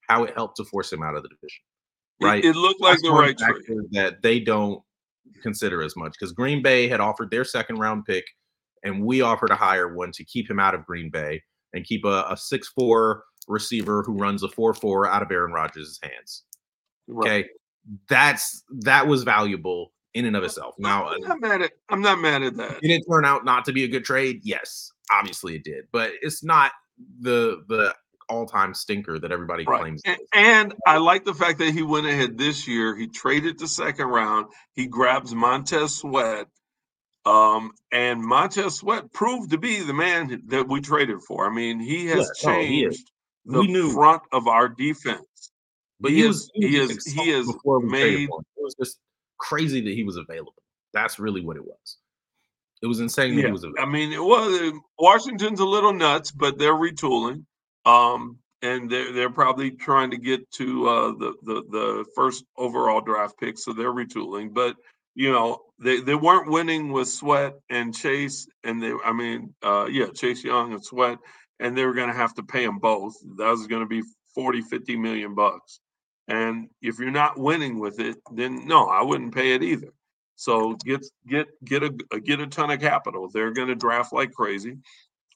how 0.07 0.23
it 0.23 0.33
helped 0.33 0.57
to 0.57 0.65
force 0.65 0.91
him 0.91 1.03
out 1.03 1.15
of 1.15 1.23
the 1.23 1.29
division, 1.29 1.61
right? 2.21 2.43
It, 2.43 2.55
looked 2.55 2.81
like 2.81 2.93
That's 2.93 3.03
the 3.03 3.11
right 3.11 3.37
trade. 3.37 3.61
that 3.91 4.21
they 4.21 4.39
don't 4.39 4.81
consider 5.41 5.81
as 5.81 5.95
much 5.97 6.13
because 6.13 6.31
Green 6.31 6.61
Bay 6.61 6.87
had 6.87 6.99
offered 6.99 7.31
their 7.31 7.43
second 7.43 7.77
round 7.77 8.05
pick, 8.05 8.23
and 8.83 9.03
we 9.03 9.21
offered 9.21 9.51
a 9.51 9.55
higher 9.55 9.93
one 9.93 10.11
to 10.13 10.23
keep 10.23 10.49
him 10.49 10.59
out 10.59 10.75
of 10.75 10.85
Green 10.85 11.09
Bay 11.09 11.41
and 11.73 11.83
keep 11.83 12.05
a, 12.05 12.25
a 12.29 12.37
six 12.37 12.69
four 12.69 13.23
receiver 13.47 14.03
who 14.03 14.13
runs 14.13 14.43
a 14.43 14.47
four 14.47 14.73
four 14.73 15.07
out 15.07 15.21
of 15.21 15.31
Aaron 15.31 15.51
Rodgers' 15.51 15.99
hands. 16.01 16.43
Right. 17.07 17.27
Okay, 17.27 17.49
that's 18.09 18.63
that 18.79 19.07
was 19.07 19.23
valuable 19.23 19.91
in 20.15 20.25
and 20.25 20.35
of 20.35 20.43
itself. 20.43 20.73
Now, 20.79 21.07
I'm 21.09 21.23
uh, 21.23 21.27
not 21.27 21.41
mad 21.41 21.61
at. 21.61 21.71
I'm 21.89 22.01
not 22.01 22.19
mad 22.19 22.41
at 22.41 22.55
that. 22.57 22.81
did 22.81 22.89
it 22.91 23.03
turn 23.07 23.25
out 23.25 23.45
not 23.45 23.65
to 23.65 23.73
be 23.73 23.83
a 23.83 23.87
good 23.87 24.03
trade? 24.05 24.39
Yes, 24.43 24.89
obviously 25.11 25.55
it 25.57 25.63
did, 25.63 25.85
but 25.91 26.11
it's 26.21 26.43
not 26.43 26.71
the 27.19 27.63
the 27.67 27.93
all 28.27 28.47
time 28.47 28.73
stinker 28.73 29.19
that 29.19 29.31
everybody 29.31 29.65
Right. 29.65 29.79
claims. 29.81 30.01
And, 30.05 30.17
and 30.33 30.73
I 30.87 30.97
like 30.97 31.25
the 31.25 31.33
fact 31.35 31.59
that 31.59 31.71
he 31.73 31.83
went 31.83 32.07
ahead 32.07 32.39
this 32.39 32.67
year. 32.67 32.95
He 32.95 33.05
traded 33.07 33.59
the 33.59 33.67
second 33.67 34.07
round. 34.07 34.47
He 34.73 34.87
grabs 34.87 35.35
Montez 35.35 35.97
Sweat. 35.97 36.47
Um, 37.25 37.71
and 37.91 38.21
Montez 38.23 38.75
Sweat 38.75 39.11
proved 39.13 39.51
to 39.51 39.57
be 39.57 39.81
the 39.81 39.93
man 39.93 40.41
that 40.47 40.67
we 40.67 40.79
traded 40.81 41.21
for. 41.27 41.45
I 41.49 41.53
mean, 41.53 41.79
he 41.79 42.05
has 42.07 42.29
Yeah, 42.43 42.49
no, 42.51 42.59
he 42.61 42.81
changed 42.81 43.11
the 43.45 43.61
knew- 43.63 43.91
front 43.93 44.21
of 44.31 44.47
our 44.47 44.69
defense. 44.69 45.51
But 45.99 46.11
He 46.11 46.17
he, 46.17 46.21
is- 46.23 46.27
was 46.27 46.51
he 46.55 46.77
is- 46.77 47.13
he 47.13 47.29
is 47.31 47.45
before 47.51 47.79
we 47.81 47.89
made-. 47.89 48.23
It 48.23 48.29
was 48.57 48.75
just 48.79 48.97
crazy 49.37 49.81
that 49.81 49.93
he 49.93 50.03
was 50.03 50.17
available. 50.17 50.53
That's 50.93 51.19
really 51.19 51.41
what 51.41 51.57
it 51.57 51.65
was. 51.65 51.97
It 52.81 52.87
was 52.87 52.99
insane 52.99 53.35
that 53.35 53.41
Yeah, 53.41 53.47
he 53.47 53.51
was 53.51 53.63
available. 53.63 53.83
I 53.83 53.91
mean, 53.91 54.11
it 54.11 54.21
was 54.21 54.73
Washington's 54.99 55.59
a 55.59 55.65
little 55.65 55.93
nuts, 55.93 56.31
but 56.31 56.57
they're 56.57 56.73
retooling. 56.73 57.45
Um, 57.85 58.39
and 58.61 58.89
they're 58.89 59.11
they're 59.11 59.29
probably 59.29 59.71
trying 59.71 60.11
to 60.11 60.17
get 60.17 60.49
to 60.51 60.87
uh, 60.87 61.11
the 61.11 61.33
the 61.43 61.63
the 61.69 62.05
first 62.15 62.45
overall 62.57 63.01
draft 63.01 63.39
pick, 63.39 63.57
so 63.57 63.73
they're 63.73 63.93
retooling. 63.93 64.53
But 64.53 64.75
you 65.13 65.31
know, 65.31 65.61
they 65.79 66.01
they 66.01 66.15
weren't 66.15 66.49
winning 66.51 66.91
with 66.91 67.07
Sweat 67.07 67.53
and 67.69 67.95
Chase, 67.95 68.47
and 68.63 68.81
they, 68.81 68.93
I 69.05 69.13
mean, 69.13 69.53
uh, 69.63 69.87
yeah, 69.89 70.07
Chase 70.13 70.43
Young 70.43 70.73
and 70.73 70.83
Sweat, 70.83 71.19
and 71.59 71.77
they 71.77 71.85
were 71.85 71.93
going 71.93 72.09
to 72.09 72.15
have 72.15 72.33
to 72.35 72.43
pay 72.43 72.65
them 72.65 72.79
both. 72.79 73.15
That 73.37 73.49
was 73.49 73.67
going 73.67 73.81
to 73.81 73.87
be 73.87 74.01
40, 74.33 74.61
50 74.61 74.97
million 74.97 75.35
bucks. 75.35 75.79
And 76.27 76.69
if 76.81 76.97
you're 76.99 77.11
not 77.11 77.37
winning 77.37 77.79
with 77.79 77.99
it, 77.99 78.17
then 78.33 78.65
no, 78.65 78.87
I 78.87 79.03
wouldn't 79.03 79.33
pay 79.35 79.53
it 79.53 79.63
either. 79.63 79.93
So 80.35 80.73
get 80.83 81.05
get 81.27 81.47
get 81.63 81.83
a 81.83 81.89
get 82.19 82.39
a 82.39 82.47
ton 82.47 82.71
of 82.71 82.79
capital. 82.81 83.29
They're 83.29 83.51
going 83.51 83.67
to 83.69 83.75
draft 83.75 84.11
like 84.11 84.33
crazy. 84.33 84.77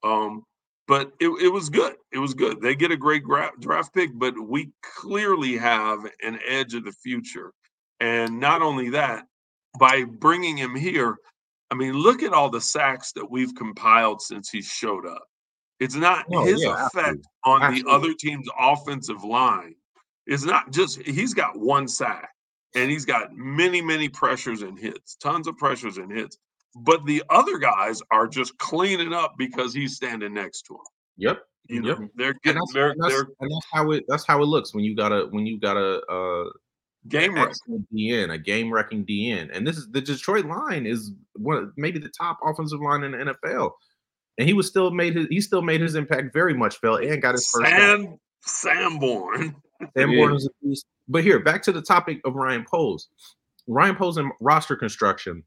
Um, 0.03 0.43
but 0.87 1.11
it, 1.19 1.27
it 1.43 1.49
was 1.49 1.69
good. 1.69 1.95
It 2.11 2.17
was 2.17 2.33
good. 2.33 2.61
They 2.61 2.73
get 2.75 2.91
a 2.91 2.97
great 2.97 3.23
gra- 3.23 3.51
draft 3.59 3.93
pick, 3.93 4.09
but 4.15 4.33
we 4.39 4.71
clearly 4.81 5.55
have 5.57 5.99
an 6.23 6.39
edge 6.47 6.73
of 6.73 6.83
the 6.83 6.91
future. 6.91 7.53
And 7.99 8.39
not 8.39 8.63
only 8.63 8.89
that, 8.89 9.25
by 9.79 10.03
bringing 10.03 10.57
him 10.57 10.75
here, 10.75 11.17
I 11.69 11.75
mean, 11.75 11.93
look 11.93 12.23
at 12.23 12.33
all 12.33 12.49
the 12.49 12.59
sacks 12.61 13.11
that 13.11 13.29
we've 13.29 13.53
compiled 13.53 14.21
since 14.21 14.49
he 14.49 14.63
showed 14.63 15.05
up. 15.05 15.23
It's 15.79 15.95
not 15.95 16.25
Oh, 16.33 16.43
his 16.43 16.63
yeah, 16.63 16.87
effect 16.87 16.97
absolutely. 16.97 17.21
on 17.45 17.61
Absolutely. 17.61 17.81
the 17.83 17.89
other 17.95 18.13
team's 18.15 18.47
offensive 18.59 19.23
line. 19.23 19.75
It's 20.29 20.45
not 20.45 20.71
just 20.71 21.01
he's 21.01 21.33
got 21.33 21.57
one 21.59 21.87
sack 21.87 22.29
and 22.75 22.89
he's 22.91 23.03
got 23.05 23.33
many, 23.33 23.81
many 23.81 24.07
pressures 24.09 24.61
and 24.61 24.77
hits, 24.79 25.15
tons 25.15 25.47
of 25.47 25.57
pressures 25.57 25.97
and 25.97 26.11
hits. 26.11 26.37
But 26.75 27.05
the 27.05 27.23
other 27.31 27.57
guys 27.57 28.01
are 28.11 28.27
just 28.27 28.57
cleaning 28.59 29.11
up 29.11 29.33
because 29.37 29.73
he's 29.73 29.95
standing 29.95 30.33
next 30.35 30.61
to 30.67 30.75
him. 30.75 30.81
Yep. 31.17 31.41
You 31.67 31.81
know, 31.81 31.87
Yep. 31.99 32.09
they're 32.15 32.29
And 32.29 32.41
getting 32.43 32.59
that's, 32.61 32.73
they're, 32.73 32.89
and 32.91 33.01
that's, 33.03 33.13
they're 33.13 33.27
and 33.39 33.51
that's 33.51 33.67
how 33.71 33.91
it 33.91 34.05
that's 34.07 34.25
how 34.27 34.41
it 34.41 34.45
looks 34.45 34.73
when 34.73 34.83
you 34.83 34.95
got 34.95 35.11
a 35.11 35.27
when 35.31 35.45
you 35.47 35.59
got 35.59 35.77
a 35.77 35.99
uh 36.05 36.49
game 37.07 37.37
excellent 37.37 37.87
DN, 37.93 38.31
a 38.31 38.37
game 38.37 38.71
wrecking 38.71 39.05
DN. 39.05 39.49
And 39.55 39.65
this 39.65 39.77
is 39.77 39.87
the 39.91 40.01
Detroit 40.01 40.45
line 40.45 40.85
is 40.85 41.11
one 41.33 41.57
of- 41.57 41.73
maybe 41.75 41.97
the 41.99 42.11
top 42.17 42.37
offensive 42.43 42.81
line 42.81 43.03
in 43.03 43.11
the 43.13 43.17
NFL. 43.33 43.71
And 44.37 44.47
he 44.47 44.53
was 44.53 44.67
still 44.67 44.91
made 44.91 45.15
his 45.15 45.27
he 45.29 45.41
still 45.41 45.61
made 45.63 45.81
his 45.81 45.95
impact 45.95 46.33
very 46.33 46.53
much 46.53 46.77
felt 46.79 47.03
and 47.03 47.21
got 47.21 47.33
his 47.33 47.49
first. 47.49 47.67
Sam 47.69 48.17
Sanborn. 48.41 49.55
Sanborn 49.97 50.31
Yeah. 50.31 50.35
is 50.35 50.45
a 50.47 50.49
beast. 50.65 50.85
But 51.07 51.23
here, 51.23 51.39
back 51.39 51.61
to 51.63 51.71
the 51.71 51.81
topic 51.81 52.21
of 52.25 52.35
Ryan 52.35 52.65
Poles. 52.69 53.09
Ryan 53.67 53.95
Poles 53.95 54.17
and 54.17 54.31
roster 54.39 54.75
construction, 54.75 55.43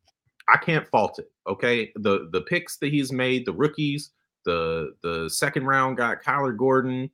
I 0.48 0.56
can't 0.56 0.86
fault 0.88 1.18
it. 1.18 1.30
Okay. 1.46 1.92
The 1.96 2.28
the 2.32 2.42
picks 2.42 2.76
that 2.78 2.92
he's 2.92 3.12
made, 3.12 3.46
the 3.46 3.52
rookies, 3.52 4.10
the 4.44 4.94
the 5.02 5.28
second 5.30 5.66
round 5.66 5.96
guy, 5.98 6.16
Kyler 6.16 6.56
Gordon, 6.56 7.10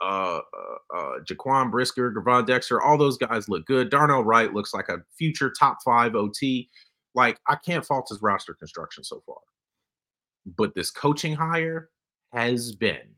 uh 0.00 0.38
uh, 0.38 0.96
uh 0.96 1.18
Jaquan 1.20 1.70
Brisker, 1.70 2.12
Gervon 2.12 2.46
Dexter, 2.46 2.80
all 2.82 2.98
those 2.98 3.16
guys 3.16 3.48
look 3.48 3.64
good. 3.66 3.90
Darnell 3.90 4.24
Wright 4.24 4.52
looks 4.52 4.74
like 4.74 4.88
a 4.88 4.98
future 5.16 5.50
top 5.50 5.78
five 5.84 6.14
OT. 6.14 6.68
Like, 7.16 7.38
I 7.46 7.54
can't 7.54 7.86
fault 7.86 8.08
his 8.08 8.22
roster 8.22 8.54
construction 8.54 9.04
so 9.04 9.22
far. 9.24 9.38
But 10.56 10.74
this 10.74 10.90
coaching 10.90 11.32
hire 11.34 11.90
has 12.32 12.74
been 12.74 13.14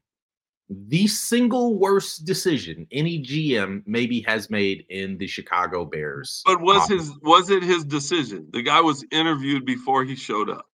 the 0.69 1.07
single 1.07 1.79
worst 1.79 2.25
decision 2.25 2.87
any 2.91 3.23
GM 3.23 3.83
maybe 3.87 4.21
has 4.23 4.51
made 4.51 4.85
in 4.91 5.17
the 5.17 5.27
Chicago 5.27 5.85
Bears. 5.85 6.43
But 6.45 6.61
was 6.61 6.85
offense. 6.85 7.09
his 7.09 7.19
was 7.23 7.51
it 7.51 7.63
his 7.63 7.85
decision? 7.85 8.49
The 8.53 8.63
guy 8.63 8.81
was 8.81 9.05
interviewed 9.13 9.65
before 9.65 10.05
he 10.05 10.17
showed 10.17 10.51
up. 10.51 10.67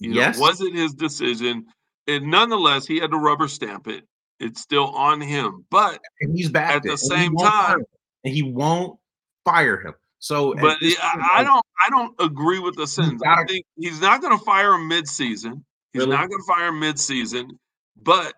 You 0.00 0.10
know, 0.10 0.16
yes, 0.16 0.38
was 0.38 0.60
it 0.60 0.74
his 0.74 0.94
decision? 0.94 1.66
And 2.08 2.30
nonetheless, 2.30 2.86
he 2.86 2.98
had 2.98 3.10
to 3.10 3.18
rubber 3.18 3.48
stamp 3.48 3.86
it. 3.86 4.04
It's 4.40 4.60
still 4.60 4.88
on 4.88 5.20
him. 5.20 5.64
But 5.70 6.00
and 6.20 6.36
he's 6.36 6.50
back 6.50 6.76
at 6.76 6.82
the 6.82 6.96
same 6.96 7.36
time, 7.36 7.84
and 8.24 8.34
he 8.34 8.42
won't 8.42 8.98
fire 9.44 9.80
him. 9.80 9.94
So, 10.18 10.54
but 10.54 10.78
I, 10.80 11.30
I, 11.34 11.44
don't, 11.44 11.66
I 11.84 11.90
don't 11.90 12.14
agree 12.20 12.60
with 12.60 12.76
the 12.76 12.86
sentence. 12.86 13.22
I 13.26 13.44
think 13.44 13.66
he's 13.76 14.00
not 14.00 14.20
going 14.20 14.36
to 14.36 14.44
fire 14.44 14.74
him 14.74 14.86
mid-season. 14.86 15.64
He's 15.92 16.00
really? 16.00 16.12
not 16.12 16.28
going 16.28 16.40
to 16.40 16.46
fire 16.46 16.68
him 16.68 16.78
mid-season, 16.78 17.58
but 18.00 18.32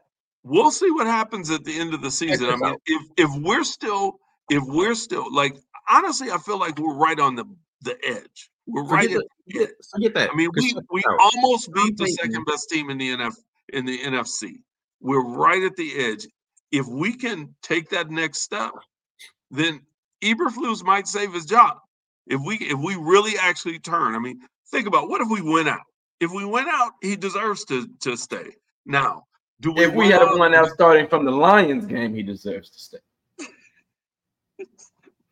we'll 0.45 0.71
see 0.71 0.91
what 0.91 1.07
happens 1.07 1.51
at 1.51 1.65
the 1.65 1.79
end 1.79 1.95
of 1.95 2.03
the 2.03 2.11
season. 2.11 2.51
I 2.51 2.57
mean, 2.57 2.77
if 2.87 3.03
if 3.17 3.43
we're 3.43 3.65
still, 3.65 4.21
if 4.51 4.63
we're 4.65 4.95
still 4.95 5.33
like, 5.35 5.57
honestly, 5.91 6.31
I 6.31 6.39
feel 6.39 6.59
like 6.59 6.79
we're 6.79 6.95
right 6.95 7.19
on 7.19 7.35
the 7.35 7.45
the 7.81 7.97
edge. 8.07 8.51
We're 8.67 8.85
right. 8.85 9.11
Forget, 9.11 9.23
the, 9.47 9.69
forget 9.93 10.15
that. 10.15 10.31
I 10.31 10.35
mean, 10.35 10.51
we 10.55 10.75
we 10.91 11.03
almost 11.19 11.73
beat 11.73 11.97
the 11.97 12.07
second 12.07 12.45
best 12.45 12.69
team 12.71 12.91
in 12.91 12.99
the 12.99 13.17
NF 13.17 13.35
in 13.73 13.85
the 13.85 13.99
NFC. 13.99 14.61
We're 15.01 15.25
right 15.25 15.63
at 15.63 15.77
the 15.77 15.93
edge. 15.97 16.27
If 16.71 16.87
we 16.87 17.15
can 17.17 17.55
take 17.63 17.91
that 17.91 18.11
next 18.11 18.41
step, 18.41 18.73
then 19.51 19.81
Eberflus 20.23 20.83
might 20.83 21.07
save 21.07 21.33
his 21.33 21.45
job. 21.45 21.79
If 22.27 22.41
we 22.41 22.57
if 22.57 22.79
we 22.79 22.97
really 22.97 23.35
actually 23.39 23.79
turn, 23.79 24.15
I 24.15 24.19
mean, 24.19 24.41
think 24.71 24.87
about 24.87 25.09
what 25.09 25.21
if 25.21 25.29
we 25.31 25.43
went 25.43 25.69
out? 25.69 25.83
If 26.21 26.31
we 26.31 26.45
went 26.45 26.69
out, 26.69 26.93
he 27.03 27.17
deserves 27.17 27.65
to 27.67 27.87
to 28.01 28.17
stay. 28.17 28.53
Now, 28.87 29.25
do 29.61 29.73
we? 29.73 29.85
If 29.85 29.95
we 29.95 30.09
had 30.09 30.25
one 30.37 30.55
out 30.55 30.69
starting 30.71 31.09
from 31.09 31.25
the 31.25 31.31
Lions 31.31 31.87
game, 31.87 32.15
he 32.15 32.23
deserves 32.23 32.71
to 32.71 32.79
stay. 32.79 32.99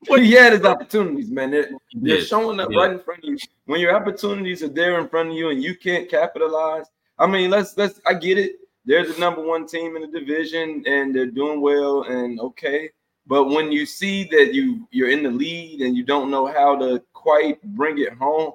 Well, 0.08 0.18
he 0.20 0.32
had 0.32 0.52
his 0.52 0.64
opportunities, 0.64 1.30
man. 1.30 1.52
They're, 1.52 1.70
they're 1.92 2.22
showing 2.22 2.58
up 2.58 2.70
yeah. 2.72 2.80
right 2.80 2.90
in 2.90 2.98
front 2.98 3.22
of 3.22 3.30
you. 3.30 3.38
When 3.66 3.78
your 3.78 3.94
opportunities 3.94 4.60
are 4.64 4.68
there 4.68 4.98
in 4.98 5.08
front 5.08 5.30
of 5.30 5.36
you 5.36 5.50
and 5.50 5.62
you 5.62 5.76
can't 5.76 6.10
capitalize, 6.10 6.86
I 7.20 7.28
mean, 7.28 7.50
let's 7.50 7.76
let's. 7.76 8.00
I 8.04 8.14
get 8.14 8.36
it. 8.36 8.56
They're 8.84 9.06
the 9.06 9.18
number 9.20 9.42
one 9.42 9.64
team 9.64 9.94
in 9.94 10.02
the 10.02 10.08
division 10.08 10.82
and 10.88 11.14
they're 11.14 11.26
doing 11.26 11.60
well 11.60 12.02
and 12.02 12.40
okay. 12.40 12.90
But 13.28 13.44
when 13.44 13.70
you 13.70 13.86
see 13.86 14.24
that 14.24 14.52
you 14.52 14.88
you're 14.90 15.10
in 15.10 15.22
the 15.22 15.30
lead 15.30 15.82
and 15.82 15.96
you 15.96 16.02
don't 16.02 16.30
know 16.30 16.46
how 16.46 16.76
to 16.76 17.00
quite 17.12 17.62
bring 17.62 17.98
it 17.98 18.12
home, 18.14 18.54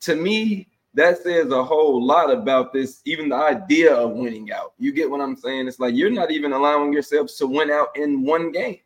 to 0.00 0.16
me, 0.16 0.66
that 0.94 1.22
says 1.22 1.50
a 1.52 1.62
whole 1.62 2.04
lot 2.04 2.32
about 2.32 2.72
this, 2.72 3.00
even 3.04 3.28
the 3.28 3.36
idea 3.36 3.94
of 3.94 4.12
winning 4.12 4.50
out. 4.52 4.72
You 4.78 4.92
get 4.92 5.10
what 5.10 5.20
I'm 5.20 5.36
saying? 5.36 5.68
It's 5.68 5.78
like 5.78 5.94
you're 5.94 6.10
not 6.10 6.30
even 6.30 6.52
allowing 6.52 6.92
yourselves 6.92 7.36
to 7.36 7.46
win 7.46 7.70
out 7.70 7.96
in 7.96 8.22
one 8.22 8.52
game. 8.52 8.78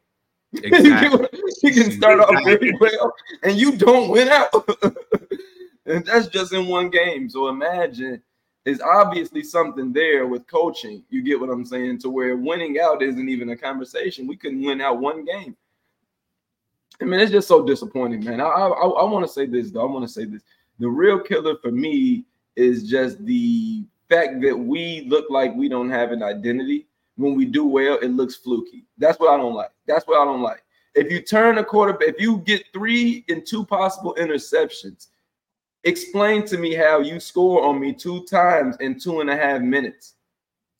Exactly. 0.62 1.26
you 1.64 1.72
can 1.72 1.90
start 1.90 2.20
off 2.20 2.44
very 2.44 2.72
well 2.78 3.12
and 3.42 3.56
you 3.56 3.76
don't 3.76 4.08
win 4.08 4.28
out. 4.28 4.52
and 5.86 6.06
that's 6.06 6.28
just 6.28 6.52
in 6.52 6.68
one 6.68 6.90
game. 6.90 7.28
So 7.28 7.48
imagine 7.48 8.22
there's 8.64 8.80
obviously 8.80 9.42
something 9.42 9.92
there 9.92 10.28
with 10.28 10.46
coaching. 10.46 11.02
You 11.10 11.22
get 11.24 11.40
what 11.40 11.50
I'm 11.50 11.64
saying? 11.64 11.98
To 12.00 12.10
where 12.10 12.36
winning 12.36 12.78
out 12.78 13.02
isn't 13.02 13.28
even 13.28 13.48
a 13.48 13.56
conversation. 13.56 14.28
We 14.28 14.36
couldn't 14.36 14.62
win 14.62 14.80
out 14.80 15.00
one 15.00 15.24
game. 15.24 15.56
I 17.00 17.04
mean, 17.04 17.18
it's 17.18 17.32
just 17.32 17.48
so 17.48 17.66
disappointing, 17.66 18.24
man. 18.24 18.40
I 18.40 18.44
I, 18.44 18.68
I 18.68 19.04
want 19.04 19.26
to 19.26 19.32
say 19.32 19.46
this 19.46 19.72
though. 19.72 19.82
I 19.82 19.90
want 19.90 20.06
to 20.06 20.12
say 20.12 20.24
this. 20.24 20.42
The 20.78 20.88
real 20.88 21.20
killer 21.20 21.56
for 21.62 21.70
me 21.70 22.24
is 22.56 22.88
just 22.88 23.24
the 23.24 23.84
fact 24.08 24.40
that 24.42 24.56
we 24.56 25.06
look 25.08 25.26
like 25.30 25.54
we 25.54 25.68
don't 25.68 25.90
have 25.90 26.12
an 26.12 26.22
identity. 26.22 26.86
When 27.16 27.34
we 27.34 27.44
do 27.44 27.64
well, 27.64 27.98
it 27.98 28.08
looks 28.08 28.34
fluky. 28.34 28.84
That's 28.98 29.20
what 29.20 29.30
I 29.30 29.36
don't 29.36 29.54
like. 29.54 29.70
That's 29.86 30.06
what 30.06 30.20
I 30.20 30.24
don't 30.24 30.42
like. 30.42 30.64
If 30.94 31.10
you 31.10 31.20
turn 31.20 31.58
a 31.58 31.64
quarterback, 31.64 32.08
if 32.08 32.20
you 32.20 32.38
get 32.38 32.64
three 32.72 33.24
and 33.28 33.46
two 33.46 33.64
possible 33.64 34.16
interceptions, 34.18 35.08
explain 35.84 36.44
to 36.46 36.58
me 36.58 36.74
how 36.74 37.00
you 37.00 37.20
score 37.20 37.64
on 37.64 37.80
me 37.80 37.92
two 37.92 38.24
times 38.24 38.76
in 38.80 38.98
two 38.98 39.20
and 39.20 39.30
a 39.30 39.36
half 39.36 39.60
minutes. 39.60 40.14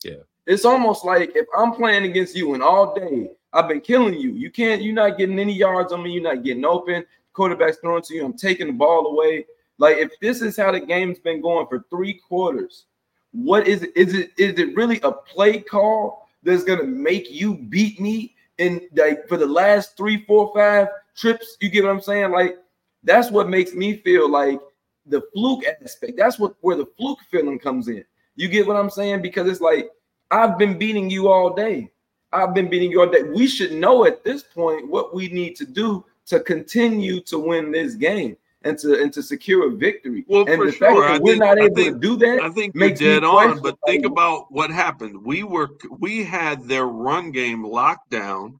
Yeah. 0.03 0.23
It's 0.47 0.65
almost 0.65 1.05
like 1.05 1.35
if 1.35 1.47
I'm 1.57 1.71
playing 1.71 2.03
against 2.03 2.35
you 2.35 2.53
and 2.53 2.61
all 2.61 2.93
day 2.93 3.31
I've 3.53 3.67
been 3.67 3.81
killing 3.81 4.13
you, 4.13 4.31
you 4.31 4.51
can't, 4.51 4.81
you're 4.83 4.93
not 4.93 5.17
getting 5.17 5.39
any 5.39 5.53
yards 5.53 5.91
on 5.91 6.03
me, 6.03 6.11
you're 6.11 6.23
not 6.23 6.43
getting 6.43 6.65
open. 6.65 7.05
Quarterback's 7.33 7.77
throwing 7.77 8.03
to 8.03 8.13
you, 8.13 8.25
I'm 8.25 8.33
taking 8.33 8.67
the 8.67 8.73
ball 8.73 9.07
away. 9.07 9.45
Like 9.77 9.97
if 9.97 10.11
this 10.21 10.41
is 10.41 10.57
how 10.57 10.71
the 10.71 10.79
game's 10.79 11.19
been 11.19 11.41
going 11.41 11.67
for 11.67 11.85
three 11.89 12.13
quarters, 12.13 12.85
what 13.31 13.67
is 13.67 13.83
it? 13.83 13.91
Is 13.95 14.13
it 14.13 14.31
is 14.37 14.57
it 14.57 14.75
really 14.75 14.99
a 15.01 15.11
play 15.11 15.59
call 15.59 16.27
that's 16.43 16.63
gonna 16.63 16.85
make 16.85 17.29
you 17.29 17.57
beat 17.57 17.99
me 17.99 18.35
in 18.57 18.87
like 18.95 19.27
for 19.27 19.37
the 19.37 19.45
last 19.45 19.97
three, 19.97 20.23
four, 20.25 20.51
five 20.55 20.87
trips? 21.15 21.57
You 21.59 21.69
get 21.69 21.83
what 21.83 21.91
I'm 21.91 22.01
saying? 22.01 22.31
Like 22.31 22.57
that's 23.03 23.31
what 23.31 23.49
makes 23.49 23.73
me 23.73 23.97
feel 23.97 24.29
like 24.29 24.59
the 25.05 25.21
fluke 25.33 25.65
aspect. 25.65 26.13
That's 26.17 26.39
what 26.39 26.55
where 26.61 26.77
the 26.77 26.87
fluke 26.97 27.19
feeling 27.29 27.59
comes 27.59 27.89
in. 27.89 28.05
You 28.35 28.47
get 28.47 28.67
what 28.67 28.77
I'm 28.77 28.89
saying? 28.89 29.21
Because 29.21 29.49
it's 29.49 29.61
like 29.61 29.89
I've 30.31 30.57
been 30.57 30.77
beating 30.77 31.09
you 31.09 31.27
all 31.27 31.53
day. 31.53 31.91
I've 32.31 32.53
been 32.53 32.69
beating 32.69 32.91
you 32.91 33.01
all 33.01 33.09
day. 33.09 33.23
We 33.23 33.47
should 33.47 33.73
know 33.73 34.05
at 34.05 34.23
this 34.23 34.43
point 34.43 34.89
what 34.89 35.13
we 35.13 35.27
need 35.29 35.55
to 35.57 35.65
do 35.65 36.05
to 36.27 36.39
continue 36.39 37.21
to 37.21 37.37
win 37.37 37.71
this 37.71 37.95
game 37.95 38.35
and 38.65 38.77
to 38.79 39.01
and 39.01 39.13
to 39.13 39.23
secure 39.23 39.71
a 39.71 39.75
victory. 39.75 40.25
Well, 40.27 40.45
and 40.47 40.61
for 40.61 40.71
sure, 40.71 41.05
I 41.05 41.17
we're 41.17 41.33
think, 41.33 41.43
not 41.43 41.57
able 41.57 41.75
think, 41.75 41.93
to 41.93 41.99
do 41.99 42.17
that. 42.17 42.43
I 42.43 42.49
think 42.49 42.75
you're 42.75 42.91
dead 42.91 43.23
on. 43.23 43.61
But 43.61 43.77
think 43.85 44.05
about 44.05 44.51
what 44.51 44.69
happened. 44.69 45.23
We 45.23 45.43
were 45.43 45.69
we 45.99 46.23
had 46.23 46.67
their 46.67 46.85
run 46.85 47.31
game 47.31 47.63
locked 47.63 48.09
down 48.09 48.59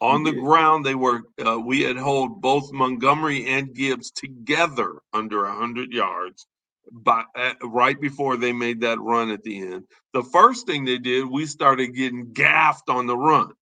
on 0.00 0.24
the 0.24 0.32
ground, 0.32 0.84
they 0.84 0.94
were. 0.94 1.22
Uh, 1.44 1.58
we 1.58 1.82
had 1.82 1.96
hold 1.96 2.40
both 2.40 2.72
Montgomery 2.72 3.46
and 3.46 3.74
Gibbs 3.74 4.10
together 4.10 5.00
under 5.12 5.46
hundred 5.46 5.92
yards, 5.92 6.46
by 6.92 7.24
uh, 7.34 7.54
right 7.64 7.98
before 7.98 8.36
they 8.36 8.52
made 8.52 8.80
that 8.82 9.00
run 9.00 9.30
at 9.30 9.42
the 9.42 9.60
end. 9.60 9.84
The 10.12 10.22
first 10.22 10.66
thing 10.66 10.84
they 10.84 10.98
did, 10.98 11.26
we 11.26 11.46
started 11.46 11.94
getting 11.94 12.32
gaffed 12.32 12.90
on 12.90 13.06
the 13.06 13.16
run, 13.16 13.52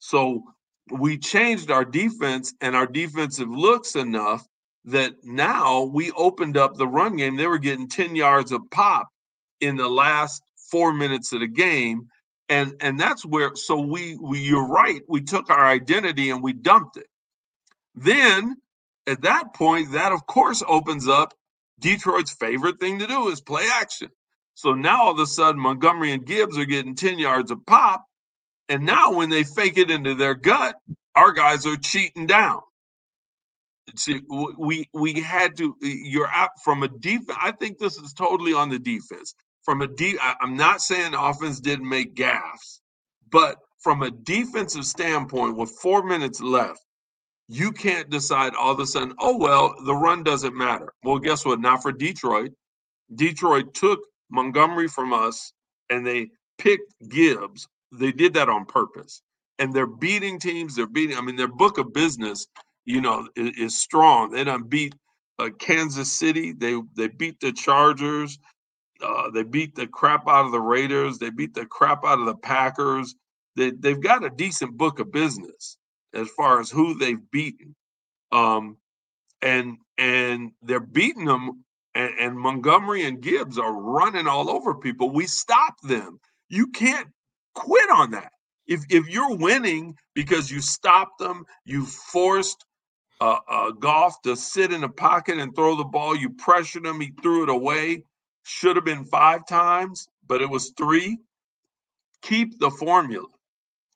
so 0.00 0.44
we 0.90 1.16
changed 1.16 1.70
our 1.70 1.84
defense 1.84 2.52
and 2.60 2.76
our 2.76 2.86
defensive 2.86 3.48
looks 3.48 3.96
enough 3.96 4.46
that 4.86 5.14
now 5.24 5.82
we 5.84 6.10
opened 6.12 6.56
up 6.56 6.76
the 6.76 6.88
run 6.88 7.16
game. 7.16 7.36
They 7.36 7.46
were 7.46 7.58
getting 7.58 7.88
ten 7.88 8.16
yards 8.16 8.52
of 8.52 8.62
pop 8.70 9.08
in 9.60 9.76
the 9.76 9.88
last 9.88 10.42
four 10.70 10.92
minutes 10.92 11.32
of 11.32 11.40
the 11.40 11.48
game. 11.48 12.08
And 12.48 12.74
and 12.80 13.00
that's 13.00 13.24
where 13.24 13.52
so 13.56 13.80
we 13.80 14.16
we 14.20 14.40
you're 14.40 14.68
right 14.68 15.02
we 15.08 15.22
took 15.22 15.50
our 15.50 15.66
identity 15.66 16.30
and 16.30 16.42
we 16.42 16.52
dumped 16.54 16.96
it. 16.98 17.06
Then 17.94 18.56
at 19.06 19.22
that 19.22 19.54
point 19.54 19.92
that 19.92 20.12
of 20.12 20.26
course 20.26 20.62
opens 20.66 21.08
up 21.08 21.34
detroit's 21.80 22.32
favorite 22.34 22.80
thing 22.80 23.00
to 23.00 23.06
do 23.06 23.28
is 23.28 23.40
play 23.40 23.66
action. 23.72 24.10
So 24.54 24.74
now 24.74 25.04
all 25.04 25.12
of 25.12 25.20
a 25.20 25.26
sudden 25.26 25.60
montgomery 25.60 26.12
and 26.12 26.26
gibbs 26.26 26.58
are 26.58 26.66
getting 26.66 26.94
10 26.96 27.18
yards 27.18 27.50
of 27.50 27.66
pop. 27.66 28.04
And 28.68 28.84
now 28.86 29.14
when 29.14 29.30
they 29.30 29.44
fake 29.44 29.78
it 29.78 29.90
into 29.90 30.14
their 30.14 30.34
gut 30.34 30.76
our 31.16 31.32
guys 31.32 31.66
are 31.66 31.76
cheating 31.76 32.26
down 32.26 32.60
We 34.58 34.88
we 34.92 35.20
had 35.20 35.56
to 35.58 35.76
you're 35.80 36.28
out 36.28 36.50
from 36.64 36.82
a 36.82 36.88
defense 36.88 37.38
i 37.40 37.52
think 37.52 37.78
this 37.78 37.96
is 37.96 38.12
totally 38.12 38.52
on 38.54 38.68
the 38.68 38.78
defense 38.78 39.34
from 39.62 39.82
a 39.82 39.86
deep, 39.86 40.18
I'm 40.40 40.56
not 40.56 40.80
saying 40.80 41.14
offense 41.14 41.60
didn't 41.60 41.88
make 41.88 42.14
gaffes, 42.14 42.80
but 43.30 43.56
from 43.78 44.02
a 44.02 44.10
defensive 44.10 44.84
standpoint, 44.84 45.56
with 45.56 45.70
four 45.82 46.02
minutes 46.02 46.40
left, 46.40 46.80
you 47.48 47.72
can't 47.72 48.08
decide 48.10 48.54
all 48.54 48.72
of 48.72 48.80
a 48.80 48.86
sudden, 48.86 49.14
oh, 49.18 49.36
well, 49.36 49.74
the 49.84 49.94
run 49.94 50.22
doesn't 50.22 50.56
matter. 50.56 50.92
Well, 51.02 51.18
guess 51.18 51.44
what? 51.44 51.60
Not 51.60 51.82
for 51.82 51.92
Detroit. 51.92 52.52
Detroit 53.14 53.74
took 53.74 54.00
Montgomery 54.30 54.88
from 54.88 55.12
us 55.12 55.52
and 55.90 56.06
they 56.06 56.30
picked 56.58 56.92
Gibbs. 57.08 57.66
They 57.92 58.12
did 58.12 58.34
that 58.34 58.48
on 58.48 58.66
purpose. 58.66 59.22
And 59.58 59.74
they're 59.74 59.86
beating 59.86 60.38
teams. 60.38 60.76
They're 60.76 60.86
beating, 60.86 61.16
I 61.16 61.20
mean, 61.20 61.36
their 61.36 61.48
book 61.48 61.78
of 61.78 61.92
business, 61.92 62.46
you 62.90 63.00
know, 63.00 63.28
is, 63.36 63.58
is 63.58 63.80
strong. 63.80 64.30
They 64.30 64.44
done 64.44 64.64
beat 64.64 64.94
uh, 65.38 65.50
Kansas 65.58 66.12
City. 66.12 66.52
They 66.52 66.80
they 66.96 67.08
beat 67.08 67.40
the 67.40 67.52
Chargers. 67.52 68.38
Uh, 69.02 69.30
they 69.30 69.44
beat 69.44 69.74
the 69.74 69.86
crap 69.86 70.28
out 70.28 70.46
of 70.46 70.52
the 70.52 70.60
Raiders. 70.60 71.18
They 71.18 71.30
beat 71.30 71.54
the 71.54 71.66
crap 71.66 72.04
out 72.04 72.20
of 72.20 72.26
the 72.26 72.36
Packers. 72.36 73.14
They 73.56 73.70
they've 73.72 74.00
got 74.00 74.24
a 74.24 74.30
decent 74.30 74.76
book 74.76 74.98
of 75.00 75.12
business 75.12 75.78
as 76.14 76.28
far 76.30 76.60
as 76.60 76.70
who 76.70 76.98
they've 76.98 77.30
beaten, 77.30 77.74
um, 78.32 78.76
and 79.42 79.78
and 79.98 80.52
they're 80.62 80.80
beating 80.80 81.26
them. 81.26 81.64
And, 81.94 82.12
and 82.20 82.38
Montgomery 82.38 83.04
and 83.06 83.20
Gibbs 83.20 83.58
are 83.58 83.72
running 83.72 84.28
all 84.28 84.50
over 84.50 84.74
people. 84.76 85.10
We 85.10 85.26
stop 85.26 85.74
them. 85.82 86.20
You 86.48 86.68
can't 86.68 87.08
quit 87.54 87.90
on 87.90 88.12
that. 88.12 88.32
If 88.66 88.84
if 88.90 89.08
you're 89.08 89.36
winning 89.36 89.96
because 90.14 90.50
you 90.50 90.60
stopped 90.60 91.18
them, 91.18 91.44
you 91.64 91.86
forced 91.86 92.64
uh, 93.20 93.38
uh, 93.48 93.70
Goff 93.72 94.22
to 94.22 94.36
sit 94.36 94.72
in 94.72 94.84
a 94.84 94.88
pocket 94.88 95.38
and 95.38 95.54
throw 95.54 95.76
the 95.76 95.84
ball. 95.84 96.16
You 96.16 96.30
pressured 96.30 96.86
him. 96.86 97.00
He 97.00 97.12
threw 97.22 97.42
it 97.42 97.48
away 97.48 98.04
should 98.42 98.76
have 98.76 98.84
been 98.84 99.04
five 99.04 99.46
times, 99.46 100.08
but 100.26 100.42
it 100.42 100.48
was 100.48 100.72
three. 100.76 101.18
Keep 102.22 102.58
the 102.58 102.70
formula. 102.70 103.26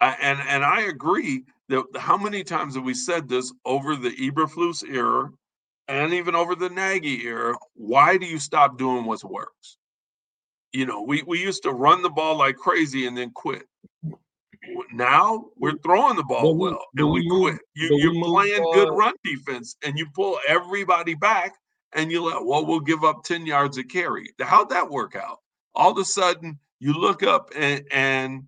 Uh, 0.00 0.14
and 0.20 0.40
and 0.40 0.64
I 0.64 0.82
agree 0.82 1.44
that 1.68 1.84
how 1.96 2.16
many 2.16 2.44
times 2.44 2.74
have 2.74 2.84
we 2.84 2.94
said 2.94 3.28
this 3.28 3.52
over 3.64 3.96
the 3.96 4.10
Eberflus 4.10 4.84
era 4.88 5.30
and 5.88 6.12
even 6.12 6.34
over 6.34 6.54
the 6.54 6.70
Nagy 6.70 7.26
era? 7.26 7.54
Why 7.74 8.16
do 8.16 8.26
you 8.26 8.38
stop 8.38 8.78
doing 8.78 9.04
what 9.04 9.24
works? 9.24 9.78
You 10.72 10.86
know, 10.86 11.02
we, 11.02 11.22
we 11.22 11.40
used 11.40 11.62
to 11.62 11.70
run 11.70 12.02
the 12.02 12.10
ball 12.10 12.36
like 12.36 12.56
crazy 12.56 13.06
and 13.06 13.16
then 13.16 13.30
quit. 13.30 13.66
Now 14.92 15.46
we're 15.56 15.78
throwing 15.78 16.16
the 16.16 16.22
ball 16.24 16.54
we- 16.54 16.70
well, 16.70 16.84
and 16.96 17.10
we 17.10 17.20
we 17.22 17.50
quit. 17.50 17.60
You, 17.74 17.96
you're 17.98 18.12
move, 18.14 18.24
playing 18.24 18.64
good 18.72 18.90
run 18.90 19.14
defense, 19.24 19.76
and 19.84 19.98
you 19.98 20.06
pull 20.14 20.38
everybody 20.48 21.14
back, 21.14 21.54
and 21.92 22.10
you 22.10 22.22
let 22.22 22.44
well, 22.44 22.64
we'll 22.64 22.80
give 22.80 23.04
up 23.04 23.24
ten 23.24 23.46
yards 23.46 23.78
a 23.78 23.84
carry. 23.84 24.30
How'd 24.40 24.70
that 24.70 24.90
work 24.90 25.16
out? 25.16 25.38
All 25.74 25.90
of 25.92 25.98
a 25.98 26.04
sudden, 26.04 26.58
you 26.80 26.92
look 26.92 27.22
up 27.22 27.50
and 27.56 27.84
and 27.90 28.44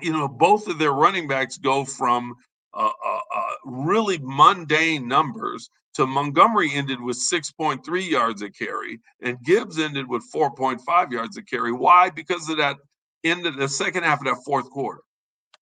you 0.00 0.12
know 0.12 0.28
both 0.28 0.68
of 0.68 0.78
their 0.78 0.92
running 0.92 1.28
backs 1.28 1.58
go 1.58 1.84
from 1.84 2.34
uh, 2.74 2.90
uh, 3.04 3.20
uh, 3.34 3.42
really 3.64 4.18
mundane 4.22 5.06
numbers 5.06 5.68
to 5.94 6.06
Montgomery 6.06 6.72
ended 6.74 7.00
with 7.00 7.16
6.3 7.16 8.10
yards 8.10 8.42
a 8.42 8.50
carry 8.50 8.98
and 9.22 9.40
Gibbs 9.44 9.78
ended 9.78 10.08
with 10.08 10.24
4.5 10.34 11.12
yards 11.12 11.36
a 11.36 11.42
carry. 11.42 11.70
Why? 11.72 12.10
Because 12.10 12.48
of 12.48 12.56
that 12.56 12.76
of 13.24 13.56
the 13.56 13.68
second 13.68 14.04
half 14.04 14.20
of 14.20 14.26
that 14.26 14.42
fourth 14.44 14.70
quarter. 14.70 15.00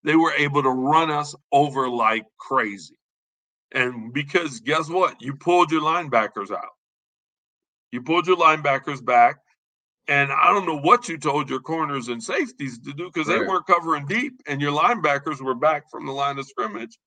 They 0.05 0.17
were 0.17 0.33
able 0.33 0.63
to 0.63 0.71
run 0.71 1.11
us 1.11 1.35
over 1.53 1.89
like 1.89 2.25
crazy. 2.39 2.97
And 3.73 4.13
because 4.13 4.61
guess 4.61 4.89
what? 4.91 5.21
You 5.23 5.35
pulled 5.35 5.71
your 5.71 5.83
linebackers 5.83 6.51
out. 6.51 6.71
You 7.93 8.03
pulled 8.03 8.27
your 8.27 8.37
linebackers 8.37 9.05
back. 9.05 9.37
And 10.09 10.33
I 10.33 10.49
don't 10.49 10.67
know 10.67 10.81
what 10.81 11.09
you 11.09 11.17
told 11.17 11.49
your 11.49 11.61
corners 11.61 12.09
and 12.09 12.21
safeties 12.21 12.81
to 12.81 12.93
do 12.93 13.09
because 13.13 13.29
they 13.29 13.39
weren't 13.39 13.67
covering 13.67 14.07
deep 14.07 14.33
and 14.49 14.61
your 14.61 14.73
linebackers 14.73 15.41
were 15.41 15.55
back 15.55 15.89
from 15.91 16.07
the 16.07 16.13
line 16.13 16.39
of 16.41 16.47
scrimmage. 16.47 16.99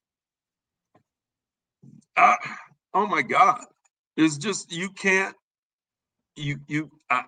Uh, 2.16 2.36
oh 2.94 3.06
my 3.06 3.22
God. 3.22 3.66
It's 4.16 4.38
just, 4.38 4.72
you 4.72 4.90
can't, 4.90 5.36
you, 6.38 6.58
you, 6.68 6.90
uh, 7.10 7.24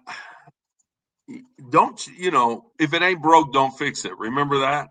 don't, 1.69 2.07
you 2.07 2.32
know, 2.32 2.71
if 2.80 2.93
it 2.93 3.01
ain't 3.01 3.21
broke, 3.21 3.53
don't 3.53 3.78
fix 3.78 4.05
it. 4.05 4.17
Remember 4.17 4.59
that? 4.59 4.89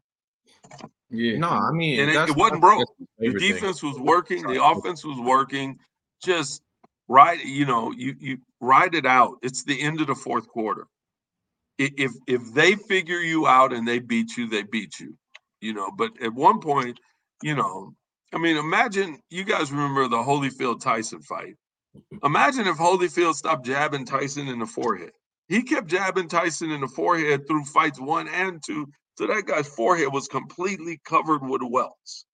Yeah. 1.10 1.38
No, 1.38 1.48
I 1.48 1.70
mean 1.72 2.00
And 2.00 2.10
it- 2.10 2.28
it 2.30 2.36
wasn't 2.36 2.60
broke. 2.60 2.88
The 2.98 3.06
favorite 3.20 3.40
thing. 3.40 3.52
defense 3.54 3.82
was 3.82 3.98
working, 3.98 4.42
the 4.46 4.62
offense 4.64 5.04
was 5.04 5.18
working. 5.18 5.78
Just 6.22 6.62
ride, 7.08 7.40
you 7.40 7.64
know, 7.64 7.92
you 7.92 8.16
you 8.18 8.38
ride 8.60 8.94
it 8.94 9.06
out. 9.06 9.38
It's 9.42 9.62
the 9.64 9.80
end 9.80 10.00
of 10.00 10.08
the 10.08 10.14
fourth 10.14 10.48
quarter. 10.48 10.88
If 11.78 12.12
if 12.26 12.52
they 12.54 12.74
figure 12.74 13.20
you 13.20 13.46
out 13.46 13.72
and 13.72 13.86
they 13.86 13.98
beat 13.98 14.36
you, 14.36 14.48
they 14.48 14.62
beat 14.62 14.98
you. 14.98 15.16
You 15.60 15.74
know, 15.74 15.90
but 15.90 16.20
at 16.22 16.32
one 16.32 16.60
point, 16.60 16.98
you 17.42 17.54
know, 17.54 17.94
I 18.32 18.38
mean, 18.38 18.56
imagine 18.56 19.20
you 19.30 19.44
guys 19.44 19.70
remember 19.70 20.08
the 20.08 20.16
Holyfield 20.16 20.80
Tyson 20.80 21.22
fight. 21.22 21.54
Imagine 22.22 22.66
if 22.66 22.76
Holyfield 22.76 23.34
stopped 23.34 23.64
jabbing 23.64 24.04
Tyson 24.04 24.48
in 24.48 24.58
the 24.58 24.66
forehead. 24.66 25.12
He 25.48 25.62
kept 25.62 25.88
jabbing 25.88 26.28
Tyson 26.28 26.70
in 26.72 26.80
the 26.80 26.88
forehead 26.88 27.46
through 27.46 27.64
fights 27.64 28.00
one 28.00 28.28
and 28.28 28.62
two. 28.64 28.86
So 29.16 29.26
that 29.26 29.46
guy's 29.46 29.68
forehead 29.68 30.12
was 30.12 30.28
completely 30.28 31.00
covered 31.04 31.42
with 31.42 31.62
welts 31.64 32.26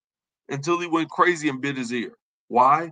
until 0.49 0.81
he 0.81 0.87
went 0.87 1.11
crazy 1.11 1.49
and 1.49 1.61
bit 1.61 1.77
his 1.77 1.93
ear. 1.93 2.13
Why? 2.49 2.91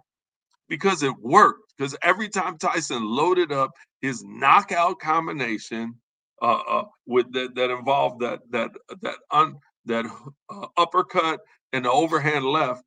Because 0.69 1.03
it 1.03 1.15
worked. 1.19 1.73
Because 1.77 1.97
every 2.03 2.29
time 2.29 2.59
Tyson 2.59 3.05
loaded 3.05 3.51
up 3.53 3.71
his 4.03 4.23
knockout 4.25 5.01
combination 5.01 5.95
uh, 6.43 6.61
uh, 6.69 6.85
with 7.07 7.33
that, 7.33 7.55
that 7.55 7.71
involved 7.71 8.21
that 8.21 8.41
that 8.51 8.71
that 9.03 9.17
un, 9.31 9.57
that 9.87 10.05
uh, 10.51 10.67
uppercut 10.77 11.41
and 11.73 11.85
the 11.85 11.91
overhand 11.91 12.45
left, 12.45 12.83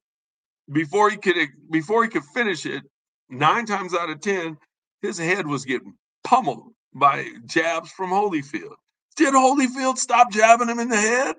before 0.72 1.10
he 1.10 1.18
could 1.18 1.36
before 1.72 2.04
he 2.04 2.10
could 2.10 2.24
finish 2.36 2.66
it, 2.66 2.84
nine 3.30 3.66
times 3.66 3.94
out 3.94 4.10
of 4.10 4.22
ten, 4.22 4.58
his 5.02 5.18
head 5.18 5.48
was 5.48 5.66
getting 5.66 5.96
pummeled 6.24 6.72
by 6.94 7.28
jabs 7.46 7.92
from 7.92 8.12
Holyfield. 8.12 8.76
Did 9.16 9.34
Holyfield 9.34 9.98
stop 9.98 10.32
jabbing 10.32 10.70
him 10.70 10.80
in 10.80 10.90
the 10.90 10.98
head? 10.98 11.36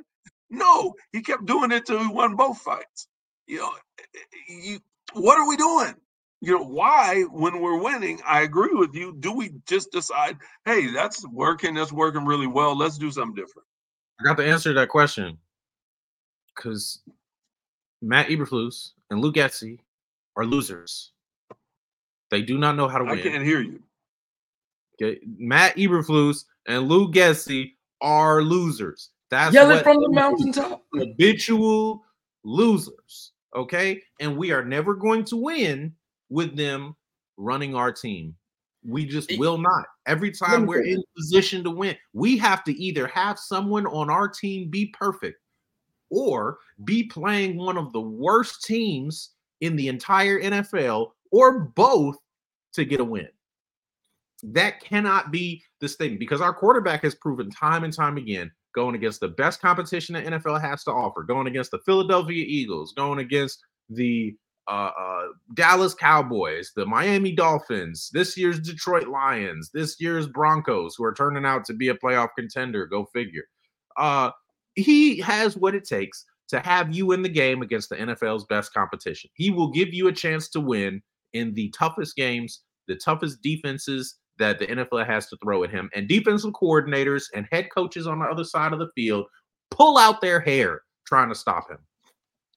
No, 0.51 0.95
he 1.13 1.23
kept 1.23 1.47
doing 1.47 1.73
it 1.73 1.87
till 1.87 1.99
he 1.99 2.09
won 2.09 2.37
both 2.37 2.59
fights. 2.59 3.09
You 3.47 3.59
know, 3.59 3.71
you, 4.49 4.79
what 5.13 5.39
are 5.39 5.49
we 5.49 5.57
doing? 5.57 5.95
You 6.41 6.59
know, 6.59 6.65
why, 6.65 7.23
when 7.31 7.61
we're 7.61 7.79
winning, 7.79 8.21
I 8.27 8.43
agree 8.43 8.75
with 8.75 8.95
you. 8.95 9.17
Do 9.19 9.33
we 9.33 9.53
just 9.67 9.91
decide, 9.93 10.37
hey, 10.65 10.89
that's 10.93 11.27
working, 11.29 11.75
that's 11.75 11.93
working 11.93 12.27
really 12.27 12.47
well. 12.47 12.77
Let's 12.77 12.99
do 12.99 13.11
something 13.11 13.35
different? 13.35 13.67
I 14.21 14.25
got 14.25 14.37
the 14.37 14.47
answer 14.47 14.71
to 14.71 14.81
that 14.81 14.89
question 14.89 15.39
because 16.55 17.01
Matt 18.03 18.29
Eberflus 18.29 18.91
and 19.11 19.21
Luke 19.21 19.37
Getsy 19.37 19.79
are 20.37 20.45
losers. 20.45 21.13
They 22.31 22.43
do 22.43 22.59
not 22.59 22.77
know 22.77 22.89
how 22.89 22.99
to 22.99 23.05
I 23.05 23.11
win. 23.11 23.19
I 23.19 23.23
can't 23.23 23.45
hear 23.45 23.61
you. 23.61 23.83
Okay? 25.03 25.21
Matt 25.39 25.77
Eberflus 25.77 26.45
and 26.67 26.89
Luke 26.89 27.13
Getsy 27.13 27.73
are 28.01 28.43
losers. 28.43 29.11
That's 29.31 29.55
yelling 29.55 29.77
what 29.77 29.85
from 29.85 30.01
the 30.01 30.11
mountaintop. 30.11 30.83
habitual 30.95 32.05
losers. 32.45 33.33
Okay. 33.57 34.03
And 34.21 34.37
we 34.37 34.53
are 34.53 34.65
never 34.65 34.95
going 34.95 35.25
to 35.25 35.37
win 35.37 35.95
with 36.29 36.57
them 36.57 36.95
running 37.37 37.75
our 37.75 37.93
team. 37.93 38.35
We 38.87 39.07
just 39.07 39.37
will 39.39 39.57
not. 39.57 39.87
Every 40.07 40.31
time 40.31 40.67
we're 40.67 40.85
in 40.85 41.03
position 41.17 41.65
to 41.65 41.71
win, 41.71 41.97
we 42.13 42.37
have 42.39 42.63
to 42.65 42.73
either 42.79 43.07
have 43.07 43.39
someone 43.39 43.87
on 43.87 44.11
our 44.11 44.29
team 44.29 44.69
be 44.69 44.87
perfect 44.87 45.39
or 46.11 46.59
be 46.85 47.05
playing 47.05 47.57
one 47.57 47.79
of 47.79 47.93
the 47.93 48.01
worst 48.01 48.65
teams 48.65 49.31
in 49.63 49.75
the 49.75 49.89
entire 49.89 50.41
NFL 50.41 51.13
or 51.31 51.61
both 51.61 52.17
to 52.75 52.85
get 52.85 53.01
a 53.01 53.05
win. 53.05 53.29
That 54.53 54.81
cannot 54.81 55.31
be 55.31 55.63
the 55.81 55.89
statement 55.89 56.21
because 56.21 56.41
our 56.41 56.53
quarterback 56.53 57.03
has 57.03 57.15
proven 57.15 57.51
time 57.51 57.85
and 57.85 57.93
time 57.93 58.17
again 58.17 58.51
going 58.75 58.95
against 58.95 59.21
the 59.21 59.29
best 59.29 59.61
competition 59.61 60.15
the 60.15 60.23
NFL 60.23 60.61
has 60.61 60.85
to 60.85 60.91
offer, 60.91 61.23
going 61.23 61.47
against 61.47 61.71
the 61.71 61.79
Philadelphia 61.87 62.45
Eagles, 62.47 62.93
going 62.93 63.21
against 63.21 63.63
the 63.89 64.37
uh, 64.67 64.91
uh, 64.99 65.27
Dallas 65.55 65.95
Cowboys, 65.95 66.73
the 66.75 66.85
Miami 66.85 67.33
Dolphins, 67.33 68.11
this 68.13 68.37
year's 68.37 68.59
Detroit 68.59 69.07
Lions, 69.07 69.71
this 69.73 70.01
year's 70.01 70.27
Broncos, 70.27 70.95
who 70.97 71.05
are 71.05 71.15
turning 71.15 71.45
out 71.45 71.65
to 71.67 71.75
be 71.75 71.89
a 71.89 71.95
playoff 71.95 72.31
contender. 72.37 72.87
Go 72.87 73.05
figure. 73.07 73.45
Uh, 73.97 74.31
he 74.75 75.21
has 75.21 75.57
what 75.57 75.75
it 75.75 75.85
takes 75.85 76.25
to 76.49 76.61
have 76.61 76.95
you 76.95 77.13
in 77.13 77.23
the 77.23 77.29
game 77.29 77.63
against 77.63 77.89
the 77.89 77.97
NFL's 77.97 78.45
best 78.47 78.73
competition. 78.75 79.31
He 79.35 79.51
will 79.51 79.71
give 79.71 79.95
you 79.95 80.09
a 80.09 80.13
chance 80.13 80.49
to 80.51 80.61
win 80.61 81.03
in 81.33 81.55
the 81.55 81.71
toughest 81.71 82.17
games, 82.17 82.63
the 82.89 82.97
toughest 82.97 83.43
defenses 83.43 84.17
that 84.39 84.59
the 84.59 84.67
NFL 84.67 85.07
has 85.07 85.27
to 85.29 85.37
throw 85.43 85.65
at 85.65 85.71
him. 85.71 85.89
And 85.95 86.09
defensive 86.09 86.53
coordinators 86.53 87.25
and 87.35 87.47
head 87.53 87.69
coaches 87.75 88.07
on 88.07 88.19
the 88.19 88.27
other 88.27 88.45
side 88.45 88.73
of 88.73 88.79
the 88.79 88.91
field 88.95 89.27
pull 89.71 89.99
out 89.99 90.21
their 90.21 90.41
hair 90.41 90.83
trying 91.07 91.29
to 91.29 91.35
stop 91.35 91.71
him. 91.71 91.79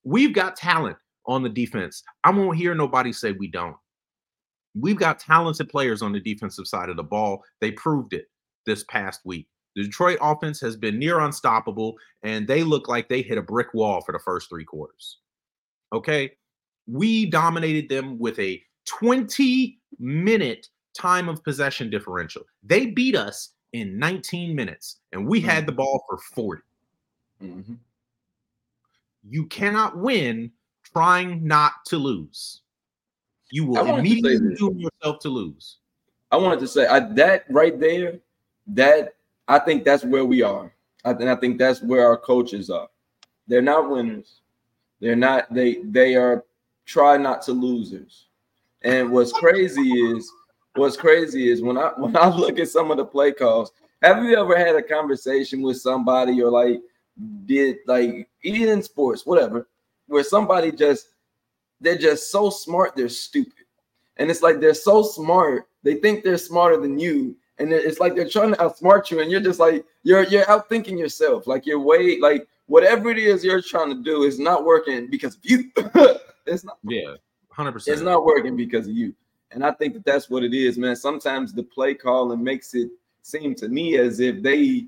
We've 0.03 0.33
got 0.33 0.55
talent 0.55 0.97
on 1.25 1.43
the 1.43 1.49
defense. 1.49 2.03
I 2.23 2.31
won't 2.31 2.57
hear 2.57 2.73
nobody 2.73 3.11
say 3.11 3.33
we 3.33 3.47
don't. 3.47 3.75
We've 4.79 4.97
got 4.97 5.19
talented 5.19 5.69
players 5.69 6.01
on 6.01 6.11
the 6.11 6.19
defensive 6.19 6.67
side 6.67 6.89
of 6.89 6.97
the 6.97 7.03
ball. 7.03 7.43
They 7.61 7.71
proved 7.71 8.13
it 8.13 8.25
this 8.65 8.83
past 8.85 9.21
week. 9.25 9.47
The 9.75 9.83
Detroit 9.83 10.17
offense 10.21 10.59
has 10.61 10.75
been 10.75 10.97
near 10.97 11.19
unstoppable, 11.19 11.95
and 12.23 12.47
they 12.47 12.63
look 12.63 12.87
like 12.87 13.09
they 13.09 13.21
hit 13.21 13.37
a 13.37 13.43
brick 13.43 13.73
wall 13.73 14.01
for 14.01 14.11
the 14.11 14.19
first 14.19 14.49
three 14.49 14.65
quarters. 14.65 15.19
Okay. 15.93 16.31
We 16.87 17.29
dominated 17.29 17.89
them 17.89 18.17
with 18.17 18.39
a 18.39 18.61
20 18.87 19.79
minute 19.99 20.67
time 20.97 21.29
of 21.29 21.43
possession 21.43 21.89
differential. 21.89 22.43
They 22.63 22.87
beat 22.87 23.15
us 23.15 23.53
in 23.73 23.99
19 23.99 24.55
minutes, 24.55 24.97
and 25.11 25.27
we 25.27 25.39
had 25.39 25.65
the 25.65 25.71
ball 25.71 26.03
for 26.09 26.17
40. 26.17 26.61
Mhm. 27.41 27.77
You 29.29 29.45
cannot 29.45 29.97
win 29.97 30.51
trying 30.83 31.45
not 31.45 31.85
to 31.87 31.97
lose. 31.97 32.61
You 33.51 33.65
will 33.65 33.75
wanted 33.75 34.03
to 34.03 34.09
say 34.09 34.17
immediately 34.17 34.55
doom 34.55 34.79
yourself 34.79 35.19
to 35.19 35.29
lose. 35.29 35.77
I 36.31 36.37
wanted 36.37 36.59
to 36.59 36.67
say 36.67 36.87
I, 36.87 36.99
that 37.13 37.45
right 37.49 37.79
there, 37.79 38.19
that 38.67 39.15
I 39.47 39.59
think 39.59 39.85
that's 39.85 40.03
where 40.03 40.25
we 40.25 40.41
are. 40.41 40.73
I, 41.05 41.11
and 41.11 41.29
I 41.29 41.35
think 41.35 41.57
that's 41.57 41.81
where 41.81 42.05
our 42.05 42.17
coaches 42.17 42.69
are. 42.69 42.89
They're 43.47 43.61
not 43.61 43.89
winners. 43.89 44.41
They're 44.99 45.15
not. 45.15 45.53
They 45.53 45.75
they 45.83 46.15
are 46.15 46.43
try 46.85 47.17
not 47.17 47.41
to 47.43 47.53
losers. 47.53 48.27
And 48.81 49.11
what's 49.11 49.31
crazy 49.31 49.89
is 49.91 50.31
what's 50.77 50.97
crazy 50.97 51.49
is 51.49 51.61
when 51.61 51.77
I 51.77 51.91
when 51.97 52.15
I 52.15 52.27
look 52.29 52.59
at 52.59 52.69
some 52.69 52.91
of 52.91 52.97
the 52.97 53.05
play 53.05 53.31
calls. 53.31 53.71
Have 54.03 54.23
you 54.23 54.37
ever 54.37 54.55
had 54.55 54.75
a 54.75 54.83
conversation 54.83 55.61
with 55.63 55.77
somebody 55.77 56.41
or 56.41 56.51
like 56.51 56.81
did 57.45 57.77
like 57.87 58.29
even 58.43 58.69
in 58.69 58.83
sports, 58.83 59.25
whatever, 59.25 59.67
where 60.07 60.23
somebody 60.23 60.71
just 60.71 61.07
they're 61.81 61.97
just 61.97 62.31
so 62.31 62.49
smart 62.49 62.95
they're 62.95 63.09
stupid. 63.09 63.53
And 64.17 64.31
it's 64.31 64.41
like 64.41 64.59
they're 64.59 64.73
so 64.73 65.03
smart, 65.03 65.67
they 65.83 65.95
think 65.95 66.23
they're 66.23 66.37
smarter 66.37 66.77
than 66.77 66.99
you. 66.99 67.35
And 67.59 67.73
it's 67.73 67.99
like 67.99 68.15
they're 68.15 68.29
trying 68.29 68.53
to 68.53 68.59
outsmart 68.59 69.09
you, 69.09 69.19
and 69.19 69.31
you're 69.31 69.41
just 69.41 69.59
like 69.59 69.83
you're 70.03 70.23
you're 70.25 70.45
outthinking 70.45 70.97
yourself. 70.99 71.47
Like 71.47 71.65
you're 71.65 71.79
way 71.79 72.19
like 72.19 72.47
whatever 72.67 73.09
it 73.09 73.17
is 73.17 73.43
you're 73.43 73.61
trying 73.61 73.89
to 73.89 74.03
do 74.03 74.23
is 74.23 74.39
not 74.39 74.63
working 74.63 75.09
because 75.09 75.35
of 75.35 75.41
you. 75.43 75.71
it's 76.45 76.63
not 76.63 76.77
Yeah, 76.83 77.15
100%. 77.55 77.87
it's 77.87 78.01
not 78.01 78.25
working 78.25 78.55
because 78.55 78.87
of 78.87 78.93
you. 78.93 79.13
And 79.51 79.65
I 79.65 79.71
think 79.71 79.93
that 79.93 80.05
that's 80.05 80.29
what 80.29 80.43
it 80.43 80.53
is, 80.53 80.77
man. 80.77 80.95
Sometimes 80.95 81.53
the 81.53 81.63
play 81.63 81.93
calling 81.93 82.43
makes 82.43 82.73
it 82.73 82.89
seem 83.21 83.55
to 83.55 83.67
me 83.67 83.97
as 83.97 84.19
if 84.19 84.41
they 84.41 84.87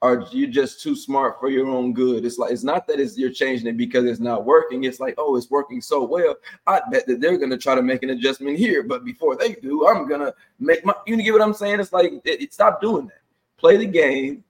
are 0.00 0.24
you're 0.30 0.50
just 0.50 0.80
too 0.80 0.94
smart 0.94 1.40
for 1.40 1.48
your 1.48 1.66
own 1.66 1.92
good? 1.92 2.24
It's 2.24 2.38
like 2.38 2.52
it's 2.52 2.62
not 2.62 2.86
that 2.86 3.00
it's 3.00 3.18
you're 3.18 3.32
changing 3.32 3.66
it 3.66 3.76
because 3.76 4.04
it's 4.04 4.20
not 4.20 4.44
working. 4.44 4.84
It's 4.84 5.00
like, 5.00 5.14
oh, 5.18 5.36
it's 5.36 5.50
working 5.50 5.80
so 5.80 6.04
well. 6.04 6.36
I 6.66 6.80
bet 6.90 7.06
that 7.08 7.20
they're 7.20 7.38
gonna 7.38 7.58
try 7.58 7.74
to 7.74 7.82
make 7.82 8.02
an 8.02 8.10
adjustment 8.10 8.58
here, 8.58 8.82
but 8.84 9.04
before 9.04 9.36
they 9.36 9.54
do, 9.54 9.88
I'm 9.88 10.08
gonna 10.08 10.32
make 10.60 10.84
my. 10.84 10.94
You 11.06 11.16
get 11.22 11.32
what 11.32 11.42
I'm 11.42 11.54
saying? 11.54 11.80
It's 11.80 11.92
like 11.92 12.12
it, 12.12 12.22
it, 12.42 12.52
stop 12.52 12.80
doing 12.80 13.06
that. 13.06 13.22
Play 13.56 13.76
the 13.76 13.86
game. 13.86 14.44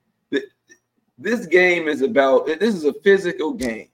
This 1.21 1.47
game 1.47 1.89
is 1.89 2.03
about. 2.03 2.47
This 2.47 2.75
is 2.75 2.85
a 2.85 2.93
physical 2.93 3.53
game. 3.53 3.89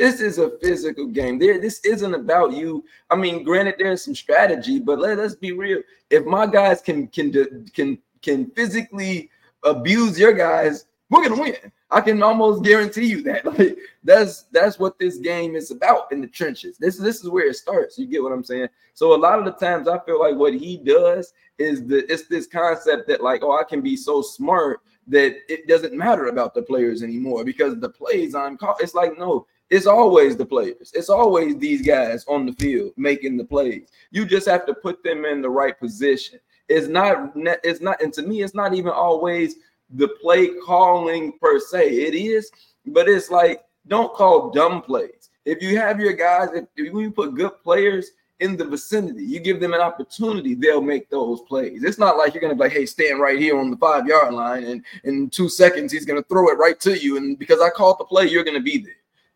This 0.00 0.20
is 0.20 0.38
a 0.38 0.56
physical 0.62 1.06
game. 1.06 1.38
There, 1.38 1.60
this 1.60 1.80
isn't 1.84 2.14
about 2.14 2.54
you. 2.54 2.84
I 3.10 3.16
mean, 3.16 3.44
granted, 3.44 3.74
there's 3.78 4.02
some 4.02 4.14
strategy, 4.14 4.80
but 4.80 4.98
let, 4.98 5.18
let's 5.18 5.34
be 5.34 5.52
real. 5.52 5.82
If 6.08 6.24
my 6.24 6.46
guys 6.46 6.80
can 6.80 7.06
can 7.08 7.66
can 7.74 7.98
can 8.22 8.50
physically 8.52 9.30
abuse 9.62 10.18
your 10.18 10.32
guys 10.32 10.86
we're 11.10 11.28
gonna 11.28 11.40
win. 11.40 11.72
I 11.90 12.00
can 12.00 12.22
almost 12.22 12.62
guarantee 12.62 13.06
you 13.06 13.22
that. 13.22 13.44
Like 13.58 13.76
that's 14.04 14.42
that's 14.52 14.78
what 14.78 14.98
this 14.98 15.18
game 15.18 15.56
is 15.56 15.70
about 15.72 16.10
in 16.12 16.20
the 16.20 16.28
trenches. 16.28 16.78
This 16.78 16.96
this 16.96 17.22
is 17.22 17.28
where 17.28 17.48
it 17.48 17.56
starts. 17.56 17.98
You 17.98 18.06
get 18.06 18.22
what 18.22 18.32
I'm 18.32 18.44
saying? 18.44 18.68
So 18.94 19.14
a 19.14 19.18
lot 19.18 19.38
of 19.38 19.44
the 19.44 19.52
times 19.52 19.88
I 19.88 19.98
feel 19.98 20.20
like 20.20 20.36
what 20.36 20.54
he 20.54 20.76
does 20.78 21.34
is 21.58 21.86
the 21.86 22.10
it's 22.10 22.28
this 22.28 22.46
concept 22.46 23.08
that 23.08 23.22
like 23.22 23.42
oh 23.42 23.58
I 23.58 23.64
can 23.64 23.80
be 23.80 23.96
so 23.96 24.22
smart 24.22 24.80
that 25.08 25.34
it 25.48 25.66
doesn't 25.66 25.92
matter 25.92 26.28
about 26.28 26.54
the 26.54 26.62
players 26.62 27.02
anymore 27.02 27.44
because 27.44 27.78
the 27.78 27.88
plays 27.90 28.34
I'm. 28.34 28.56
It's 28.78 28.94
like 28.94 29.18
no, 29.18 29.46
it's 29.70 29.86
always 29.86 30.36
the 30.36 30.44
players. 30.44 30.92
It's 30.94 31.08
always 31.08 31.56
these 31.56 31.82
guys 31.82 32.24
on 32.26 32.44
the 32.44 32.52
field 32.52 32.92
making 32.96 33.36
the 33.36 33.44
plays. 33.44 33.88
You 34.10 34.26
just 34.26 34.48
have 34.48 34.66
to 34.66 34.74
put 34.74 35.02
them 35.04 35.24
in 35.24 35.40
the 35.40 35.50
right 35.50 35.78
position. 35.78 36.40
It's 36.68 36.88
not. 36.88 37.32
It's 37.36 37.80
not. 37.80 38.02
And 38.02 38.12
to 38.14 38.22
me, 38.22 38.42
it's 38.42 38.54
not 38.54 38.74
even 38.74 38.92
always 38.92 39.56
the 39.90 40.08
play 40.20 40.50
calling 40.64 41.32
per 41.40 41.58
se. 41.58 41.88
It 41.88 42.14
is, 42.14 42.50
but 42.86 43.08
it's 43.08 43.30
like 43.30 43.64
don't 43.86 44.12
call 44.12 44.50
dumb 44.50 44.82
plays. 44.82 45.30
If 45.44 45.62
you 45.62 45.78
have 45.78 46.00
your 46.00 46.12
guys, 46.12 46.50
if, 46.54 46.64
if 46.76 46.92
you 46.92 47.10
put 47.10 47.34
good 47.34 47.52
players 47.62 48.10
in 48.40 48.56
the 48.56 48.64
vicinity, 48.64 49.24
you 49.24 49.38
give 49.40 49.60
them 49.60 49.74
an 49.74 49.80
opportunity, 49.80 50.54
they'll 50.54 50.80
make 50.80 51.10
those 51.10 51.42
plays. 51.42 51.82
It's 51.84 51.98
not 51.98 52.16
like 52.16 52.34
you're 52.34 52.40
gonna 52.40 52.54
be 52.54 52.60
like, 52.60 52.72
hey, 52.72 52.86
stand 52.86 53.20
right 53.20 53.38
here 53.38 53.58
on 53.58 53.70
the 53.70 53.76
five 53.76 54.06
yard 54.06 54.32
line, 54.32 54.64
and 54.64 54.84
in 55.04 55.28
two 55.30 55.48
seconds 55.48 55.92
he's 55.92 56.06
gonna 56.06 56.22
throw 56.24 56.48
it 56.48 56.58
right 56.58 56.78
to 56.80 56.98
you, 56.98 57.16
and 57.16 57.38
because 57.38 57.60
I 57.60 57.70
called 57.70 57.98
the 57.98 58.04
play, 58.04 58.26
you're 58.26 58.44
gonna 58.44 58.60
be 58.60 58.78
there. 58.78 58.94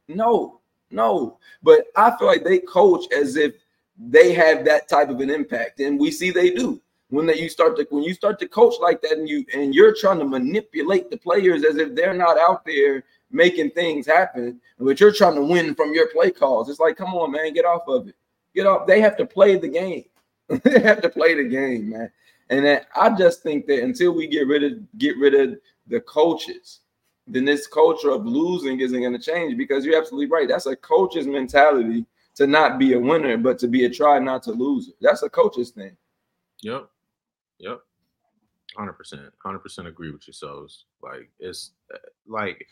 No, 0.09 0.61
no. 0.91 1.39
But 1.63 1.87
I 1.97 2.17
feel 2.17 2.29
like 2.29 2.45
they 2.45 2.59
coach 2.59 3.05
as 3.13 3.37
if 3.37 3.55
they 3.99 4.33
have 4.33 4.65
that 4.65 4.89
type 4.89 5.09
of 5.09 5.21
an 5.21 5.31
impact, 5.31 5.81
and 5.81 5.99
we 5.99 6.11
see 6.11 6.31
they 6.31 6.51
do 6.51 6.81
when 7.11 7.27
that 7.27 7.39
you 7.39 7.49
start 7.49 7.77
to 7.77 7.87
when 7.91 8.03
you 8.03 8.15
start 8.15 8.39
to 8.41 8.49
coach 8.49 8.75
like 8.81 9.01
that 9.03 9.13
and 9.13 9.29
you 9.29 9.45
and 9.55 9.75
you're 9.75 9.95
trying 9.95 10.19
to 10.19 10.25
manipulate 10.25 11.11
the 11.11 11.17
players 11.17 11.65
as 11.65 11.77
if 11.77 11.95
they're 11.95 12.15
not 12.15 12.39
out 12.39 12.65
there 12.65 13.05
making 13.31 13.71
things 13.71 14.07
happen, 14.07 14.61
but 14.79 15.01
you're 15.01 15.13
trying 15.13 15.35
to 15.35 15.43
win 15.43 15.75
from 15.75 15.93
your 15.93 16.09
play 16.09 16.31
calls. 16.31 16.69
It's 16.69 16.81
like, 16.81 16.97
come 16.97 17.15
on, 17.15 17.33
man, 17.33 17.53
get 17.53 17.65
off 17.65 17.83
of 17.89 18.09
it. 18.09 18.15
Get 18.55 18.67
off. 18.67 18.87
They 18.87 19.01
have 19.01 19.17
to 19.17 19.27
play 19.27 19.57
the 19.57 19.69
game. 19.69 20.05
they 20.49 20.81
have 20.81 21.03
to 21.03 21.09
play 21.09 21.35
the 21.35 21.45
game, 21.45 21.91
man. 21.91 22.11
And 22.51 22.85
I 22.95 23.11
just 23.11 23.43
think 23.43 23.67
that 23.67 23.83
until 23.83 24.13
we 24.13 24.27
get 24.27 24.47
rid 24.47 24.65
of 24.65 24.99
get 24.99 25.17
rid 25.19 25.35
of 25.35 25.59
the 25.89 26.01
coaches, 26.01 26.81
then 27.27 27.45
this 27.45 27.67
culture 27.67 28.11
of 28.11 28.27
losing 28.27 28.81
isn't 28.81 29.01
going 29.01 29.13
to 29.13 29.19
change 29.19 29.57
because 29.57 29.85
you're 29.85 29.99
absolutely 29.99 30.31
right. 30.31 30.49
That's 30.49 30.67
a 30.67 30.77
coach's 30.77 31.27
mentality 31.27 32.05
to 32.35 32.47
not 32.47 32.79
be 32.79 32.93
a 32.95 32.99
winner, 33.01 33.37
but 33.37 33.59
to 33.61 33.69
be 33.69 33.85
a 33.85 33.91
try 33.91 34.19
not 34.19 34.43
to 34.45 34.53
lose. 34.53 34.93
That's 35.01 35.23
a 35.23 35.31
coach's 35.31 35.71
thing. 35.71 35.97
Yep. 36.63 36.89
Yep. 37.59 37.81
Hundred 38.77 38.95
percent, 38.95 39.23
hundred 39.39 39.61
percent 39.61 39.87
agree 39.87 40.11
with 40.11 40.27
you. 40.27 40.33
So 40.33 40.67
like, 41.03 41.31
it's 41.39 41.71
like, 42.27 42.67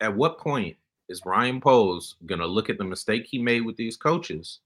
at 0.00 0.14
what 0.14 0.38
point 0.38 0.76
is 1.08 1.22
Ryan 1.24 1.60
Poles 1.60 2.16
gonna 2.26 2.46
look 2.46 2.68
at 2.68 2.76
the 2.76 2.84
mistake 2.84 3.24
he 3.26 3.38
made 3.38 3.60
with 3.60 3.76
these 3.76 3.96
coaches 3.96 4.58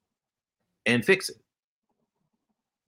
and 0.86 1.04
fix 1.04 1.28
it? 1.28 1.36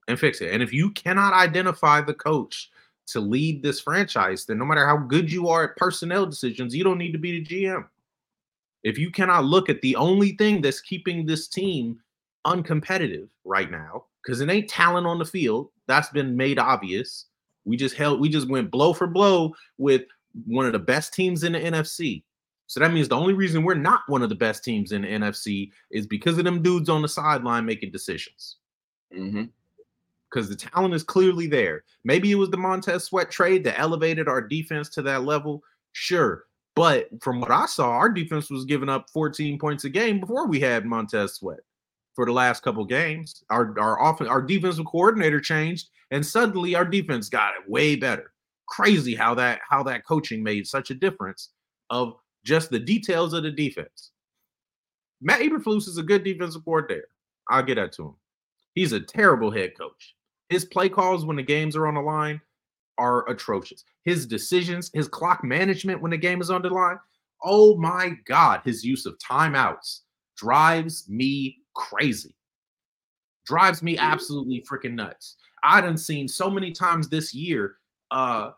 And 0.09 0.19
fix 0.19 0.41
it. 0.41 0.53
And 0.53 0.63
if 0.63 0.73
you 0.73 0.91
cannot 0.91 1.35
identify 1.35 2.01
the 2.01 2.15
coach 2.15 2.71
to 3.09 3.21
lead 3.21 3.63
this 3.63 3.81
franchise, 3.81 4.47
then 4.47 4.59
no 4.59 4.65
matter 4.65 4.87
how 4.87 4.97
good 4.97 5.31
you 5.31 5.49
are 5.49 5.65
at 5.65 5.77
personnel 5.77 6.27
decisions, 6.27 6.75
you 6.75 6.85
don't 6.85 6.99
need 6.99 7.13
to 7.13 7.19
be 7.19 7.41
the 7.41 7.47
GM. 7.47 7.85
If 8.83 8.99
you 8.99 9.11
cannot 9.11 9.45
look 9.45 9.69
at 9.69 9.81
the 9.81 9.97
only 9.97 10.33
thing 10.33 10.61
that's 10.61 10.81
keeping 10.81 11.25
this 11.25 11.49
team 11.49 11.99
uncompetitive 12.47 13.29
right 13.45 13.71
now, 13.71 14.05
because 14.23 14.41
it 14.41 14.51
ain't 14.51 14.69
talent 14.69 15.07
on 15.07 15.19
the 15.19 15.25
field, 15.25 15.71
that's 15.87 16.11
been 16.11 16.37
made 16.37 16.59
obvious. 16.59 17.27
We 17.65 17.77
just 17.77 17.97
held, 17.97 18.21
we 18.21 18.29
just 18.29 18.49
went 18.49 18.71
blow 18.71 18.93
for 18.93 19.07
blow 19.07 19.55
with 19.79 20.03
one 20.47 20.67
of 20.67 20.73
the 20.73 20.79
best 20.79 21.15
teams 21.15 21.45
in 21.45 21.53
the 21.53 21.61
NFC. 21.61 22.23
So 22.67 22.81
that 22.81 22.93
means 22.93 23.09
the 23.09 23.17
only 23.17 23.35
reason 23.35 23.63
we're 23.63 23.75
not 23.75 24.03
one 24.07 24.23
of 24.23 24.29
the 24.29 24.35
best 24.35 24.65
teams 24.65 24.93
in 24.93 25.03
the 25.03 25.09
NFC 25.09 25.71
is 25.91 26.07
because 26.07 26.39
of 26.39 26.45
them 26.45 26.63
dudes 26.63 26.89
on 26.89 27.03
the 27.03 27.09
sideline 27.09 27.67
making 27.67 27.91
decisions. 27.91 28.57
Mm-hmm. 29.17 29.45
Because 30.35 30.49
the 30.49 30.57
talent 30.57 30.95
is 30.95 31.05
clearly 31.05 31.47
there. 31.47 31.85
Maybe 32.05 32.33
it 32.33 32.35
was 32.35 32.51
the 32.51 32.57
Montez 32.57 33.05
Sweat 33.05 33.31
trade 33.31 33.63
that 33.65 33.79
elevated 33.79 34.27
our 34.27 34.41
defense 34.41 34.89
to 34.91 35.03
that 35.03 35.23
level. 35.23 35.63
Sure. 35.93 36.47
But 36.75 37.09
from 37.23 37.41
what 37.41 37.53
I 37.53 37.67
saw, 37.67 37.91
our 37.91 38.09
defense 38.09 38.51
was 38.51 38.65
giving 38.65 38.89
up 38.89 39.09
14 39.11 39.61
points 39.61 39.85
a 39.85 39.91
game 39.91 40.19
before 40.19 40.49
we 40.49 40.59
had 40.59 40.85
Montez 40.85 41.35
Sweat 41.35 41.61
for 42.15 42.27
the 42.27 42.33
last 42.33 42.65
couple 42.65 42.85
games. 42.85 43.45
Our 43.51 43.79
our 43.79 44.01
often 44.01 44.27
our 44.27 44.43
defensive 44.43 44.87
coordinator 44.87 45.41
changed, 45.41 45.89
and 46.11 46.27
suddenly 46.27 46.75
our 46.75 46.85
defense 46.85 47.29
got 47.29 47.55
it 47.55 47.71
way 47.71 47.95
better. 47.95 48.33
Crazy 48.69 49.15
how 49.15 49.35
that 49.37 49.61
how 49.69 49.85
that 49.85 50.05
coaching 50.05 50.43
made 50.43 50.67
such 50.67 50.91
a 50.91 50.95
difference 50.95 51.51
of 51.91 52.17
just 52.45 52.71
the 52.71 52.81
details 52.81 53.35
of 53.35 53.45
the 53.45 53.53
defense. 53.53 54.11
Matt 55.21 55.41
Eberflus 55.41 55.89
is 55.89 55.99
a 55.99 56.03
good 56.03 56.25
defensive 56.25 56.65
coordinator. 56.65 57.09
I'll 57.49 57.63
get 57.63 57.77
that 57.77 57.93
to 57.93 58.03
him. 58.09 58.15
He's 58.75 58.93
a 58.93 59.01
terrible 59.01 59.51
head 59.51 59.79
coach. 59.79 60.17
His 60.55 60.65
play 60.65 60.89
calls 60.89 61.27
when 61.27 61.35
the 61.35 61.43
games 61.43 61.75
are 61.75 61.89
on 61.89 61.95
the 61.95 62.01
line 62.01 62.41
are 62.97 63.29
atrocious. 63.29 63.83
His 64.05 64.25
decisions, 64.25 64.89
his 64.95 65.09
clock 65.09 65.43
management 65.43 66.01
when 66.01 66.13
the 66.13 66.17
game 66.17 66.41
is 66.41 66.49
on 66.49 66.63
the 66.63 66.69
line, 66.69 66.97
oh 67.43 67.77
my 67.77 68.13
God, 68.25 68.61
his 68.65 68.85
use 68.85 69.05
of 69.05 69.19
timeouts 69.19 70.03
drives 70.37 71.09
me 71.09 71.57
crazy. 71.75 72.37
Drives 73.45 73.83
me 73.83 73.99
absolutely 73.99 74.65
freaking 74.71 74.95
nuts. 74.95 75.35
I 75.65 75.81
done 75.81 75.99
seen 75.99 76.29
so 76.29 76.49
many 76.49 76.71
times 76.71 77.09
this 77.09 77.35
year, 77.35 77.79
uh, 78.13 78.53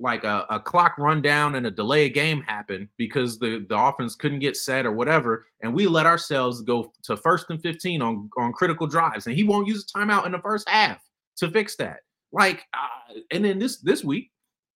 like 0.00 0.24
a, 0.24 0.46
a 0.50 0.58
clock 0.58 0.98
rundown 0.98 1.54
and 1.54 1.64
a 1.64 1.70
delay 1.70 2.08
of 2.08 2.12
game 2.12 2.42
happen 2.42 2.88
because 2.96 3.38
the, 3.38 3.64
the 3.68 3.80
offense 3.80 4.16
couldn't 4.16 4.40
get 4.40 4.56
set 4.56 4.84
or 4.84 4.90
whatever, 4.90 5.46
and 5.62 5.72
we 5.72 5.86
let 5.86 6.06
ourselves 6.06 6.60
go 6.60 6.92
to 7.04 7.16
first 7.16 7.50
and 7.50 7.62
15 7.62 8.02
on, 8.02 8.28
on 8.36 8.52
critical 8.52 8.88
drives, 8.88 9.28
and 9.28 9.36
he 9.36 9.44
won't 9.44 9.68
use 9.68 9.84
a 9.84 9.96
timeout 9.96 10.26
in 10.26 10.32
the 10.32 10.40
first 10.40 10.68
half 10.68 11.00
to 11.40 11.50
fix 11.50 11.76
that. 11.76 12.00
Like, 12.32 12.64
uh, 12.74 13.14
and 13.32 13.44
then 13.44 13.58
this 13.58 13.80
this 13.80 14.04
week, 14.04 14.30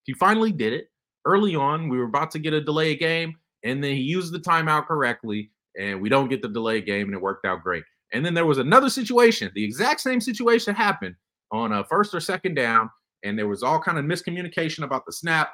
he 0.05 0.13
finally 0.15 0.53
did 0.53 0.73
it 0.73 0.89
early 1.25 1.55
on. 1.55 1.89
We 1.89 1.99
were 1.99 2.05
about 2.05 2.31
to 2.33 2.39
get 2.39 2.53
a 2.53 2.61
delay 2.61 2.97
game, 2.97 3.37
and 3.63 3.83
then 3.83 3.93
he 3.93 4.03
used 4.03 4.33
the 4.33 4.41
timeout 4.41 4.87
correctly, 4.87 5.51
and 5.79 6.01
we 6.01 6.09
don't 6.09 6.29
get 6.29 6.43
the 6.43 6.49
delay 6.49 6.81
game, 6.81 7.07
and 7.07 7.15
it 7.15 7.23
worked 7.23 7.47
out 7.47 7.63
great. 7.63 7.85
And 8.13 8.25
then 8.25 8.35
there 8.35 8.47
was 8.47 8.59
another 8.59 8.91
situation, 8.91 9.51
the 9.55 9.65
exact 9.65 10.01
same 10.01 10.21
situation 10.21 10.75
happened 10.75 11.17
on 11.53 11.73
a 11.73 11.85
first 11.85 12.15
or 12.15 12.21
second 12.21 12.55
down, 12.55 12.91
and 13.23 13.39
there 13.39 13.49
was 13.49 13.63
all 13.63 13.81
kind 13.81 13.99
of 13.99 14.05
miscommunication 14.05 14.83
about 14.85 15.07
the 15.07 15.13
snap. 15.13 15.51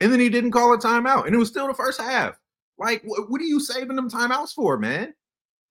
And 0.00 0.12
then 0.12 0.20
he 0.20 0.28
didn't 0.28 0.50
call 0.52 0.72
a 0.74 0.78
timeout, 0.78 1.26
and 1.26 1.34
it 1.34 1.38
was 1.38 1.48
still 1.48 1.68
the 1.68 1.74
first 1.74 2.00
half. 2.00 2.36
Like, 2.78 3.02
wh- 3.02 3.30
what 3.30 3.40
are 3.40 3.44
you 3.44 3.60
saving 3.60 3.96
them 3.96 4.10
timeouts 4.10 4.52
for, 4.52 4.78
man? 4.78 5.14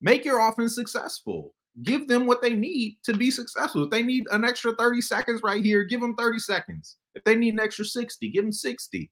Make 0.02 0.24
your 0.24 0.40
offense 0.40 0.76
successful. 0.76 1.54
Give 1.84 2.08
them 2.08 2.26
what 2.26 2.42
they 2.42 2.54
need 2.54 2.98
to 3.04 3.14
be 3.14 3.32
successful. 3.32 3.84
If 3.84 3.92
they 3.92 4.04
need 4.04 4.26
an 4.32 4.44
extra 4.44 4.76
30 4.76 5.02
seconds 5.02 5.42
right 5.42 5.64
here, 5.64 5.84
give 5.84 6.02
them 6.02 6.16
30 6.16 6.40
seconds. 6.40 6.98
If 7.16 7.24
they 7.24 7.36
need 7.36 7.54
an 7.54 7.60
extra 7.60 7.86
60, 7.86 8.30
give 8.30 8.44
them 8.44 8.52
60. 8.52 9.10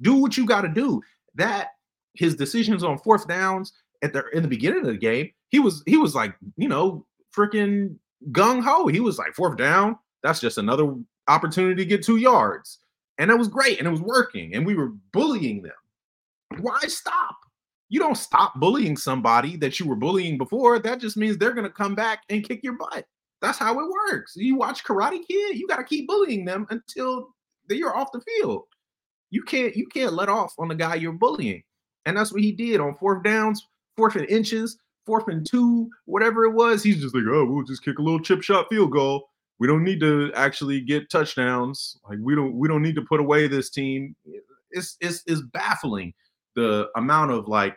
Do 0.00 0.14
what 0.14 0.36
you 0.36 0.46
got 0.46 0.62
to 0.62 0.68
do. 0.68 1.02
That 1.34 1.68
his 2.14 2.36
decisions 2.36 2.82
on 2.82 2.98
fourth 2.98 3.28
downs 3.28 3.72
at 4.02 4.12
the 4.12 4.24
in 4.32 4.42
the 4.42 4.48
beginning 4.48 4.80
of 4.80 4.86
the 4.86 4.96
game, 4.96 5.30
he 5.50 5.58
was 5.58 5.82
he 5.86 5.96
was 5.96 6.14
like, 6.14 6.34
you 6.56 6.68
know, 6.68 7.06
freaking 7.36 7.96
gung 8.30 8.62
ho. 8.62 8.86
He 8.86 9.00
was 9.00 9.18
like 9.18 9.34
fourth 9.34 9.58
down. 9.58 9.98
That's 10.22 10.40
just 10.40 10.58
another 10.58 10.94
opportunity 11.28 11.76
to 11.76 11.88
get 11.88 12.04
two 12.04 12.16
yards. 12.16 12.78
And 13.18 13.30
it 13.30 13.38
was 13.38 13.48
great 13.48 13.78
and 13.78 13.86
it 13.86 13.90
was 13.90 14.00
working. 14.00 14.54
And 14.54 14.66
we 14.66 14.74
were 14.74 14.92
bullying 15.12 15.62
them. 15.62 15.72
Why 16.60 16.78
stop? 16.86 17.36
You 17.88 18.00
don't 18.00 18.16
stop 18.16 18.58
bullying 18.58 18.96
somebody 18.96 19.56
that 19.58 19.78
you 19.78 19.86
were 19.86 19.96
bullying 19.96 20.38
before. 20.38 20.78
That 20.78 21.00
just 21.00 21.16
means 21.16 21.36
they're 21.36 21.52
going 21.52 21.66
to 21.66 21.72
come 21.72 21.94
back 21.94 22.22
and 22.28 22.46
kick 22.46 22.62
your 22.62 22.76
butt. 22.78 23.04
That's 23.40 23.58
how 23.58 23.78
it 23.78 23.90
works. 24.10 24.34
You 24.36 24.56
watch 24.56 24.84
Karate 24.84 25.20
Kid, 25.26 25.58
you 25.58 25.66
got 25.68 25.76
to 25.76 25.84
keep 25.84 26.08
bullying 26.08 26.44
them 26.44 26.66
until 26.70 27.28
you're 27.68 27.96
off 27.96 28.12
the 28.12 28.22
field. 28.22 28.64
You 29.30 29.42
can't 29.42 29.76
you 29.76 29.86
can't 29.86 30.14
let 30.14 30.28
off 30.28 30.54
on 30.58 30.68
the 30.68 30.74
guy 30.74 30.94
you're 30.94 31.12
bullying. 31.12 31.62
And 32.06 32.16
that's 32.16 32.32
what 32.32 32.42
he 32.42 32.52
did 32.52 32.80
on 32.80 32.96
fourth 32.96 33.22
downs, 33.22 33.66
fourth 33.96 34.16
and 34.16 34.28
inches, 34.28 34.78
fourth 35.06 35.28
and 35.28 35.46
two, 35.46 35.90
whatever 36.04 36.44
it 36.44 36.52
was. 36.52 36.82
He's 36.82 37.00
just 37.00 37.14
like, 37.14 37.24
oh, 37.26 37.44
we'll 37.44 37.64
just 37.64 37.84
kick 37.84 37.98
a 37.98 38.02
little 38.02 38.20
chip 38.20 38.42
shot 38.42 38.66
field 38.70 38.92
goal. 38.92 39.28
We 39.58 39.66
don't 39.66 39.84
need 39.84 40.00
to 40.00 40.32
actually 40.34 40.80
get 40.80 41.10
touchdowns. 41.10 41.98
Like 42.08 42.18
we 42.20 42.34
don't 42.34 42.54
we 42.54 42.68
don't 42.68 42.82
need 42.82 42.96
to 42.96 43.02
put 43.02 43.20
away 43.20 43.46
this 43.46 43.70
team. 43.70 44.14
it's 44.70 44.96
it's, 45.00 45.22
it's 45.26 45.42
baffling 45.52 46.14
the 46.54 46.88
amount 46.96 47.30
of 47.30 47.48
like 47.48 47.76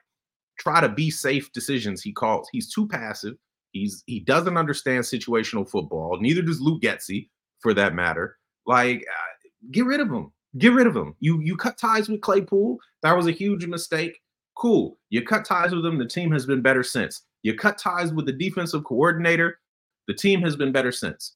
try 0.59 0.81
to 0.81 0.89
be 0.89 1.09
safe 1.09 1.51
decisions 1.51 2.01
he 2.01 2.11
calls. 2.11 2.47
He's 2.51 2.71
too 2.71 2.87
passive. 2.87 3.35
He's 3.71 4.03
he 4.07 4.19
doesn't 4.19 4.57
understand 4.57 5.03
situational 5.03 5.69
football. 5.69 6.17
Neither 6.19 6.41
does 6.41 6.61
Luke 6.61 6.81
Getsy, 6.81 7.29
for 7.59 7.73
that 7.73 7.95
matter. 7.95 8.37
Like, 8.65 8.99
uh, 8.99 9.47
get 9.71 9.85
rid 9.85 9.99
of 9.99 10.09
him. 10.09 10.31
Get 10.57 10.73
rid 10.73 10.87
of 10.87 10.95
him. 10.95 11.15
You 11.19 11.39
you 11.41 11.55
cut 11.55 11.77
ties 11.77 12.09
with 12.09 12.21
Claypool. 12.21 12.77
That 13.03 13.15
was 13.15 13.27
a 13.27 13.31
huge 13.31 13.65
mistake. 13.65 14.19
Cool. 14.55 14.97
You 15.09 15.23
cut 15.23 15.45
ties 15.45 15.73
with 15.73 15.85
him. 15.85 15.99
The 15.99 16.05
team 16.05 16.31
has 16.31 16.45
been 16.45 16.61
better 16.61 16.83
since. 16.83 17.23
You 17.43 17.55
cut 17.55 17.77
ties 17.77 18.11
with 18.11 18.25
the 18.25 18.33
defensive 18.33 18.83
coordinator. 18.83 19.59
The 20.07 20.13
team 20.13 20.41
has 20.41 20.55
been 20.55 20.71
better 20.71 20.91
since. 20.91 21.35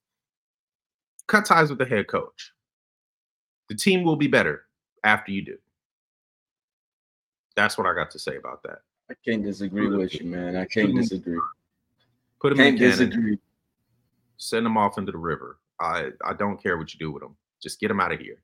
Cut 1.28 1.46
ties 1.46 1.70
with 1.70 1.78
the 1.78 1.86
head 1.86 2.08
coach. 2.08 2.52
The 3.70 3.76
team 3.76 4.04
will 4.04 4.16
be 4.16 4.28
better 4.28 4.64
after 5.04 5.32
you 5.32 5.46
do. 5.46 5.58
That's 7.62 7.78
what 7.78 7.86
I 7.86 7.94
got 7.94 8.10
to 8.12 8.20
say 8.20 8.38
about 8.38 8.64
that. 8.64 8.80
I 9.10 9.14
can't 9.24 9.44
disagree 9.44 9.88
with 9.88 10.20
you, 10.20 10.26
man. 10.26 10.56
I 10.56 10.66
can't 10.66 10.96
disagree. 10.96 11.40
Put 12.40 12.54
him 12.54 12.58
Can't 12.58 12.74
in 12.74 12.80
cannon. 12.80 12.90
disagree. 13.10 13.38
Send 14.38 14.66
him 14.66 14.78
off 14.78 14.98
into 14.98 15.12
the 15.12 15.20
river. 15.20 15.60
I 15.80 16.10
I 16.26 16.34
don't 16.34 16.62
care 16.62 16.80
what 16.80 16.92
you 16.92 17.00
do 17.00 17.12
with 17.12 17.22
him. 17.22 17.36
Just 17.62 17.80
get 17.80 17.92
him 17.92 18.00
out 18.00 18.12
of 18.12 18.20
here. 18.20 18.42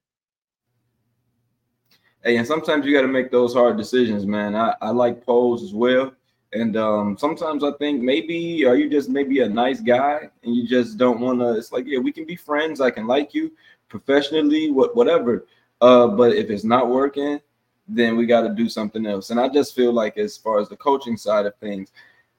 Hey, 2.23 2.37
and 2.37 2.45
sometimes 2.45 2.85
you 2.85 2.93
got 2.93 3.01
to 3.01 3.07
make 3.07 3.31
those 3.31 3.55
hard 3.55 3.75
decisions, 3.75 4.27
man. 4.27 4.55
I, 4.55 4.75
I 4.81 4.89
like 4.91 5.25
Poles 5.25 5.63
as 5.63 5.73
well. 5.73 6.11
And 6.53 6.77
um, 6.77 7.17
sometimes 7.17 7.63
I 7.63 7.71
think 7.79 8.03
maybe 8.03 8.63
are 8.65 8.75
you 8.75 8.87
just 8.87 9.09
maybe 9.09 9.39
a 9.39 9.49
nice 9.49 9.79
guy 9.79 10.29
and 10.43 10.55
you 10.55 10.67
just 10.67 10.99
don't 10.99 11.19
want 11.19 11.39
to. 11.39 11.57
It's 11.57 11.71
like 11.71 11.85
yeah, 11.87 11.97
we 11.99 12.11
can 12.11 12.25
be 12.25 12.35
friends. 12.35 12.81
I 12.81 12.91
can 12.91 13.07
like 13.07 13.33
you 13.33 13.51
professionally, 13.89 14.69
what 14.69 14.95
whatever. 14.95 15.47
Uh, 15.81 16.07
but 16.07 16.33
if 16.35 16.51
it's 16.51 16.63
not 16.63 16.89
working, 16.89 17.39
then 17.87 18.17
we 18.17 18.25
got 18.25 18.41
to 18.41 18.53
do 18.53 18.67
something 18.69 19.05
else. 19.05 19.29
And 19.29 19.39
I 19.39 19.49
just 19.49 19.75
feel 19.75 19.93
like 19.93 20.17
as 20.17 20.37
far 20.37 20.59
as 20.59 20.69
the 20.69 20.77
coaching 20.77 21.17
side 21.17 21.45
of 21.45 21.55
things, 21.55 21.91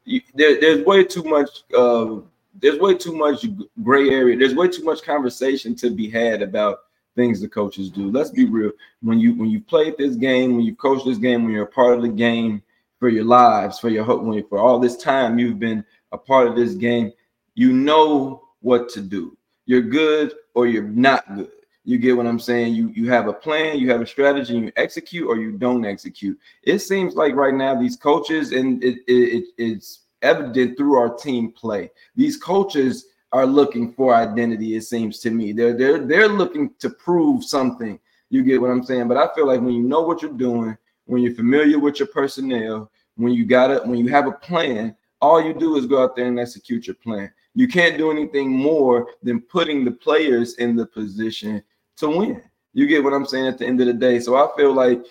you, 0.04 0.20
there, 0.34 0.60
there's 0.60 0.84
way 0.84 1.04
too 1.04 1.22
much. 1.22 1.64
Uh, 1.76 2.16
there's 2.60 2.78
way 2.78 2.94
too 2.94 3.14
much 3.14 3.46
gray 3.82 4.10
area. 4.10 4.36
There's 4.36 4.54
way 4.54 4.68
too 4.68 4.84
much 4.84 5.02
conversation 5.02 5.74
to 5.76 5.90
be 5.90 6.10
had 6.10 6.42
about 6.42 6.80
things 7.14 7.40
the 7.40 7.48
coaches 7.48 7.90
do. 7.90 8.10
Let's 8.10 8.30
be 8.30 8.46
real. 8.46 8.72
When 9.02 9.18
you 9.18 9.34
when 9.34 9.50
you 9.50 9.60
played 9.60 9.96
this 9.98 10.16
game, 10.16 10.56
when 10.56 10.64
you 10.64 10.74
coached 10.74 11.04
this 11.04 11.18
game, 11.18 11.44
when 11.44 11.52
you're 11.52 11.64
a 11.64 11.66
part 11.66 11.94
of 11.94 12.02
the 12.02 12.08
game 12.08 12.62
for 12.98 13.08
your 13.08 13.24
lives, 13.24 13.78
for 13.78 13.88
your 13.88 14.04
hope, 14.04 14.22
when 14.22 14.42
for 14.48 14.58
all 14.58 14.78
this 14.78 14.96
time 14.96 15.38
you've 15.38 15.58
been 15.58 15.84
a 16.12 16.18
part 16.18 16.48
of 16.48 16.56
this 16.56 16.74
game, 16.74 17.12
you 17.54 17.72
know 17.72 18.42
what 18.60 18.88
to 18.90 19.00
do. 19.00 19.36
You're 19.66 19.82
good 19.82 20.34
or 20.54 20.66
you're 20.66 20.82
not 20.82 21.24
good. 21.34 21.50
You 21.88 21.96
get 21.96 22.18
what 22.18 22.26
I'm 22.26 22.38
saying? 22.38 22.74
You 22.74 22.90
you 22.90 23.10
have 23.10 23.28
a 23.28 23.32
plan, 23.32 23.78
you 23.78 23.90
have 23.90 24.02
a 24.02 24.06
strategy, 24.06 24.54
and 24.54 24.66
you 24.66 24.72
execute 24.76 25.26
or 25.26 25.38
you 25.38 25.52
don't 25.52 25.86
execute. 25.86 26.38
It 26.62 26.80
seems 26.80 27.14
like 27.14 27.34
right 27.34 27.54
now 27.54 27.80
these 27.80 27.96
coaches, 27.96 28.52
and 28.52 28.84
it, 28.84 28.98
it, 29.06 29.46
it's 29.56 30.00
evident 30.20 30.76
through 30.76 30.98
our 30.98 31.14
team 31.14 31.50
play. 31.50 31.90
These 32.14 32.36
coaches 32.36 33.06
are 33.32 33.46
looking 33.46 33.94
for 33.94 34.14
identity. 34.14 34.76
It 34.76 34.82
seems 34.82 35.18
to 35.20 35.30
me 35.30 35.52
they're 35.52 35.72
they're 35.72 36.06
they're 36.06 36.28
looking 36.28 36.74
to 36.78 36.90
prove 36.90 37.42
something. 37.42 37.98
You 38.28 38.42
get 38.42 38.60
what 38.60 38.70
I'm 38.70 38.84
saying? 38.84 39.08
But 39.08 39.16
I 39.16 39.34
feel 39.34 39.46
like 39.46 39.62
when 39.62 39.72
you 39.72 39.82
know 39.82 40.02
what 40.02 40.20
you're 40.20 40.32
doing, 40.32 40.76
when 41.06 41.22
you're 41.22 41.34
familiar 41.34 41.78
with 41.78 42.00
your 42.00 42.08
personnel, 42.08 42.90
when 43.16 43.32
you 43.32 43.46
got 43.46 43.70
it, 43.70 43.86
when 43.86 43.98
you 43.98 44.08
have 44.08 44.26
a 44.26 44.32
plan, 44.32 44.94
all 45.22 45.42
you 45.42 45.54
do 45.54 45.76
is 45.76 45.86
go 45.86 46.02
out 46.04 46.16
there 46.16 46.26
and 46.26 46.38
execute 46.38 46.86
your 46.86 46.96
plan. 46.96 47.32
You 47.54 47.66
can't 47.66 47.96
do 47.96 48.10
anything 48.10 48.50
more 48.50 49.08
than 49.22 49.40
putting 49.40 49.86
the 49.86 49.90
players 49.90 50.56
in 50.56 50.76
the 50.76 50.84
position 50.84 51.64
to 51.98 52.08
win. 52.08 52.42
You 52.72 52.86
get 52.86 53.02
what 53.02 53.12
I'm 53.12 53.26
saying 53.26 53.46
at 53.46 53.58
the 53.58 53.66
end 53.66 53.80
of 53.80 53.86
the 53.86 53.92
day. 53.92 54.20
So 54.20 54.36
I 54.36 54.48
feel 54.56 54.72
like 54.72 55.04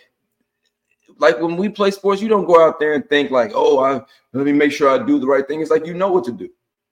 like 1.19 1.39
when 1.39 1.57
we 1.57 1.69
play 1.69 1.91
sports, 1.91 2.21
you 2.21 2.29
don't 2.29 2.45
go 2.45 2.63
out 2.63 2.79
there 2.79 2.93
and 2.93 3.07
think 3.09 3.31
like, 3.31 3.51
oh, 3.55 3.79
I 3.79 4.01
let 4.33 4.45
me 4.45 4.51
make 4.51 4.71
sure 4.71 4.89
I 4.89 5.03
do 5.03 5.19
the 5.19 5.27
right 5.27 5.47
thing. 5.47 5.61
It's 5.61 5.71
like 5.71 5.85
you 5.85 5.93
know 5.93 6.11
what 6.11 6.23
to 6.25 6.31
do. 6.31 6.49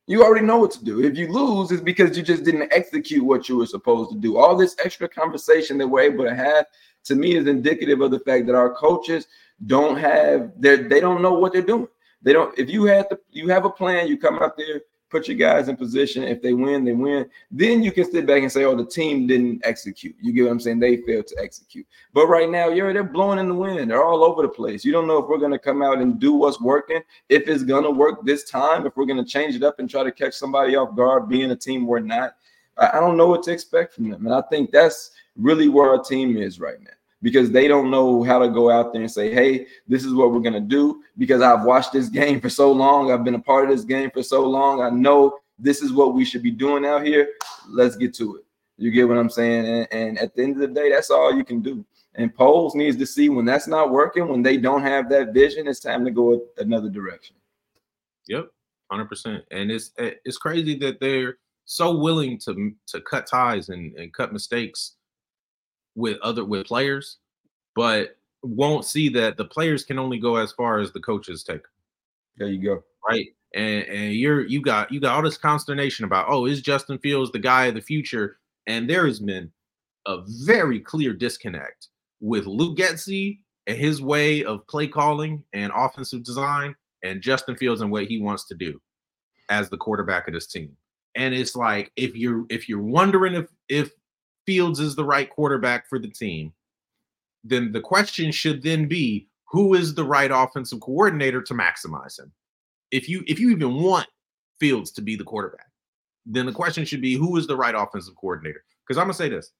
You 0.07 0.23
already 0.23 0.45
know 0.45 0.57
what 0.57 0.71
to 0.71 0.83
do. 0.83 1.03
If 1.03 1.17
you 1.17 1.31
lose, 1.31 1.71
it's 1.71 1.81
because 1.81 2.15
you 2.15 2.21
just 2.21 2.43
didn't 2.43 2.71
execute 2.71 3.23
what 3.23 3.49
you 3.49 3.57
were 3.57 3.65
supposed 3.65 4.11
to 4.11 4.17
do. 4.17 4.37
All 4.37 4.55
this 4.55 4.75
extra 4.83 5.09
conversation 5.09 5.79
that 5.79 5.87
we're 5.87 6.01
able 6.01 6.25
to 6.25 6.35
have 6.35 6.67
to 7.05 7.15
me 7.15 7.35
is 7.35 7.47
indicative 7.47 8.01
of 8.01 8.11
the 8.11 8.19
fact 8.19 8.45
that 8.47 8.55
our 8.55 8.73
coaches 8.73 9.27
don't 9.65 9.97
have 9.97 10.51
they 10.57 10.75
they 10.75 10.99
don't 10.99 11.21
know 11.21 11.33
what 11.33 11.53
they're 11.53 11.61
doing. 11.61 11.87
They 12.21 12.33
don't. 12.33 12.57
If 12.57 12.69
you 12.69 12.85
had 12.85 13.07
the 13.09 13.19
you 13.31 13.47
have 13.49 13.65
a 13.65 13.69
plan, 13.69 14.07
you 14.07 14.17
come 14.17 14.39
out 14.39 14.57
there, 14.57 14.81
put 15.15 15.29
your 15.29 15.37
guys 15.37 15.69
in 15.69 15.77
position. 15.77 16.23
If 16.23 16.41
they 16.41 16.53
win, 16.53 16.83
they 16.83 16.91
win. 16.91 17.29
Then 17.49 17.81
you 17.81 17.91
can 17.93 18.11
sit 18.11 18.25
back 18.25 18.41
and 18.41 18.51
say, 18.51 18.65
"Oh, 18.65 18.75
the 18.75 18.85
team 18.85 19.27
didn't 19.27 19.61
execute." 19.63 20.13
You 20.21 20.33
get 20.33 20.43
what 20.43 20.51
I'm 20.51 20.59
saying? 20.59 20.79
They 20.79 20.97
failed 20.97 21.27
to 21.27 21.37
execute. 21.41 21.87
But 22.13 22.27
right 22.27 22.49
now, 22.49 22.67
you're 22.67 22.91
they're 22.91 23.03
blowing 23.03 23.39
in 23.39 23.47
the 23.47 23.53
wind. 23.53 23.89
They're 23.89 24.03
all 24.03 24.25
over 24.25 24.41
the 24.41 24.49
place. 24.49 24.83
You 24.83 24.91
don't 24.91 25.07
know 25.07 25.17
if 25.19 25.29
we're 25.29 25.37
gonna 25.37 25.59
come 25.59 25.81
out 25.81 25.99
and 25.99 26.19
do 26.19 26.33
what's 26.33 26.59
working, 26.59 27.01
if 27.29 27.47
it's 27.47 27.63
gonna 27.63 27.91
work 27.91 28.25
this 28.25 28.49
time, 28.49 28.85
if 28.85 28.97
we're 28.97 29.05
gonna 29.05 29.25
change 29.25 29.55
it 29.55 29.63
up 29.63 29.79
and 29.79 29.89
try 29.89 30.03
to 30.03 30.11
catch 30.11 30.33
somebody 30.33 30.75
off 30.75 30.95
guard, 30.95 31.29
being 31.29 31.51
a 31.51 31.55
team 31.55 31.87
we're 31.87 31.99
not. 31.99 32.35
I, 32.77 32.97
I 32.97 32.99
don't 32.99 33.15
know 33.15 33.27
what 33.27 33.43
to 33.43 33.51
expect 33.53 33.93
from 33.93 34.09
them, 34.09 34.25
and 34.25 34.35
I 34.35 34.41
think 34.49 34.71
that's 34.71 35.11
really 35.37 35.69
where 35.69 35.89
our 35.91 36.03
team 36.03 36.35
is 36.35 36.59
right 36.59 36.81
now 36.81 36.94
because 37.25 37.49
they 37.49 37.67
don't 37.67 37.89
know 37.89 38.21
how 38.21 38.37
to 38.37 38.47
go 38.47 38.69
out 38.69 38.93
there 38.93 39.01
and 39.01 39.09
say, 39.09 39.33
hey, 39.33 39.65
this 39.87 40.05
is 40.05 40.13
what 40.13 40.31
we're 40.31 40.41
going 40.41 40.53
to 40.53 40.59
do. 40.59 41.01
Because 41.17 41.41
I've 41.41 41.63
watched 41.63 41.91
this 41.91 42.07
game 42.07 42.39
for 42.39 42.51
so 42.51 42.71
long, 42.71 43.11
I've 43.11 43.23
been 43.23 43.33
a 43.33 43.39
part 43.39 43.63
of 43.63 43.75
this 43.75 43.83
game 43.83 44.11
for 44.11 44.21
so 44.21 44.47
long. 44.47 44.83
I 44.83 44.91
know 44.91 45.39
this 45.57 45.81
is 45.81 45.91
what 45.91 46.13
we 46.13 46.23
should 46.23 46.43
be 46.43 46.51
doing 46.51 46.85
out 46.85 47.03
here. 47.03 47.29
Let's 47.67 47.95
get 47.95 48.13
to 48.17 48.35
it. 48.35 48.43
You 48.77 48.91
get 48.91 49.07
what 49.07 49.17
I'm 49.17 49.31
saying? 49.31 49.65
And, 49.65 49.87
and 49.91 50.19
at 50.19 50.35
the 50.35 50.43
end 50.43 50.53
of 50.53 50.59
the 50.59 50.67
day, 50.67 50.91
that's 50.91 51.09
all 51.09 51.35
you 51.35 51.43
can 51.43 51.63
do. 51.63 51.83
And 52.13 52.31
Poles 52.31 52.75
needs 52.75 52.95
to 52.97 53.07
see 53.07 53.29
when 53.29 53.43
that's 53.43 53.67
not 53.67 53.89
working, 53.89 54.27
when 54.27 54.43
they 54.43 54.57
don't 54.57 54.83
have 54.83 55.09
that 55.09 55.33
vision, 55.33 55.67
it's 55.67 55.79
time 55.79 56.05
to 56.05 56.11
go 56.11 56.43
another 56.59 56.91
direction. 56.91 57.35
Yep, 58.27 58.51
hundred 58.91 59.09
percent. 59.09 59.43
And 59.49 59.71
it's 59.71 59.93
eh, 59.97 60.11
it's 60.25 60.37
crazy 60.37 60.77
that 60.77 60.99
they're 60.99 61.37
so 61.65 61.97
willing 61.97 62.37
to 62.45 62.71
to 62.85 63.01
cut 63.01 63.25
ties 63.25 63.69
and, 63.69 63.95
and 63.95 64.13
cut 64.13 64.31
mistakes 64.31 64.94
with 65.95 66.17
other 66.21 66.43
with 66.43 66.67
players, 66.67 67.17
but 67.75 68.17
won't 68.43 68.85
see 68.85 69.09
that 69.09 69.37
the 69.37 69.45
players 69.45 69.83
can 69.83 69.97
only 69.97 70.19
go 70.19 70.35
as 70.35 70.51
far 70.51 70.79
as 70.79 70.91
the 70.91 70.99
coaches 70.99 71.43
take. 71.43 71.63
There 72.37 72.47
you 72.47 72.61
go. 72.61 72.83
Right. 73.07 73.27
And 73.53 73.83
and 73.85 74.13
you're 74.13 74.45
you 74.45 74.61
got 74.61 74.91
you 74.91 74.99
got 74.99 75.15
all 75.15 75.23
this 75.23 75.37
consternation 75.37 76.05
about 76.05 76.27
oh 76.29 76.45
is 76.45 76.61
Justin 76.61 76.99
Fields 76.99 77.31
the 77.31 77.39
guy 77.39 77.65
of 77.65 77.75
the 77.75 77.81
future? 77.81 78.37
And 78.67 78.89
there 78.89 79.05
has 79.05 79.19
been 79.19 79.51
a 80.07 80.21
very 80.45 80.79
clear 80.79 81.13
disconnect 81.13 81.87
with 82.19 82.45
Luke 82.45 82.77
Getsy 82.77 83.39
and 83.67 83.77
his 83.77 84.01
way 84.01 84.43
of 84.43 84.67
play 84.67 84.87
calling 84.87 85.43
and 85.53 85.71
offensive 85.75 86.23
design 86.23 86.75
and 87.03 87.21
Justin 87.21 87.55
Fields 87.55 87.81
and 87.81 87.91
what 87.91 88.05
he 88.05 88.19
wants 88.19 88.47
to 88.47 88.55
do 88.55 88.79
as 89.49 89.69
the 89.69 89.77
quarterback 89.77 90.27
of 90.27 90.33
this 90.33 90.47
team. 90.47 90.75
And 91.15 91.33
it's 91.33 91.55
like 91.55 91.91
if 91.95 92.15
you're 92.15 92.45
if 92.49 92.67
you're 92.67 92.81
wondering 92.81 93.35
if 93.35 93.47
if 93.69 93.91
Fields 94.45 94.79
is 94.79 94.95
the 94.95 95.05
right 95.05 95.29
quarterback 95.29 95.87
for 95.87 95.99
the 95.99 96.07
team, 96.07 96.53
then 97.43 97.71
the 97.71 97.81
question 97.81 98.31
should 98.31 98.63
then 98.63 98.87
be 98.87 99.27
who 99.45 99.73
is 99.73 99.93
the 99.93 100.03
right 100.03 100.31
offensive 100.33 100.81
coordinator 100.81 101.41
to 101.41 101.53
maximize 101.53 102.19
him? 102.19 102.31
If 102.91 103.07
you 103.07 103.23
if 103.27 103.39
you 103.39 103.51
even 103.51 103.75
want 103.75 104.07
Fields 104.59 104.91
to 104.91 105.01
be 105.01 105.15
the 105.15 105.23
quarterback, 105.23 105.67
then 106.25 106.45
the 106.45 106.51
question 106.51 106.85
should 106.85 107.01
be 107.01 107.15
who 107.15 107.37
is 107.37 107.47
the 107.47 107.55
right 107.55 107.75
offensive 107.75 108.15
coordinator? 108.15 108.63
Because 108.85 108.97
I'm 108.97 109.05
gonna 109.05 109.13
say 109.13 109.29
this. 109.29 109.51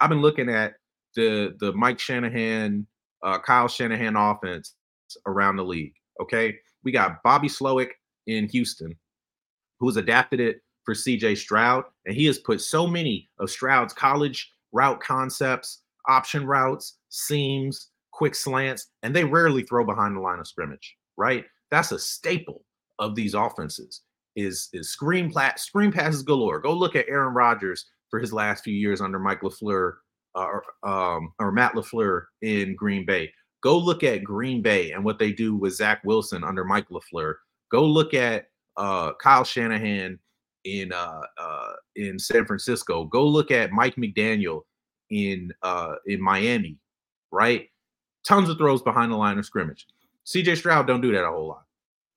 I've 0.00 0.10
been 0.10 0.22
looking 0.22 0.48
at 0.48 0.74
the 1.14 1.56
the 1.60 1.72
Mike 1.72 1.98
Shanahan, 1.98 2.86
uh, 3.22 3.38
Kyle 3.38 3.68
Shanahan 3.68 4.16
offense 4.16 4.74
around 5.26 5.56
the 5.56 5.64
league. 5.64 5.94
Okay, 6.20 6.56
we 6.84 6.92
got 6.92 7.22
Bobby 7.22 7.48
Slowik 7.48 7.90
in 8.26 8.48
Houston, 8.48 8.96
who's 9.78 9.96
adapted 9.96 10.40
it 10.40 10.62
for 10.84 10.94
CJ 10.94 11.36
Stroud, 11.36 11.84
and 12.06 12.14
he 12.14 12.24
has 12.26 12.38
put 12.38 12.60
so 12.60 12.86
many 12.86 13.28
of 13.38 13.50
Stroud's 13.50 13.92
college 13.92 14.52
route 14.72 15.00
concepts, 15.00 15.82
option 16.08 16.46
routes, 16.46 16.98
seams, 17.08 17.88
quick 18.12 18.34
slants, 18.34 18.88
and 19.02 19.14
they 19.14 19.24
rarely 19.24 19.62
throw 19.62 19.84
behind 19.84 20.16
the 20.16 20.20
line 20.20 20.38
of 20.38 20.46
scrimmage, 20.46 20.96
right? 21.16 21.44
That's 21.70 21.92
a 21.92 21.98
staple 21.98 22.64
of 22.98 23.14
these 23.14 23.34
offenses 23.34 24.02
is 24.36 24.68
is 24.72 24.90
screen 24.90 25.30
plat 25.30 25.58
screen 25.58 25.90
passes 25.92 26.22
galore. 26.22 26.60
Go 26.60 26.72
look 26.72 26.96
at 26.96 27.08
Aaron 27.08 27.34
Rodgers 27.34 27.86
for 28.10 28.20
his 28.20 28.32
last 28.32 28.64
few 28.64 28.74
years 28.74 29.00
under 29.00 29.18
Mike 29.18 29.40
LaFleur 29.40 29.94
uh, 30.34 30.46
or, 30.46 30.64
um, 30.88 31.32
or 31.38 31.52
Matt 31.52 31.74
LaFleur 31.74 32.24
in 32.42 32.74
Green 32.74 33.04
Bay. 33.04 33.32
Go 33.62 33.76
look 33.76 34.02
at 34.02 34.24
Green 34.24 34.62
Bay 34.62 34.92
and 34.92 35.04
what 35.04 35.18
they 35.18 35.32
do 35.32 35.54
with 35.54 35.74
Zach 35.74 36.02
Wilson 36.04 36.44
under 36.44 36.64
Mike 36.64 36.88
LaFleur. 36.88 37.34
Go 37.70 37.84
look 37.84 38.14
at 38.14 38.48
uh, 38.76 39.12
Kyle 39.14 39.44
Shanahan 39.44 40.18
in 40.64 40.92
uh, 40.92 41.22
uh, 41.38 41.72
in 41.96 42.18
San 42.18 42.46
Francisco. 42.46 43.04
Go 43.04 43.26
look 43.26 43.50
at 43.50 43.72
Mike 43.72 43.96
McDaniel 43.96 44.62
in 45.10 45.52
uh, 45.62 45.94
in 46.06 46.20
Miami, 46.20 46.78
right? 47.30 47.68
Tons 48.26 48.48
of 48.48 48.58
throws 48.58 48.82
behind 48.82 49.12
the 49.12 49.16
line 49.16 49.38
of 49.38 49.46
scrimmage. 49.46 49.86
CJ 50.26 50.58
Stroud 50.58 50.86
don't 50.86 51.00
do 51.00 51.12
that 51.12 51.24
a 51.24 51.30
whole 51.30 51.48
lot. 51.48 51.64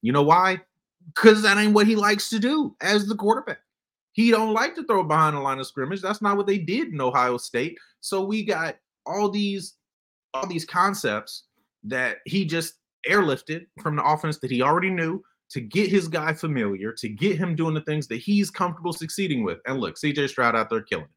You 0.01 0.11
know 0.11 0.23
why? 0.23 0.61
Because 1.07 1.41
that 1.41 1.57
ain't 1.57 1.73
what 1.73 1.87
he 1.87 1.95
likes 1.95 2.29
to 2.29 2.39
do 2.39 2.75
as 2.81 3.07
the 3.07 3.15
quarterback. 3.15 3.59
He 4.11 4.29
don't 4.29 4.53
like 4.53 4.75
to 4.75 4.85
throw 4.85 5.03
behind 5.03 5.35
the 5.35 5.39
line 5.39 5.59
of 5.59 5.65
scrimmage. 5.65 6.01
That's 6.01 6.21
not 6.21 6.37
what 6.37 6.45
they 6.45 6.59
did 6.59 6.89
in 6.89 7.01
Ohio 7.01 7.37
State. 7.37 7.77
So 7.99 8.23
we 8.23 8.43
got 8.43 8.75
all 9.05 9.29
these 9.29 9.75
all 10.33 10.45
these 10.47 10.65
concepts 10.65 11.43
that 11.83 12.17
he 12.25 12.45
just 12.45 12.75
airlifted 13.09 13.65
from 13.81 13.95
the 13.95 14.03
offense 14.03 14.37
that 14.39 14.51
he 14.51 14.61
already 14.61 14.89
knew 14.89 15.21
to 15.53 15.61
get 15.61 15.87
his 15.87 16.07
guy 16.07 16.33
familiar, 16.33 16.91
to 16.93 17.07
get 17.07 17.37
him 17.37 17.55
doing 17.55 17.75
the 17.75 17.81
things 17.81 18.07
that 18.07 18.17
he's 18.17 18.49
comfortable 18.49 18.91
succeeding 18.91 19.43
with. 19.43 19.59
And 19.67 19.79
look, 19.79 19.95
CJ 19.97 20.29
Stroud 20.29 20.55
out 20.55 20.67
there 20.67 20.81
killing 20.81 21.05
it. 21.05 21.11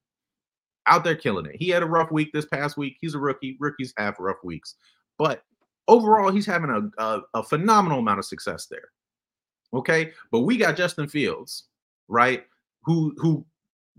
Out 0.87 1.05
there 1.05 1.17
killing 1.17 1.47
it. 1.47 1.57
He 1.59 1.71
had 1.71 1.83
a 1.83 1.87
rough 1.87 2.13
week 2.13 2.29
this 2.35 2.45
past 2.45 2.77
week. 2.77 2.99
He's 3.01 3.15
a 3.15 3.19
rookie. 3.19 3.57
Rookies 3.59 3.95
have 3.97 4.15
rough 4.19 4.37
weeks. 4.45 4.75
But 5.19 5.43
overall, 5.89 6.31
he's 6.31 6.45
having 6.45 6.69
a, 6.69 7.03
a, 7.03 7.21
a 7.33 7.43
phenomenal 7.43 8.01
amount 8.01 8.19
of 8.19 8.27
success 8.27 8.67
there. 8.71 8.91
Okay. 9.73 10.13
But 10.31 10.41
we 10.41 10.59
got 10.59 10.77
Justin 10.77 11.09
Fields, 11.09 11.69
right? 12.09 12.45
Who 12.85 13.15
who 13.17 13.45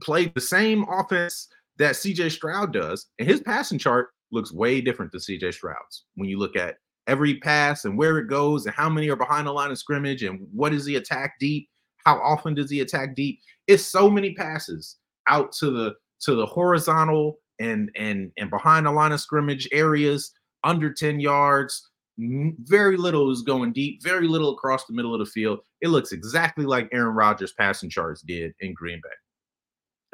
played 0.04 0.36
the 0.36 0.42
same 0.42 0.86
offense 0.88 1.48
that 1.78 1.96
CJ 1.96 2.32
Stroud 2.32 2.74
does, 2.74 3.08
and 3.18 3.28
his 3.28 3.42
passing 3.42 3.80
chart 3.80 4.10
looks 4.32 4.54
way 4.54 4.82
different 4.82 5.12
than 5.12 5.20
CJ 5.20 5.56
Stroud's 5.56 6.06
when 6.14 6.30
you 6.30 6.38
look 6.38 6.56
at 6.56 6.78
every 7.08 7.40
pass 7.40 7.86
and 7.86 7.98
where 7.98 8.18
it 8.18 8.28
goes 8.28 8.66
and 8.66 8.76
how 8.76 8.90
many 8.90 9.10
are 9.10 9.16
behind 9.16 9.48
the 9.48 9.52
line 9.52 9.72
of 9.72 9.80
scrimmage 9.80 10.24
and 10.24 10.46
what 10.54 10.72
does 10.72 10.86
he 10.86 10.98
attack 10.98 11.36
deep? 11.40 11.70
How 12.06 12.22
often 12.22 12.54
does 12.54 12.70
he 12.70 12.82
attack 12.82 13.16
deep? 13.16 13.40
It's 13.68 13.86
so 13.86 14.10
many 14.10 14.34
passes 14.34 14.98
out 15.28 15.52
to 15.54 15.72
the 15.72 15.96
to 16.22 16.36
the 16.36 16.46
horizontal 16.46 17.40
and 17.60 17.90
and 17.96 18.32
and 18.38 18.50
behind 18.50 18.86
the 18.86 18.92
line 18.92 19.12
of 19.12 19.22
scrimmage 19.22 19.68
areas 19.72 20.32
under 20.64 20.94
10 20.94 21.20
yards. 21.20 21.90
Very 22.20 22.98
little 22.98 23.32
is 23.32 23.44
going 23.44 23.74
deep, 23.74 24.02
very 24.04 24.28
little 24.28 24.54
across 24.54 24.86
the 24.86 24.94
middle 24.94 25.14
of 25.14 25.20
the 25.20 25.26
field. 25.26 25.60
It 25.82 25.90
looks 25.90 26.12
exactly 26.12 26.66
like 26.66 26.90
Aaron 26.92 27.16
Rodgers' 27.16 27.54
passing 27.54 27.90
charts 27.90 28.22
did 28.22 28.54
in 28.60 28.74
Green 28.74 29.00
Bay. 29.04 29.10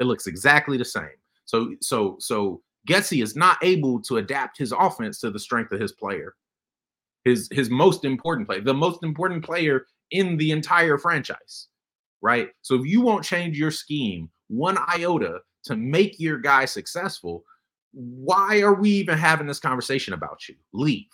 It 0.00 0.04
looks 0.04 0.26
exactly 0.26 0.76
the 0.76 0.84
same. 0.84 1.08
So 1.46 1.74
so 1.80 2.16
so 2.20 2.60
Getsy 2.88 3.22
is 3.22 3.34
not 3.34 3.56
able 3.62 4.02
to 4.02 4.18
adapt 4.18 4.58
his 4.58 4.72
offense 4.72 5.18
to 5.20 5.30
the 5.30 5.38
strength 5.38 5.72
of 5.72 5.80
his 5.80 5.92
player 5.92 6.34
his 7.24 7.48
his 7.50 7.70
most 7.70 8.04
important 8.04 8.46
player, 8.46 8.60
the 8.60 8.74
most 8.74 9.02
important 9.02 9.44
player 9.44 9.86
in 10.10 10.36
the 10.36 10.50
entire 10.50 10.98
franchise, 10.98 11.68
right? 12.22 12.48
So 12.62 12.74
if 12.76 12.86
you 12.86 13.00
won't 13.00 13.24
change 13.24 13.58
your 13.58 13.70
scheme 13.70 14.30
one 14.48 14.78
iota 14.88 15.40
to 15.64 15.76
make 15.76 16.20
your 16.20 16.38
guy 16.38 16.66
successful, 16.66 17.44
why 17.92 18.60
are 18.60 18.74
we 18.74 18.90
even 18.90 19.16
having 19.16 19.46
this 19.46 19.60
conversation 19.60 20.14
about 20.14 20.48
you? 20.48 20.54
Leave. 20.72 21.06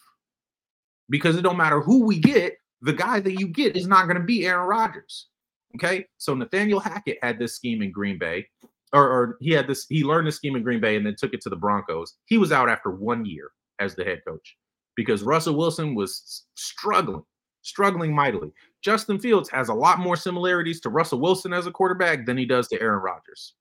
Because 1.08 1.36
it 1.36 1.42
don't 1.42 1.56
matter 1.56 1.80
who 1.80 2.04
we 2.04 2.18
get, 2.18 2.54
the 2.82 2.92
guy 2.92 3.20
that 3.20 3.38
you 3.38 3.46
get 3.48 3.76
is 3.76 3.86
not 3.86 4.06
going 4.06 4.16
to 4.16 4.24
be 4.24 4.46
Aaron 4.46 4.66
Rodgers. 4.66 5.28
Okay. 5.76 6.06
So 6.18 6.34
Nathaniel 6.34 6.80
Hackett 6.80 7.18
had 7.22 7.38
this 7.38 7.54
scheme 7.54 7.82
in 7.82 7.92
Green 7.92 8.18
Bay, 8.18 8.46
or, 8.92 9.08
or 9.08 9.36
he 9.40 9.52
had 9.52 9.68
this, 9.68 9.86
he 9.88 10.02
learned 10.02 10.26
the 10.26 10.32
scheme 10.32 10.56
in 10.56 10.62
Green 10.62 10.80
Bay 10.80 10.96
and 10.96 11.06
then 11.06 11.14
took 11.16 11.34
it 11.34 11.40
to 11.42 11.50
the 11.50 11.56
Broncos. 11.56 12.16
He 12.24 12.38
was 12.38 12.50
out 12.50 12.68
after 12.68 12.90
one 12.90 13.24
year 13.24 13.50
as 13.78 13.94
the 13.94 14.04
head 14.04 14.22
coach 14.26 14.56
because 15.00 15.22
Russell 15.22 15.56
Wilson 15.56 15.94
was 15.94 16.44
struggling, 16.56 17.24
struggling 17.62 18.14
mightily. 18.14 18.52
Justin 18.82 19.18
Fields 19.18 19.48
has 19.48 19.70
a 19.70 19.74
lot 19.74 19.98
more 19.98 20.14
similarities 20.14 20.78
to 20.82 20.90
Russell 20.90 21.20
Wilson 21.20 21.54
as 21.54 21.66
a 21.66 21.70
quarterback 21.70 22.26
than 22.26 22.36
he 22.36 22.44
does 22.44 22.68
to 22.68 22.78
Aaron 22.82 23.00
Rodgers. 23.00 23.54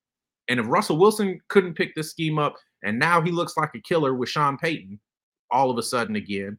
And 0.49 0.59
if 0.59 0.65
Russell 0.67 0.97
Wilson 0.97 1.39
couldn't 1.47 1.75
pick 1.75 1.95
this 1.95 2.11
scheme 2.11 2.37
up, 2.37 2.57
and 2.83 2.99
now 2.99 3.21
he 3.21 3.31
looks 3.31 3.55
like 3.55 3.73
a 3.73 3.79
killer 3.79 4.15
with 4.15 4.27
Sean 4.27 4.57
Payton, 4.57 4.99
all 5.49 5.71
of 5.71 5.77
a 5.77 5.81
sudden 5.81 6.17
again, 6.17 6.57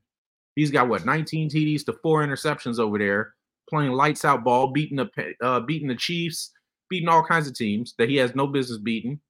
he's 0.57 0.71
got 0.71 0.89
what 0.89 1.05
19 1.05 1.51
TDs 1.51 1.85
to 1.85 1.93
four 1.93 2.25
interceptions 2.25 2.79
over 2.79 2.97
there, 2.97 3.35
playing 3.69 3.93
lights 3.93 4.25
out 4.25 4.45
ball, 4.45 4.69
beating 4.73 4.97
the 4.97 5.35
uh, 5.43 5.61
beating 5.61 5.89
the 5.89 5.95
Chiefs, 5.95 6.53
beating 6.89 7.11
all 7.11 7.23
kinds 7.23 7.47
of 7.47 7.55
teams 7.55 7.95
that 7.99 8.09
he 8.09 8.17
has 8.17 8.35
no 8.35 8.47
business 8.47 8.79
beating. 8.79 9.21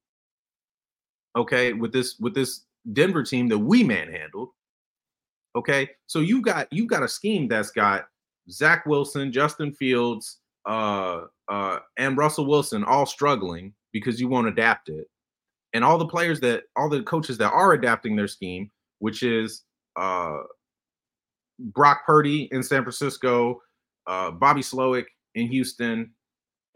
Okay, 1.34 1.72
with 1.72 1.92
this 1.92 2.20
with 2.20 2.36
this 2.36 2.66
Denver 2.92 3.24
team 3.24 3.48
that 3.48 3.59
we 3.59 3.82
manhandled, 3.82 4.51
Okay, 5.57 5.90
so 6.07 6.20
you 6.20 6.40
got 6.42 6.72
you 6.72 6.86
got 6.86 7.03
a 7.03 7.09
scheme 7.09 7.48
that's 7.48 7.70
got 7.70 8.07
Zach 8.51 8.86
Wilson, 8.86 9.32
Justin 9.32 9.72
Fields, 9.72 10.38
uh, 10.66 11.22
uh, 11.48 11.78
and 11.98 12.16
Russell 12.16 12.46
Wilson 12.46 12.84
all 12.84 13.07
struggling 13.07 13.74
because 13.92 14.20
you 14.20 14.28
won't 14.28 14.46
adapt 14.46 14.88
it, 14.88 15.09
and 15.72 15.84
all 15.84 15.98
the 15.98 16.07
players 16.07 16.38
that 16.40 16.64
all 16.76 16.88
the 16.88 17.03
coaches 17.03 17.36
that 17.38 17.53
are 17.53 17.72
adapting 17.72 18.14
their 18.14 18.28
scheme, 18.28 18.70
which 19.01 19.24
is 19.24 19.64
uh, 19.96 20.38
Brock 21.59 22.07
Purdy 22.07 22.48
in 22.53 22.62
San 22.62 22.82
Francisco, 22.82 23.61
uh, 24.07 24.30
Bobby 24.30 24.62
Slowik 24.62 25.07
in 25.34 25.48
Houston, 25.48 26.12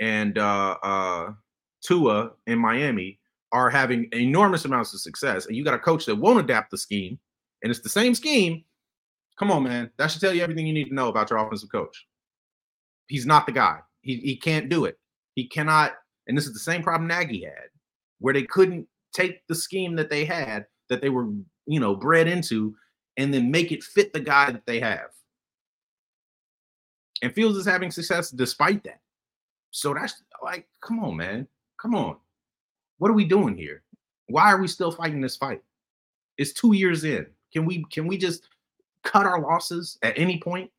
and 0.00 0.36
uh, 0.36 0.76
uh, 0.82 1.32
Tua 1.80 2.32
in 2.48 2.58
Miami, 2.58 3.20
are 3.52 3.70
having 3.70 4.08
enormous 4.12 4.64
amounts 4.64 4.92
of 4.94 5.00
success. 5.00 5.46
And 5.46 5.56
you 5.56 5.62
got 5.64 5.74
a 5.74 5.78
coach 5.78 6.06
that 6.06 6.16
won't 6.16 6.40
adapt 6.40 6.72
the 6.72 6.78
scheme 6.78 7.20
and 7.64 7.70
it's 7.70 7.80
the 7.80 7.88
same 7.88 8.14
scheme, 8.14 8.62
come 9.38 9.50
on, 9.50 9.62
man. 9.64 9.90
That 9.96 10.10
should 10.10 10.20
tell 10.20 10.34
you 10.34 10.42
everything 10.42 10.66
you 10.66 10.74
need 10.74 10.90
to 10.90 10.94
know 10.94 11.08
about 11.08 11.30
your 11.30 11.38
offensive 11.38 11.72
coach. 11.72 12.06
He's 13.08 13.24
not 13.24 13.46
the 13.46 13.52
guy. 13.52 13.80
He, 14.02 14.16
he 14.18 14.36
can't 14.36 14.68
do 14.68 14.84
it. 14.84 14.98
He 15.34 15.48
cannot. 15.48 15.94
And 16.26 16.36
this 16.36 16.46
is 16.46 16.52
the 16.52 16.58
same 16.58 16.82
problem 16.82 17.08
Nagy 17.08 17.42
had, 17.42 17.70
where 18.18 18.34
they 18.34 18.42
couldn't 18.42 18.86
take 19.14 19.46
the 19.46 19.54
scheme 19.54 19.96
that 19.96 20.10
they 20.10 20.26
had, 20.26 20.66
that 20.90 21.00
they 21.00 21.08
were, 21.08 21.28
you 21.66 21.80
know, 21.80 21.96
bred 21.96 22.28
into, 22.28 22.76
and 23.16 23.32
then 23.32 23.50
make 23.50 23.72
it 23.72 23.82
fit 23.82 24.12
the 24.12 24.20
guy 24.20 24.50
that 24.50 24.66
they 24.66 24.78
have. 24.80 25.08
And 27.22 27.32
Fields 27.32 27.56
is 27.56 27.64
having 27.64 27.90
success 27.90 28.30
despite 28.30 28.84
that. 28.84 29.00
So 29.70 29.94
that's 29.94 30.22
like, 30.42 30.68
come 30.82 31.02
on, 31.02 31.16
man. 31.16 31.48
Come 31.80 31.94
on. 31.94 32.16
What 32.98 33.10
are 33.10 33.14
we 33.14 33.24
doing 33.24 33.56
here? 33.56 33.82
Why 34.26 34.52
are 34.52 34.60
we 34.60 34.68
still 34.68 34.92
fighting 34.92 35.22
this 35.22 35.36
fight? 35.36 35.62
It's 36.36 36.52
two 36.52 36.74
years 36.74 37.04
in. 37.04 37.26
Can 37.54 37.64
we 37.64 37.84
can 37.84 38.06
we 38.06 38.18
just 38.18 38.48
cut 39.04 39.26
our 39.26 39.40
losses 39.40 39.96
at 40.02 40.18
any 40.18 40.40
point? 40.40 40.70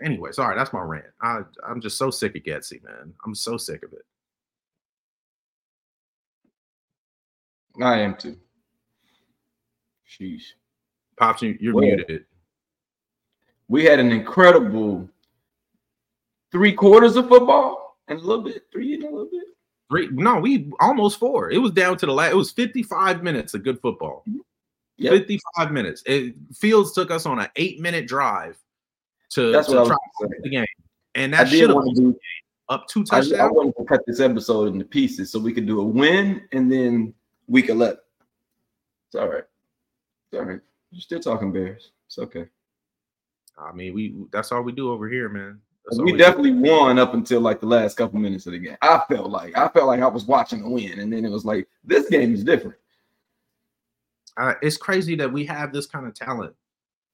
Anyway, 0.00 0.30
sorry, 0.30 0.56
that's 0.56 0.72
my 0.72 0.80
rant. 0.80 1.06
I 1.20 1.40
I'm 1.66 1.80
just 1.80 1.98
so 1.98 2.10
sick 2.10 2.36
of 2.36 2.42
Getsy, 2.44 2.82
man. 2.84 3.12
I'm 3.26 3.34
so 3.34 3.56
sick 3.56 3.82
of 3.82 3.92
it. 3.92 4.04
I 7.82 7.98
am 7.98 8.14
too. 8.14 8.36
Sheesh. 10.08 10.52
Pops, 11.16 11.42
you, 11.42 11.58
you're 11.60 11.74
well, 11.74 11.84
muted. 11.84 12.24
We 13.66 13.84
had 13.84 13.98
an 13.98 14.12
incredible 14.12 15.08
three 16.52 16.72
quarters 16.72 17.16
of 17.16 17.28
football 17.28 17.98
and 18.06 18.20
a 18.20 18.22
little 18.22 18.44
bit, 18.44 18.66
three 18.72 18.94
and 18.94 19.02
a 19.02 19.06
little 19.06 19.28
bit. 19.30 19.47
Three, 19.90 20.08
no, 20.12 20.38
we 20.38 20.70
almost 20.80 21.18
four. 21.18 21.50
It 21.50 21.58
was 21.58 21.72
down 21.72 21.96
to 21.98 22.06
the 22.06 22.12
last. 22.12 22.32
It 22.32 22.36
was 22.36 22.50
55 22.50 23.22
minutes 23.22 23.54
of 23.54 23.64
good 23.64 23.80
football. 23.80 24.22
Mm-hmm. 24.28 24.38
Yep. 24.98 25.12
55 25.12 25.72
minutes. 25.72 26.02
It 26.06 26.34
Fields 26.54 26.92
took 26.92 27.10
us 27.10 27.24
on 27.24 27.38
an 27.38 27.48
eight 27.56 27.80
minute 27.80 28.06
drive 28.06 28.58
to, 29.30 29.52
That's 29.52 29.68
to 29.68 29.84
try 29.84 29.96
the 30.42 30.50
game. 30.50 30.66
And 31.14 31.32
that 31.32 31.48
should 31.48 31.70
have 31.70 31.84
been 31.94 32.16
up 32.68 32.86
two 32.88 33.04
touchdowns. 33.04 33.40
I, 33.40 33.46
I 33.46 33.50
wanted 33.50 33.76
to 33.78 33.84
cut 33.84 34.02
this 34.06 34.20
episode 34.20 34.72
into 34.72 34.84
pieces 34.84 35.30
so 35.30 35.38
we 35.38 35.52
could 35.52 35.66
do 35.66 35.80
a 35.80 35.84
win 35.84 36.42
and 36.52 36.70
then 36.70 37.14
week 37.46 37.68
11. 37.68 37.96
It's 39.06 39.14
all 39.14 39.28
right. 39.28 39.44
It's 40.32 40.38
all 40.38 40.46
right. 40.46 40.60
You're 40.90 41.00
still 41.00 41.20
talking 41.20 41.52
Bears. 41.52 41.92
It's 42.06 42.18
okay. 42.18 42.46
I 43.56 43.72
mean, 43.72 43.94
we 43.94 44.16
that's 44.32 44.52
all 44.52 44.62
we 44.62 44.72
do 44.72 44.90
over 44.90 45.08
here, 45.08 45.28
man 45.28 45.60
we 45.96 46.16
definitely 46.16 46.52
won 46.52 46.98
up 46.98 47.14
until 47.14 47.40
like 47.40 47.60
the 47.60 47.66
last 47.66 47.96
couple 47.96 48.18
minutes 48.18 48.46
of 48.46 48.52
the 48.52 48.58
game. 48.58 48.76
I 48.82 49.02
felt 49.08 49.30
like 49.30 49.56
I 49.56 49.68
felt 49.68 49.86
like 49.86 50.00
I 50.00 50.06
was 50.06 50.26
watching 50.26 50.62
a 50.62 50.68
win, 50.68 50.98
and 51.00 51.12
then 51.12 51.24
it 51.24 51.30
was 51.30 51.44
like 51.44 51.68
this 51.84 52.08
game 52.08 52.34
is 52.34 52.44
different. 52.44 52.76
Uh, 54.36 54.54
it's 54.62 54.76
crazy 54.76 55.16
that 55.16 55.32
we 55.32 55.44
have 55.46 55.72
this 55.72 55.86
kind 55.86 56.06
of 56.06 56.14
talent, 56.14 56.54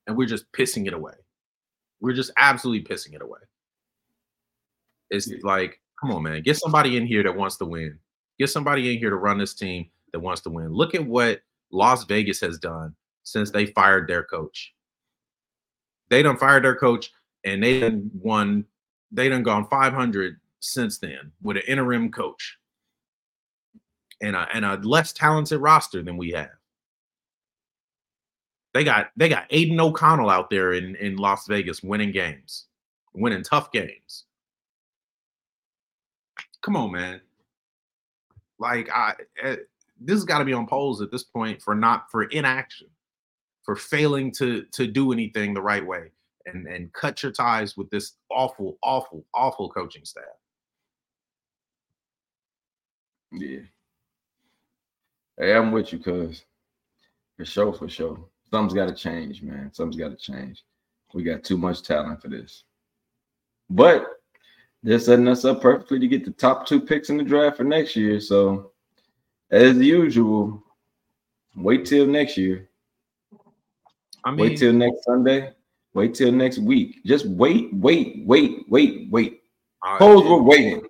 and 0.07 0.17
we're 0.17 0.27
just 0.27 0.51
pissing 0.53 0.87
it 0.87 0.93
away. 0.93 1.15
We're 2.01 2.13
just 2.13 2.33
absolutely 2.37 2.85
pissing 2.85 3.15
it 3.15 3.23
away. 3.23 3.41
It's 5.11 5.31
yeah. 5.31 5.39
like, 5.43 5.81
come 6.01 6.11
on, 6.11 6.23
man, 6.23 6.43
get 6.43 6.57
somebody 6.57 6.97
in 6.97 7.07
here 7.07 7.23
that 7.23 7.35
wants 7.35 7.57
to 7.59 7.65
win. 7.65 7.99
Get 8.39 8.51
somebody 8.51 8.93
in 8.93 8.99
here 8.99 9.11
to 9.11 9.17
run 9.17 9.39
this 9.39 9.55
team 9.55 9.89
that 10.13 10.21
wants 10.21 10.43
to 10.43 10.51
win. 10.51 10.73
Look 10.73 10.95
at 10.95 11.07
what 11.07 11.41
Las 11.71 12.05
Vegas 12.05 12.41
has 12.41 12.59
done 12.59 12.95
since 13.23 13.51
they 13.51 13.67
fired 13.67 14.09
their 14.09 14.25
coach. 14.25 14.75
They 16.11 16.23
don't 16.23 16.39
fire 16.39 16.61
their 16.61 16.77
coach 16.77 17.11
and 17.45 17.63
they 17.63 17.81
done 17.81 18.11
won. 18.15 18.65
They 19.13 19.29
done 19.29 19.43
gone 19.43 19.69
500 19.69 20.41
since 20.61 20.99
then 20.99 21.31
with 21.43 21.57
an 21.57 21.63
interim 21.69 22.11
coach 22.11 22.59
and 24.21 24.35
a 24.35 24.49
and 24.53 24.65
a 24.65 24.77
less 24.77 25.13
talented 25.13 25.61
roster 25.61 26.03
than 26.03 26.17
we 26.17 26.31
have. 26.31 26.51
They 28.73 28.83
got 28.83 29.11
they 29.17 29.29
got 29.29 29.47
Aidan 29.51 29.81
O'Connell 29.81 30.31
out 30.31 30.51
there 30.51 30.73
in 30.73 30.97
in 30.97 31.17
Las 31.17 31.47
Vegas 31.47 31.83
winning 31.83 32.11
games, 32.11 32.67
winning 33.15 33.43
tough 33.43 33.71
games. 33.71 34.25
Come 36.63 36.77
on, 36.77 36.93
man. 36.93 37.21
Like 38.59 38.89
I, 38.91 39.15
uh, 39.45 39.57
this 40.01 40.17
has 40.17 40.25
got 40.25 40.39
to 40.39 40.45
be 40.45 40.55
on 40.55 40.67
Poles 40.67 41.03
at 41.03 41.11
this 41.11 41.23
point 41.23 41.61
for 41.61 41.75
not 41.75 42.11
for 42.11 42.25
inaction, 42.25 42.89
for 43.63 43.77
failing 43.77 44.33
to 44.33 44.63
to 44.73 44.87
do 44.87 45.13
anything 45.13 45.55
the 45.55 45.63
right 45.63 45.85
way 45.85 46.11
and 46.47 46.67
and 46.67 46.93
cut 46.93 47.23
your 47.23 47.33
ties 47.33 47.77
with 47.77 47.91
this 47.91 48.15
awful, 48.31 48.79
awful, 48.83 49.25
awful 49.35 49.71
coaching 49.71 50.05
staff. 50.05 50.25
Yeah. 53.33 53.61
Hey, 55.39 55.55
I'm 55.55 55.73
with 55.73 55.93
you, 55.93 55.99
cuz. 55.99 56.45
For 57.37 57.45
sure, 57.45 57.73
for 57.73 57.89
sure. 57.89 58.25
Something's 58.51 58.75
got 58.75 58.87
to 58.87 58.95
change, 58.95 59.43
man. 59.43 59.71
Something's 59.73 60.01
got 60.01 60.11
to 60.11 60.17
change. 60.17 60.63
We 61.13 61.25
got 61.25 61.43
too 61.43 61.59
much 61.59 61.83
talent 61.83 62.23
for 62.23 62.29
this. 62.29 62.65
But 63.71 64.07
they're 64.83 64.99
setting 64.99 65.29
us 65.29 65.45
up 65.45 65.61
perfectly 65.63 65.99
to 65.99 66.09
get 66.09 66.25
the 66.25 66.31
top 66.33 66.67
two 66.67 66.81
picks 66.81 67.09
in 67.11 67.17
the 67.17 67.25
draft 67.25 67.57
for 67.57 67.65
next 67.65 67.97
year. 67.97 68.21
So, 68.21 68.73
as 69.51 69.77
usual, 69.79 70.63
wait 71.57 71.87
till 71.87 72.07
next 72.07 72.37
year. 72.37 72.69
I 74.25 74.31
mean, 74.31 74.41
wait 74.41 74.59
till 74.59 74.73
next 74.73 75.05
Sunday. 75.05 75.53
Wait 75.95 76.15
till 76.15 76.33
next 76.33 76.59
week. 76.59 77.01
Just 77.05 77.27
wait, 77.27 77.73
wait, 77.73 78.23
wait, 78.27 78.65
wait, 78.69 79.09
wait. 79.11 79.41
Right, 79.85 80.01
we're 80.01 80.43
waiting. 80.43 80.83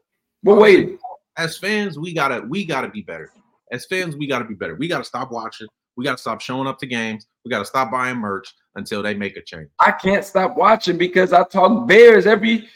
We're 0.43 0.59
waiting. 0.59 0.99
As 1.37 1.59
fans, 1.59 1.99
we 1.99 2.15
gotta 2.15 2.41
we 2.49 2.65
gotta 2.65 2.89
be 2.89 3.03
better. 3.03 3.31
As 3.71 3.85
fans, 3.87 4.17
we 4.17 4.27
gotta 4.27 4.45
be 4.45 4.55
better. 4.55 4.77
We 4.77 4.89
gotta 4.89 5.05
stop 5.05 5.31
watching. 5.31 5.67
We 5.97 6.05
gotta 6.05 6.19
stop 6.19 6.41
showing 6.41 6.67
up 6.67 6.79
to 6.79 6.87
games. 6.87 7.27
We 7.45 7.51
gotta 7.51 7.65
stop 7.65 7.91
buying 7.91 8.17
merch 8.17 8.53
until 8.77 9.03
they 9.03 9.15
make 9.15 9.37
a 9.37 9.43
change. 9.43 9.69
I 9.81 9.93
can't 9.93 10.25
stop 10.25 10.57
watching 10.57 10.97
because 10.97 11.33
I 11.33 11.45
talk 11.45 11.87
Bears 11.87 12.27
every 12.27 12.69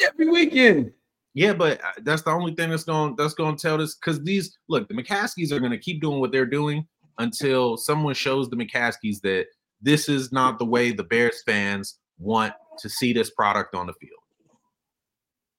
every 0.00 0.28
weekend. 0.28 0.92
Yeah, 1.34 1.52
but 1.52 1.80
uh, 1.84 1.92
that's 2.02 2.22
the 2.22 2.30
only 2.30 2.54
thing 2.54 2.70
that's 2.70 2.84
going 2.84 3.14
that's 3.16 3.34
going 3.34 3.56
to 3.56 3.62
tell 3.62 3.80
us 3.80 3.94
because 3.94 4.22
these 4.22 4.56
look 4.68 4.88
the 4.88 4.94
McCaskies 4.94 5.52
are 5.52 5.60
going 5.60 5.72
to 5.72 5.78
keep 5.78 6.00
doing 6.00 6.20
what 6.20 6.32
they're 6.32 6.46
doing 6.46 6.86
until 7.18 7.76
someone 7.76 8.14
shows 8.14 8.48
the 8.48 8.56
McCaskies 8.56 9.20
that 9.22 9.46
this 9.80 10.08
is 10.08 10.32
not 10.32 10.58
the 10.58 10.64
way 10.64 10.92
the 10.92 11.04
Bears 11.04 11.42
fans 11.44 11.98
want 12.18 12.52
to 12.78 12.88
see 12.88 13.12
this 13.12 13.30
product 13.30 13.74
on 13.74 13.86
the 13.86 13.92
field. 13.94 14.12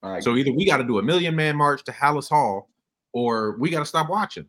Right. 0.02 0.24
So 0.24 0.36
either 0.36 0.52
we 0.54 0.66
got 0.66 0.78
to 0.78 0.84
do 0.84 1.00
a 1.00 1.04
million 1.04 1.36
man 1.36 1.58
march 1.58 1.84
to 1.86 1.92
Halas 1.92 2.30
Hall, 2.30 2.70
or 3.14 3.58
we 3.60 3.70
got 3.70 3.80
to 3.80 3.86
stop 3.86 4.10
watching. 4.10 4.46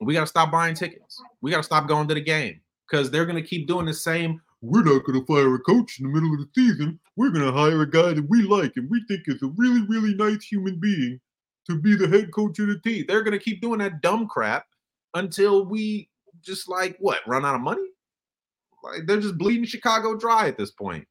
We 0.00 0.14
got 0.14 0.20
to 0.20 0.26
stop 0.26 0.50
buying 0.50 0.74
tickets. 0.74 1.20
We 1.40 1.50
got 1.50 1.58
to 1.58 1.62
stop 1.62 1.88
going 1.88 2.08
to 2.08 2.14
the 2.14 2.20
game 2.20 2.60
because 2.88 3.10
they're 3.10 3.26
going 3.26 3.42
to 3.42 3.48
keep 3.48 3.66
doing 3.66 3.86
the 3.86 3.94
same. 3.94 4.40
We're 4.60 4.82
not 4.82 5.04
going 5.04 5.20
to 5.20 5.26
fire 5.26 5.54
a 5.54 5.58
coach 5.60 6.00
in 6.00 6.06
the 6.06 6.12
middle 6.12 6.32
of 6.34 6.40
the 6.40 6.48
season. 6.54 6.98
We're 7.16 7.30
going 7.30 7.44
to 7.44 7.52
hire 7.52 7.82
a 7.82 7.90
guy 7.90 8.14
that 8.14 8.28
we 8.28 8.42
like 8.42 8.72
and 8.76 8.90
we 8.90 9.04
think 9.06 9.22
is 9.26 9.42
a 9.42 9.52
really, 9.56 9.82
really 9.86 10.14
nice 10.14 10.44
human 10.44 10.80
being 10.80 11.20
to 11.68 11.80
be 11.80 11.94
the 11.94 12.08
head 12.08 12.32
coach 12.32 12.58
of 12.58 12.68
the 12.68 12.78
team. 12.80 13.04
They're 13.06 13.22
going 13.22 13.38
to 13.38 13.44
keep 13.44 13.60
doing 13.60 13.78
that 13.80 14.00
dumb 14.00 14.26
crap 14.26 14.66
until 15.14 15.64
we 15.64 16.08
just 16.42 16.68
like 16.68 16.96
what 16.98 17.20
run 17.26 17.44
out 17.44 17.54
of 17.54 17.60
money. 17.60 17.86
Like 18.82 19.06
they're 19.06 19.20
just 19.20 19.38
bleeding 19.38 19.64
Chicago 19.64 20.16
dry 20.16 20.48
at 20.48 20.56
this 20.56 20.70
point. 20.70 21.06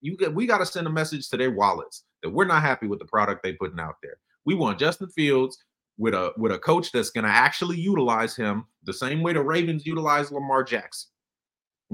You 0.00 0.16
get 0.16 0.34
we 0.34 0.46
got 0.46 0.58
to 0.58 0.66
send 0.66 0.86
a 0.86 0.90
message 0.90 1.28
to 1.30 1.36
their 1.36 1.50
wallets 1.50 2.04
that 2.22 2.30
we're 2.30 2.44
not 2.44 2.62
happy 2.62 2.86
with 2.86 2.98
the 2.98 3.06
product 3.06 3.42
they 3.42 3.52
putting 3.54 3.80
out 3.80 3.96
there. 4.02 4.16
We 4.44 4.54
want 4.54 4.78
Justin 4.78 5.08
Fields 5.08 5.58
with 5.98 6.14
a 6.14 6.32
with 6.36 6.52
a 6.52 6.58
coach 6.58 6.92
that's 6.92 7.10
going 7.10 7.24
to 7.24 7.30
actually 7.30 7.78
utilize 7.78 8.36
him 8.36 8.64
the 8.84 8.92
same 8.92 9.22
way 9.22 9.32
the 9.32 9.42
Ravens 9.42 9.86
utilize 9.86 10.30
Lamar 10.30 10.62
Jackson. 10.62 11.10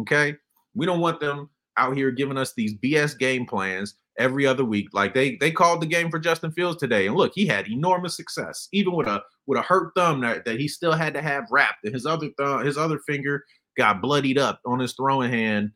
Okay? 0.00 0.36
We 0.74 0.86
don't 0.86 1.00
want 1.00 1.20
them 1.20 1.50
out 1.76 1.96
here 1.96 2.11
giving 2.11 2.38
us 2.38 2.53
these 2.55 2.74
BS 2.74 3.18
game 3.18 3.46
plans 3.46 3.94
every 4.18 4.46
other 4.46 4.64
week. 4.64 4.88
Like 4.92 5.14
they 5.14 5.36
they 5.36 5.50
called 5.50 5.80
the 5.80 5.86
game 5.86 6.11
for 6.11 6.18
Justin 6.18 6.53
Fields 6.53 6.78
today, 6.78 7.07
and 7.07 7.16
look, 7.16 7.32
he 7.34 7.46
had 7.46 7.68
enormous 7.68 8.16
success, 8.16 8.68
even 8.72 8.94
with 8.94 9.07
a 9.07 9.22
with 9.46 9.59
a 9.59 9.62
hurt 9.62 9.92
thumb 9.96 10.20
that, 10.20 10.44
that 10.44 10.61
he 10.61 10.68
still 10.68 10.92
had 10.92 11.14
to 11.14 11.22
have 11.22 11.44
wrapped, 11.50 11.84
and 11.84 11.94
his 11.94 12.07
other 12.07 12.28
thumb, 12.36 12.64
his 12.64 12.78
other 12.78 12.98
finger 13.00 13.44
got 13.76 14.00
bloodied 14.02 14.38
up 14.38 14.60
on 14.64 14.78
his 14.78 14.92
throwing 14.92 15.30
hand 15.30 15.70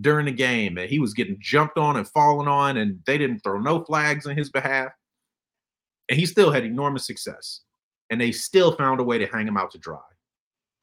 during 0.00 0.26
the 0.26 0.32
game, 0.32 0.78
and 0.78 0.88
he 0.88 0.98
was 0.98 1.14
getting 1.14 1.36
jumped 1.40 1.78
on 1.78 1.96
and 1.96 2.08
falling 2.08 2.48
on, 2.48 2.76
and 2.76 3.00
they 3.06 3.18
didn't 3.18 3.40
throw 3.40 3.58
no 3.60 3.84
flags 3.84 4.26
on 4.26 4.36
his 4.36 4.50
behalf 4.50 4.92
and 6.10 6.18
he 6.18 6.26
still 6.26 6.50
had 6.50 6.64
enormous 6.64 7.06
success. 7.06 7.60
And 8.10 8.20
they 8.20 8.32
still 8.32 8.72
found 8.72 9.00
a 9.00 9.04
way 9.04 9.16
to 9.18 9.26
hang 9.26 9.46
him 9.46 9.56
out 9.56 9.70
to 9.70 9.78
dry. 9.78 10.00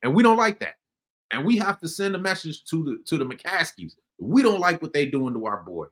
And 0.01 0.16
we 0.16 0.24
don't 0.24 0.38
like 0.38 0.60
that. 0.62 0.76
And 1.32 1.45
we 1.45 1.58
have 1.58 1.80
to 1.82 1.89
send 1.89 2.16
a 2.16 2.20
message 2.20 2.64
to 2.70 2.84
the 2.86 2.97
to 3.08 3.18
the 3.18 3.26
McCaskies. 3.26 3.93
We 4.18 4.41
don't 4.41 4.62
like 4.62 4.82
what 4.82 4.93
they're 4.93 5.12
doing 5.12 5.34
to 5.34 5.45
our 5.45 5.62
boy. 5.64 5.88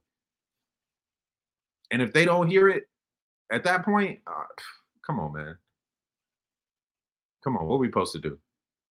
And 1.92 2.02
if 2.02 2.14
they 2.14 2.24
don't 2.24 2.48
hear 2.48 2.70
it 2.70 2.86
at 3.52 3.66
that 3.66 3.84
point, 3.84 4.22
uh, 4.26 4.46
come 5.06 5.20
on, 5.20 5.34
man. 5.34 5.58
Come 7.44 7.58
on, 7.58 7.68
what 7.68 7.76
are 7.76 7.80
we 7.80 7.88
supposed 7.88 8.14
to 8.14 8.20
do? 8.20 8.40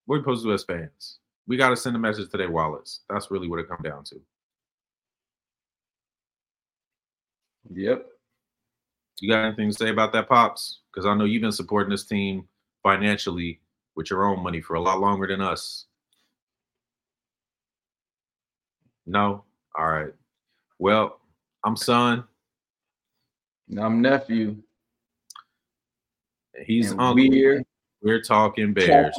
What 0.05 0.17
we 0.17 0.21
supposed 0.21 0.43
to 0.43 0.49
do 0.51 0.55
as 0.55 0.65
fans? 0.65 1.19
We 1.47 1.57
got 1.57 1.71
to 1.71 1.77
send 1.77 1.97
a 1.97 1.99
message 1.99 2.31
to 2.31 2.37
their 2.37 2.51
wallets. 2.51 3.01
That's 3.09 3.31
really 3.31 3.49
what 3.49 3.61
it 3.61 3.69
comes 3.69 3.85
down 3.85 4.05
to. 4.05 4.21
Yep. 7.73 8.07
You 9.21 9.29
got 9.29 9.45
anything 9.45 9.71
to 9.71 9.75
say 9.75 9.91
about 9.91 10.13
that, 10.13 10.29
Pops? 10.29 10.81
Because 10.93 11.07
I 11.07 11.15
know 11.15 11.25
you've 11.25 11.43
been 11.43 11.53
supporting 11.53 11.91
this 11.91 12.05
team 12.05 12.49
financially 12.83 13.61
with 13.95 14.11
your 14.11 14.25
own 14.27 14.43
money 14.43 14.61
for 14.61 14.75
a 14.75 14.81
lot 14.81 15.01
longer 15.01 15.27
than 15.27 15.41
us. 15.41 15.87
No? 19.07 19.45
All 19.77 19.87
right. 19.87 20.13
Well, 20.79 21.21
I'm 21.65 21.77
son. 21.77 22.25
I'm 23.79 24.03
nephew. 24.03 24.57
He's 26.67 26.91
and 26.91 27.01
uncle. 27.01 27.29
We're, 27.29 27.63
we're 28.03 28.23
talking 28.23 28.73
bears. 28.73 29.15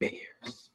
Talking 0.00 0.18
bears. 0.42 0.69